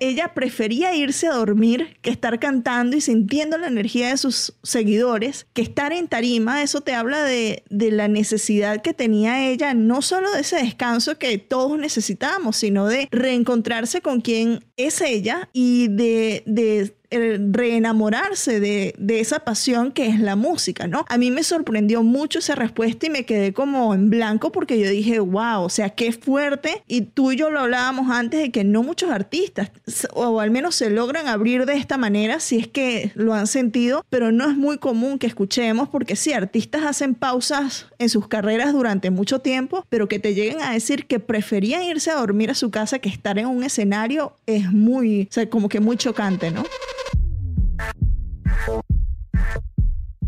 ella 0.00 0.34
prefería 0.34 0.94
irse 0.94 1.26
a 1.26 1.34
dormir 1.34 1.96
que 2.02 2.10
estar 2.10 2.38
cantando 2.38 2.96
y 2.96 3.00
sintiendo 3.00 3.58
la 3.58 3.68
energía 3.68 4.10
de 4.10 4.16
sus 4.16 4.54
seguidores, 4.62 5.46
que 5.52 5.62
estar 5.62 5.92
en 5.92 6.08
tarima, 6.08 6.62
eso 6.62 6.80
te 6.80 6.94
habla 6.94 7.22
de, 7.22 7.64
de 7.70 7.90
la 7.90 8.08
necesidad 8.08 8.82
que 8.82 8.92
tenía 8.92 9.48
ella, 9.48 9.74
no 9.74 10.02
solo 10.02 10.30
de 10.32 10.40
ese 10.40 10.56
descanso 10.56 11.18
que 11.18 11.38
todos 11.38 11.78
necesitamos, 11.78 12.56
sino 12.56 12.86
de 12.86 13.08
reencontrarse 13.10 14.00
con 14.00 14.20
quien 14.20 14.64
es 14.76 15.00
ella 15.00 15.48
y 15.52 15.88
de, 15.88 16.42
de 16.46 16.96
reenamorarse 17.12 18.60
de, 18.60 18.94
de, 18.98 19.20
esa 19.20 19.40
pasión 19.40 19.92
que 19.92 20.06
es 20.08 20.18
la 20.18 20.36
música, 20.36 20.86
¿no? 20.86 21.04
A 21.08 21.18
mí 21.18 21.30
me 21.30 21.42
sorprendió 21.42 22.02
mucho 22.02 22.38
esa 22.38 22.54
respuesta 22.54 23.06
y 23.06 23.10
me 23.10 23.24
quedé 23.24 23.52
como 23.52 23.94
en 23.94 24.10
blanco 24.10 24.52
porque 24.52 24.78
yo 24.78 24.88
dije, 24.90 25.20
wow, 25.20 25.62
o 25.62 25.68
sea, 25.68 25.90
qué 25.90 26.12
fuerte. 26.12 26.82
Y 26.88 27.02
tú 27.02 27.32
y 27.32 27.36
yo 27.36 27.50
lo 27.50 27.60
hablábamos 27.60 28.10
antes 28.10 28.40
de 28.40 28.50
que 28.50 28.64
no 28.64 28.82
muchos 28.82 29.10
artistas, 29.10 29.70
o 30.14 30.40
al 30.40 30.50
menos 30.50 30.74
se 30.74 30.90
logran 30.90 31.28
abrir 31.28 31.66
de 31.66 31.74
esta 31.74 31.98
manera 31.98 32.40
si 32.40 32.58
es 32.58 32.68
que 32.68 33.12
lo 33.14 33.34
han 33.34 33.46
sentido, 33.46 34.04
pero 34.10 34.32
no 34.32 34.48
es 34.48 34.56
muy 34.56 34.78
común 34.78 35.18
que 35.18 35.26
escuchemos 35.26 35.88
porque 35.88 36.16
sí, 36.16 36.32
artistas 36.32 36.84
hacen 36.84 37.14
pausas 37.14 37.86
en 37.98 38.08
sus 38.08 38.28
carreras 38.28 38.72
durante 38.72 39.10
mucho 39.10 39.40
tiempo, 39.40 39.84
pero 39.88 40.08
que 40.08 40.18
te 40.18 40.34
lleguen 40.34 40.60
a 40.62 40.72
decir 40.72 41.06
que 41.06 41.20
preferían 41.20 41.82
irse 41.82 42.10
a 42.10 42.16
dormir 42.16 42.50
a 42.50 42.54
su 42.54 42.70
casa 42.70 42.98
que 42.98 43.08
estar 43.08 43.38
en 43.38 43.46
un 43.46 43.62
escenario 43.62 44.36
es 44.46 44.70
muy, 44.70 45.28
o 45.30 45.32
sea, 45.32 45.48
como 45.48 45.68
que 45.68 45.80
muy 45.80 45.96
chocante, 45.96 46.50
¿no? 46.50 46.64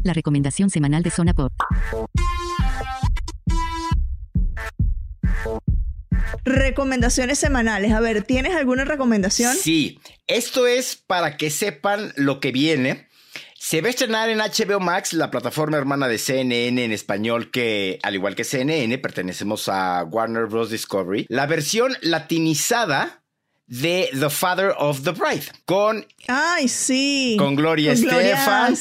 La 0.05 0.13
recomendación 0.13 0.69
semanal 0.69 1.03
de 1.03 1.11
Zona 1.11 1.33
Pop. 1.33 1.51
Recomendaciones 6.45 7.39
semanales. 7.39 7.93
A 7.93 8.01
ver, 8.01 8.23
¿tienes 8.23 8.55
alguna 8.55 8.85
recomendación? 8.85 9.57
Sí, 9.57 9.99
esto 10.27 10.67
es 10.67 10.97
para 10.97 11.39
que 11.39 11.49
sepan 11.49 12.13
lo 12.17 12.39
que 12.39 12.53
viene. 12.53 13.09
Se 13.59 13.81
va 13.81 13.87
a 13.87 13.91
estrenar 13.91 14.29
en 14.29 14.41
HBO 14.41 14.79
Max, 14.79 15.15
la 15.15 15.31
plataforma 15.31 15.79
hermana 15.79 16.07
de 16.07 16.19
CNN 16.19 16.85
en 16.85 16.93
español, 16.93 17.51
que 17.51 17.99
al 18.03 18.15
igual 18.15 18.35
que 18.35 18.45
CNN 18.45 18.99
pertenecemos 18.99 19.71
a 19.71 20.05
Warner 20.05 20.45
Bros. 20.45 20.69
Discovery, 20.69 21.25
la 21.31 21.47
versión 21.47 21.97
latinizada 22.03 23.24
de 23.81 24.09
The 24.19 24.31
Father 24.31 24.73
of 24.79 25.03
the 25.03 25.13
Bride 25.13 25.45
con 25.65 26.07
Ay, 26.29 26.69
sí. 26.69 27.37
Con 27.39 27.57
Gloria, 27.57 27.93
Estefan, 27.93 28.77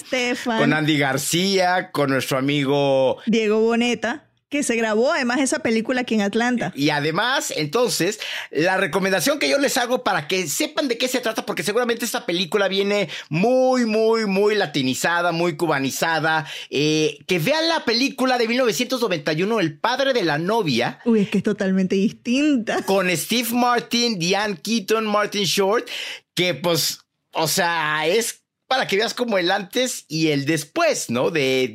con 0.45 0.73
Andy 0.73 0.97
García, 0.97 1.91
con 1.91 2.09
nuestro 2.09 2.37
amigo 2.37 3.17
Diego 3.25 3.59
Boneta 3.59 4.25
que 4.53 4.61
se 4.61 4.75
grabó 4.75 5.11
además 5.11 5.39
esa 5.39 5.59
película 5.63 6.01
aquí 6.01 6.13
en 6.13 6.21
Atlanta. 6.21 6.71
Y 6.75 6.91
además, 6.91 7.51
entonces, 7.57 8.19
la 8.51 8.77
recomendación 8.77 9.39
que 9.39 9.49
yo 9.49 9.57
les 9.57 9.77
hago 9.77 10.03
para 10.03 10.27
que 10.27 10.47
sepan 10.47 10.87
de 10.87 10.99
qué 10.99 11.07
se 11.07 11.21
trata, 11.21 11.43
porque 11.43 11.63
seguramente 11.63 12.05
esta 12.05 12.27
película 12.27 12.67
viene 12.67 13.09
muy, 13.29 13.87
muy, 13.87 14.27
muy 14.27 14.53
latinizada, 14.53 15.31
muy 15.31 15.57
cubanizada, 15.57 16.45
eh, 16.69 17.17
que 17.25 17.39
vean 17.39 17.67
la 17.67 17.83
película 17.83 18.37
de 18.37 18.47
1991, 18.47 19.59
El 19.59 19.79
padre 19.79 20.13
de 20.13 20.23
la 20.23 20.37
novia. 20.37 20.99
Uy, 21.03 21.21
es 21.21 21.29
que 21.29 21.39
es 21.39 21.43
totalmente 21.43 21.95
distinta. 21.95 22.83
Con 22.83 23.09
Steve 23.17 23.49
Martin, 23.53 24.19
Diane 24.19 24.57
Keaton, 24.61 25.07
Martin 25.07 25.45
Short, 25.45 25.87
que 26.35 26.53
pues, 26.53 26.99
o 27.31 27.47
sea, 27.47 28.05
es 28.05 28.42
para 28.73 28.87
que 28.87 28.97
veas 28.97 29.13
como 29.13 29.37
el 29.37 29.51
antes 29.51 30.05
y 30.07 30.29
el 30.29 30.45
después, 30.45 31.11
¿no? 31.11 31.29
De, 31.29 31.71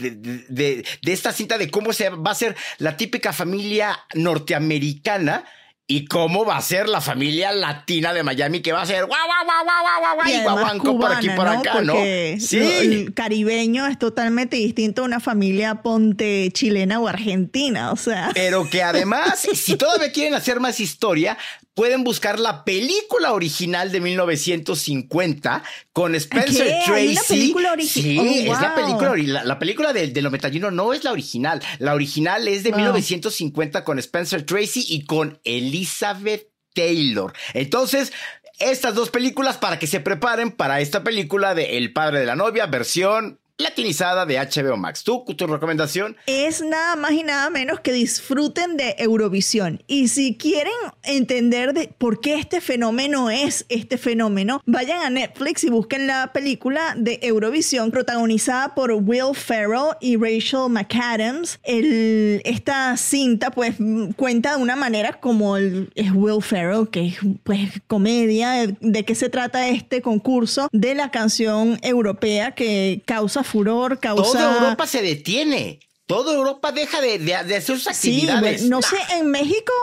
de, 0.48 0.84
de, 1.00 1.12
esta 1.12 1.32
cinta 1.32 1.56
de 1.56 1.70
cómo 1.70 1.92
se 1.92 2.10
va 2.10 2.32
a 2.32 2.34
ser 2.34 2.56
la 2.78 2.96
típica 2.96 3.32
familia 3.32 4.00
norteamericana 4.14 5.44
y 5.86 6.06
cómo 6.06 6.44
va 6.44 6.56
a 6.56 6.60
ser 6.60 6.88
la 6.88 7.00
familia 7.00 7.52
latina 7.52 8.12
de 8.12 8.24
Miami, 8.24 8.62
que 8.62 8.72
va 8.72 8.82
a 8.82 8.86
ser 8.86 9.06
guau, 9.06 9.16
guau, 9.26 9.44
guau, 9.44 9.64
guau, 9.64 10.00
guau, 10.00 10.16
guau, 10.16 10.76
y 10.76 10.98
por 10.98 11.12
aquí 11.12 11.30
por 11.30 11.46
acá, 11.46 11.82
¿no? 11.82 11.94
Sí. 11.94 12.58
el 12.58 13.14
caribeño 13.14 13.86
es 13.86 13.96
totalmente 13.96 14.56
distinto 14.56 15.02
a 15.02 15.04
una 15.04 15.20
familia 15.20 15.76
ponte 15.76 16.50
chilena 16.52 16.98
o 16.98 17.06
argentina, 17.06 17.92
o 17.92 17.96
sea. 17.96 18.32
Pero 18.34 18.68
que 18.68 18.82
además, 18.82 19.46
si 19.54 19.76
todavía 19.76 20.10
quieren 20.10 20.34
hacer 20.34 20.58
más 20.58 20.80
historia, 20.80 21.38
pueden 21.78 22.02
buscar 22.02 22.40
la 22.40 22.64
película 22.64 23.32
original 23.32 23.92
de 23.92 24.00
1950 24.00 25.62
con 25.92 26.16
Spencer 26.16 26.74
Tracy. 26.84 26.92
¿Hay 26.92 27.16
película 27.28 27.70
original? 27.70 28.26
Sí, 28.26 28.48
oh, 28.48 28.52
es 28.52 28.60
la 28.60 28.74
película. 28.74 29.44
La, 29.44 29.58
película 29.60 29.92
del, 29.92 30.12
del 30.12 30.24
91 30.24 30.72
no 30.72 30.92
es 30.92 31.04
la 31.04 31.12
original. 31.12 31.62
La 31.78 31.94
original 31.94 32.48
es 32.48 32.64
de 32.64 32.72
1950 32.72 33.84
con 33.84 34.00
Spencer 34.00 34.44
Tracy 34.44 34.86
y 34.88 35.04
con 35.04 35.38
Elizabeth 35.44 36.48
Taylor. 36.74 37.32
Entonces, 37.54 38.12
estas 38.58 38.96
dos 38.96 39.10
películas 39.10 39.56
para 39.58 39.78
que 39.78 39.86
se 39.86 40.00
preparen 40.00 40.50
para 40.50 40.80
esta 40.80 41.04
película 41.04 41.54
de 41.54 41.76
El 41.76 41.92
padre 41.92 42.18
de 42.18 42.26
la 42.26 42.34
novia, 42.34 42.66
versión 42.66 43.38
latinizada 43.58 44.24
de 44.24 44.38
HBO 44.38 44.76
Max. 44.76 45.02
¿Tú, 45.02 45.24
tu 45.36 45.46
recomendación? 45.46 46.16
Es 46.26 46.62
nada 46.62 46.94
más 46.94 47.10
y 47.12 47.24
nada 47.24 47.50
menos 47.50 47.80
que 47.80 47.92
disfruten 47.92 48.76
de 48.76 48.94
Eurovisión. 48.98 49.82
Y 49.88 50.08
si 50.08 50.36
quieren 50.36 50.72
entender 51.02 51.74
de 51.74 51.92
por 51.98 52.20
qué 52.20 52.36
este 52.36 52.60
fenómeno 52.60 53.30
es 53.30 53.66
este 53.68 53.98
fenómeno, 53.98 54.62
vayan 54.64 55.02
a 55.02 55.10
Netflix 55.10 55.64
y 55.64 55.70
busquen 55.70 56.06
la 56.06 56.32
película 56.32 56.94
de 56.96 57.18
Eurovisión 57.22 57.90
protagonizada 57.90 58.76
por 58.76 58.92
Will 58.92 59.34
Ferrell 59.34 59.96
y 60.00 60.16
Rachel 60.16 60.70
McAdams. 60.70 61.58
El, 61.64 62.40
esta 62.44 62.96
cinta 62.96 63.50
pues 63.50 63.74
cuenta 64.16 64.56
de 64.56 64.62
una 64.62 64.76
manera 64.76 65.18
como 65.18 65.56
el, 65.56 65.90
es 65.96 66.12
Will 66.12 66.42
Ferrell, 66.42 66.88
que 66.88 67.08
es 67.08 67.16
pues 67.42 67.70
comedia, 67.88 68.66
de 68.80 69.04
qué 69.04 69.16
se 69.16 69.28
trata 69.28 69.68
este 69.68 70.00
concurso 70.00 70.68
de 70.70 70.94
la 70.94 71.10
canción 71.10 71.78
europea 71.82 72.52
que 72.52 73.02
causa 73.04 73.42
furor, 73.48 73.98
causa... 73.98 74.38
Toda 74.38 74.54
Europa 74.56 74.86
se 74.86 75.02
detiene. 75.02 75.80
Toda 76.08 76.34
Europa 76.34 76.72
deja 76.72 77.02
de, 77.02 77.18
de, 77.18 77.34
hacer 77.34 77.62
sus 77.62 77.86
actividades. 77.86 78.62
Sí, 78.62 78.68
no 78.70 78.80
sé, 78.80 78.96
en 79.18 79.30
México, 79.30 79.74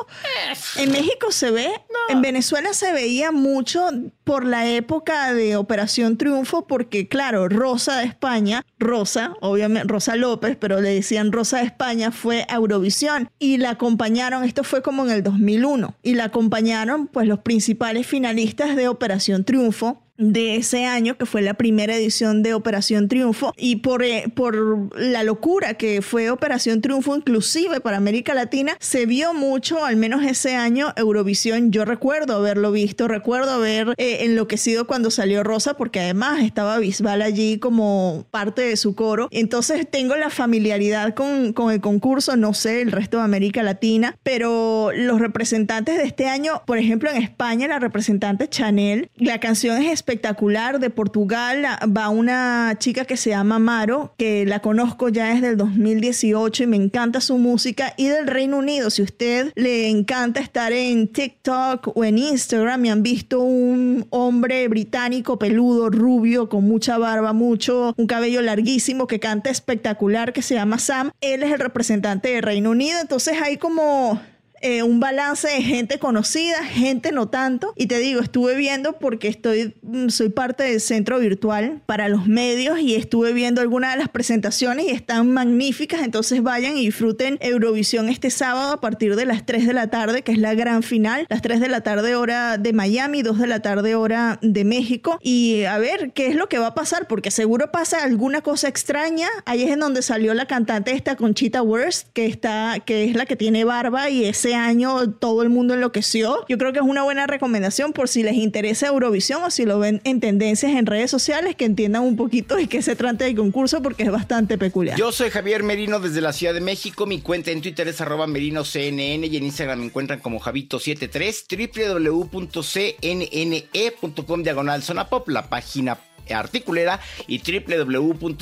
en 0.76 0.92
México 0.92 1.28
se 1.30 1.52
ve, 1.52 1.70
en 2.10 2.24
Venezuela 2.24 2.74
se 2.74 2.92
veía 2.92 3.32
mucho 3.32 3.88
por 4.24 4.44
la 4.44 4.68
época 4.68 5.36
de 5.36 5.56
Operación 5.56 6.18
Triunfo, 6.18 6.66
porque 6.66 7.08
claro, 7.08 7.48
Rosa 7.48 7.98
de 7.98 8.06
España, 8.06 8.66
Rosa, 8.80 9.36
obviamente 9.40 9.88
Rosa 9.88 10.16
López, 10.16 10.58
pero 10.60 10.82
le 10.82 10.96
decían 10.96 11.32
Rosa 11.32 11.60
de 11.60 11.66
España, 11.66 12.12
fue 12.12 12.48
a 12.50 12.56
Eurovisión 12.56 13.30
y 13.38 13.58
la 13.58 13.70
acompañaron, 13.70 14.44
esto 14.44 14.64
fue 14.64 14.82
como 14.82 15.06
en 15.06 15.12
el 15.12 15.22
2001, 15.22 15.94
y 16.02 16.16
la 16.16 16.24
acompañaron 16.24 17.06
pues 17.06 17.28
los 17.28 17.42
principales 17.42 18.08
finalistas 18.08 18.76
de 18.76 18.88
Operación 18.88 19.44
Triunfo, 19.44 20.02
de 20.18 20.56
ese 20.56 20.86
año, 20.86 21.18
que 21.18 21.26
fue 21.26 21.42
la 21.42 21.56
primera 21.56 21.96
edición 21.96 22.44
de 22.44 22.54
Operación 22.54 23.08
Triunfo, 23.08 23.54
y 23.58 23.78
por, 23.78 24.04
eh, 24.04 24.26
por 24.34 24.96
la 25.00 25.24
locura 25.24 25.76
que 25.76 26.02
fue 26.02 26.30
Operación 26.30 26.82
Triunfo, 26.82 27.16
inclusive 27.16 27.82
para 27.82 27.98
América 27.98 28.34
Latina, 28.34 28.78
se 28.80 29.06
vio 29.06 29.34
mucho, 29.34 29.84
al 29.84 29.98
menos 29.98 30.24
ese 30.24 30.56
año, 30.56 30.94
Eurovisión. 30.96 31.72
Yo 31.72 31.86
recuerdo 31.86 32.36
haberlo 32.36 32.72
visto, 32.72 33.08
recuerdo 33.08 33.52
haber 33.52 33.94
eh, 33.98 34.20
enloquecido 34.22 34.88
cuando 34.88 35.12
salió 35.12 35.44
Rosa, 35.44 35.76
porque 35.76 36.00
además 36.00 36.42
estaba 36.44 36.80
Bisbal 36.80 37.22
allí 37.22 37.60
como 37.60 38.26
parte 38.32 38.62
de 38.62 38.78
su 38.78 38.96
coro. 38.96 39.28
Entonces 39.32 39.90
tengo 39.90 40.16
la 40.16 40.30
familiaridad 40.30 41.14
con, 41.14 41.54
con 41.54 41.72
el 41.72 41.82
concurso, 41.82 42.36
no 42.38 42.54
sé 42.54 42.82
el 42.82 42.92
resto 42.92 43.18
de 43.18 43.24
América 43.24 43.64
Latina, 43.64 44.18
pero 44.24 44.92
los 44.96 45.20
representantes 45.20 45.98
de 45.98 46.04
este 46.04 46.28
año, 46.28 46.62
por 46.66 46.78
ejemplo, 46.78 47.10
en 47.10 47.22
España, 47.22 47.68
la 47.68 47.80
representante 47.80 48.48
Chanel, 48.48 49.10
la 49.18 49.40
canción 49.40 49.82
es 49.82 49.92
espectacular. 50.06 50.80
De 50.80 50.92
Portugal 50.92 51.66
va 51.86 52.10
una 52.10 52.76
chica 52.78 53.06
que 53.06 53.18
se 53.18 53.32
llama 53.32 53.58
Maro, 53.58 54.14
que 54.18 54.46
la 54.46 54.60
conozco 54.60 55.10
ya 55.10 55.34
desde 55.34 55.50
el 55.50 55.58
2018 55.58 56.64
y 56.64 56.68
me 56.68 56.78
encanta 56.78 57.22
su 57.22 57.40
música. 57.40 57.94
Y 57.98 58.08
del 58.08 58.28
Reino 58.28 58.58
Unido, 58.58 58.92
si 58.92 59.02
usted 59.02 59.52
le 59.56 59.90
encanta 59.90 60.40
estar 60.40 60.72
en 60.72 61.08
TikTok 61.08 61.98
o 61.98 62.04
en 62.04 62.20
Instagram 62.20 62.86
y 62.86 62.90
han 62.90 63.02
visto 63.02 63.40
un 63.40 64.06
hombre 64.12 64.68
británico 64.68 65.40
peludo, 65.40 65.90
rubio, 65.90 66.50
con 66.50 66.66
mucha 66.66 67.00
barba, 67.00 67.34
mucho, 67.34 67.96
un 67.98 68.06
cabello 68.06 68.44
larguísimo 68.44 69.08
que 69.08 69.20
canta 69.20 69.50
espectacular, 69.50 70.34
que 70.34 70.44
se 70.44 70.54
llama 70.54 70.78
Sam, 70.78 71.12
él 71.22 71.42
es 71.42 71.52
el 71.52 71.60
representante 71.60 72.30
del 72.30 72.44
Reino 72.44 72.70
Unido. 72.70 73.00
Entonces 73.02 73.42
hay 73.42 73.58
como 73.58 74.22
eh, 74.62 74.84
un 74.84 75.00
balance 75.00 75.48
de 75.48 75.62
gente 75.62 76.00
conocida, 76.00 76.64
gente 76.64 77.12
no 77.12 77.28
tanto. 77.28 77.74
Y 77.76 77.88
te 77.88 78.00
digo, 78.00 78.22
estuve 78.22 78.56
viendo 78.56 78.94
porque 78.94 79.28
estoy, 79.28 79.76
mm, 79.82 80.10
soy 80.10 80.30
parte 80.30 80.64
del 80.64 80.82
centro 80.82 81.20
virtual 81.20 81.82
para 81.86 82.10
los 82.10 82.28
medios 82.28 82.80
y 82.80 82.96
estuve 82.96 83.34
viendo 83.34 83.62
algunas 83.62 83.94
de 83.94 84.00
las 84.00 84.10
presentaciones 84.10 84.86
y 84.88 84.90
están 84.90 85.32
magníficas. 85.32 86.02
Entonces 86.04 86.42
vayan 86.42 86.78
y 86.78 86.86
disfruten 86.86 87.38
Eurovisión 87.42 88.10
este 88.10 88.30
sábado 88.30 88.74
a 88.74 88.82
partir 88.82 89.16
de 89.16 89.26
las 89.26 89.46
3 89.46 89.68
de 89.68 89.74
la 89.74 89.88
tarde, 89.90 90.22
que 90.22 90.32
es 90.32 90.38
la 90.38 90.54
gran 90.54 90.84
final. 90.84 91.26
Las 91.30 91.42
3 91.42 91.60
de 91.60 91.68
la 91.68 91.82
tarde 91.82 92.16
hora 92.16 92.58
de 92.58 92.74
Miami, 92.74 93.22
2 93.22 93.40
de 93.40 93.48
la 93.48 93.62
tarde 93.62 93.96
hora 93.96 94.40
de 94.42 94.64
México. 94.64 95.20
Y 95.22 95.64
a 95.66 95.78
ver 95.78 96.12
qué 96.14 96.28
es 96.28 96.36
lo 96.36 96.50
que 96.50 96.60
va 96.60 96.68
a 96.68 96.76
pasar, 96.76 97.08
porque 97.08 97.32
seguro 97.32 97.72
pasa 97.72 98.04
alguna 98.04 98.42
cosa 98.42 98.68
extraña. 98.68 99.28
Ahí 99.46 99.64
es 99.64 99.72
en 99.72 99.80
donde 99.80 100.02
salió 100.02 100.34
la 100.34 100.46
cantante 100.46 100.92
esta 100.92 101.16
Conchita 101.16 101.62
Wurst, 101.62 102.08
que, 102.14 102.26
está, 102.26 102.80
que 102.86 103.06
es 103.06 103.16
la 103.16 103.26
que 103.26 103.36
tiene 103.36 103.64
barba 103.64 104.10
y 104.10 104.26
ese 104.46 104.54
año 104.54 105.10
todo 105.10 105.42
el 105.42 105.50
mundo 105.50 105.74
enloqueció. 105.74 106.46
Yo 106.48 106.60
creo 106.60 106.72
que 106.72 106.78
es 106.78 106.86
una 106.86 107.02
buena 107.02 107.26
recomendación 107.26 107.94
por 107.94 108.08
si 108.08 108.22
les 108.22 108.36
interesa 108.36 108.86
Eurovisión 108.88 109.42
o 109.44 109.50
si 109.50 109.66
lo 109.66 109.80
ven 109.80 110.02
en 110.04 110.20
tendencias 110.20 110.74
en 110.74 110.86
redes 110.86 111.10
sociales, 111.10 111.56
que 111.56 111.66
entiendan 111.66 112.04
un 112.04 112.16
poquito 112.16 112.56
de 112.56 112.68
qué 112.68 112.84
se 112.84 112.96
trata 112.96 113.26
el 113.26 113.36
concurso 113.36 113.82
porque 113.82 114.04
es 114.04 114.12
bastante 114.12 114.60
peculiar. 114.60 115.00
Yo 115.00 115.12
soy 115.12 115.32
Javier 115.32 115.64
Merino 115.64 116.00
desde 116.00 116.22
la 116.22 116.32
Ciudad 116.32 116.54
de 116.54 116.62
México. 116.62 117.08
Mi 117.08 117.22
cuenta 117.22 117.50
en 117.50 117.62
Twitter 117.62 117.88
es 117.88 118.00
arroba 118.02 118.28
merinoCNN 118.28 119.24
y 119.24 119.38
en 119.38 119.46
Instagram 119.46 119.80
me 119.80 119.86
encuentran 119.86 120.20
como 120.20 120.40
Javito73, 120.40 122.30
www.cnne.com 122.30 124.44
diagonal 124.44 124.84
zona 124.84 125.10
pop, 125.10 125.28
la 125.28 125.50
página 125.50 125.98
articulera 126.34 127.00
y 127.28 127.40
www.cnn.com 127.40 128.36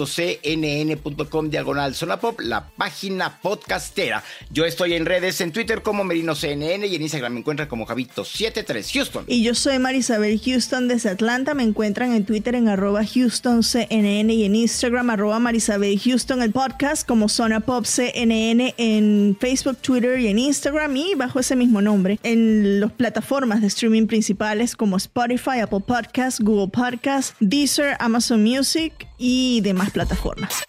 diagonal 1.49 1.95
zona 1.95 2.19
pop, 2.19 2.39
la 2.39 2.69
página 2.69 3.39
podcastera. 3.41 4.23
Yo 4.51 4.65
estoy 4.65 4.93
en 4.93 5.05
redes 5.05 5.41
en 5.41 5.51
Twitter 5.51 5.81
como 5.81 6.03
Merino 6.03 6.36
CNN 6.36 6.86
y 6.88 6.95
en 6.95 7.01
Instagram 7.01 7.34
me 7.34 7.39
encuentran 7.39 7.67
como 7.67 7.86
Javito73 7.86 8.93
Houston. 8.93 9.25
Y 9.27 9.43
yo 9.43 9.55
soy 9.55 9.79
Marisabel 9.79 10.39
Houston 10.39 10.88
desde 10.88 11.09
Atlanta. 11.09 11.53
Me 11.53 11.63
encuentran 11.63 12.13
en 12.13 12.25
Twitter 12.25 12.55
en 12.55 12.69
arroba 12.69 13.03
Houston 13.05 13.63
CNN 13.63 14.34
y 14.34 14.45
en 14.45 14.55
Instagram 14.55 15.09
arroba 15.09 15.39
Marisabel 15.39 15.99
Houston 15.99 16.41
el 16.41 16.51
podcast 16.51 17.07
como 17.07 17.27
Zona 17.29 17.59
Pop 17.59 17.86
CNN 17.86 18.75
en 18.77 19.38
Facebook, 19.39 19.77
Twitter 19.77 20.19
y 20.19 20.27
en 20.27 20.39
Instagram 20.39 20.95
y 20.95 21.15
bajo 21.15 21.39
ese 21.39 21.55
mismo 21.55 21.81
nombre 21.81 22.19
en 22.23 22.79
las 22.79 22.91
plataformas 22.91 23.61
de 23.61 23.67
streaming 23.67 24.07
principales 24.07 24.75
como 24.75 24.97
Spotify, 24.97 25.59
Apple 25.61 25.81
Podcasts, 25.86 26.39
Google 26.39 26.69
Podcasts, 26.69 27.36
Disney 27.39 27.72
Amazon 27.99 28.43
Music 28.43 29.07
y 29.17 29.61
demás 29.61 29.91
plataformas. 29.91 30.63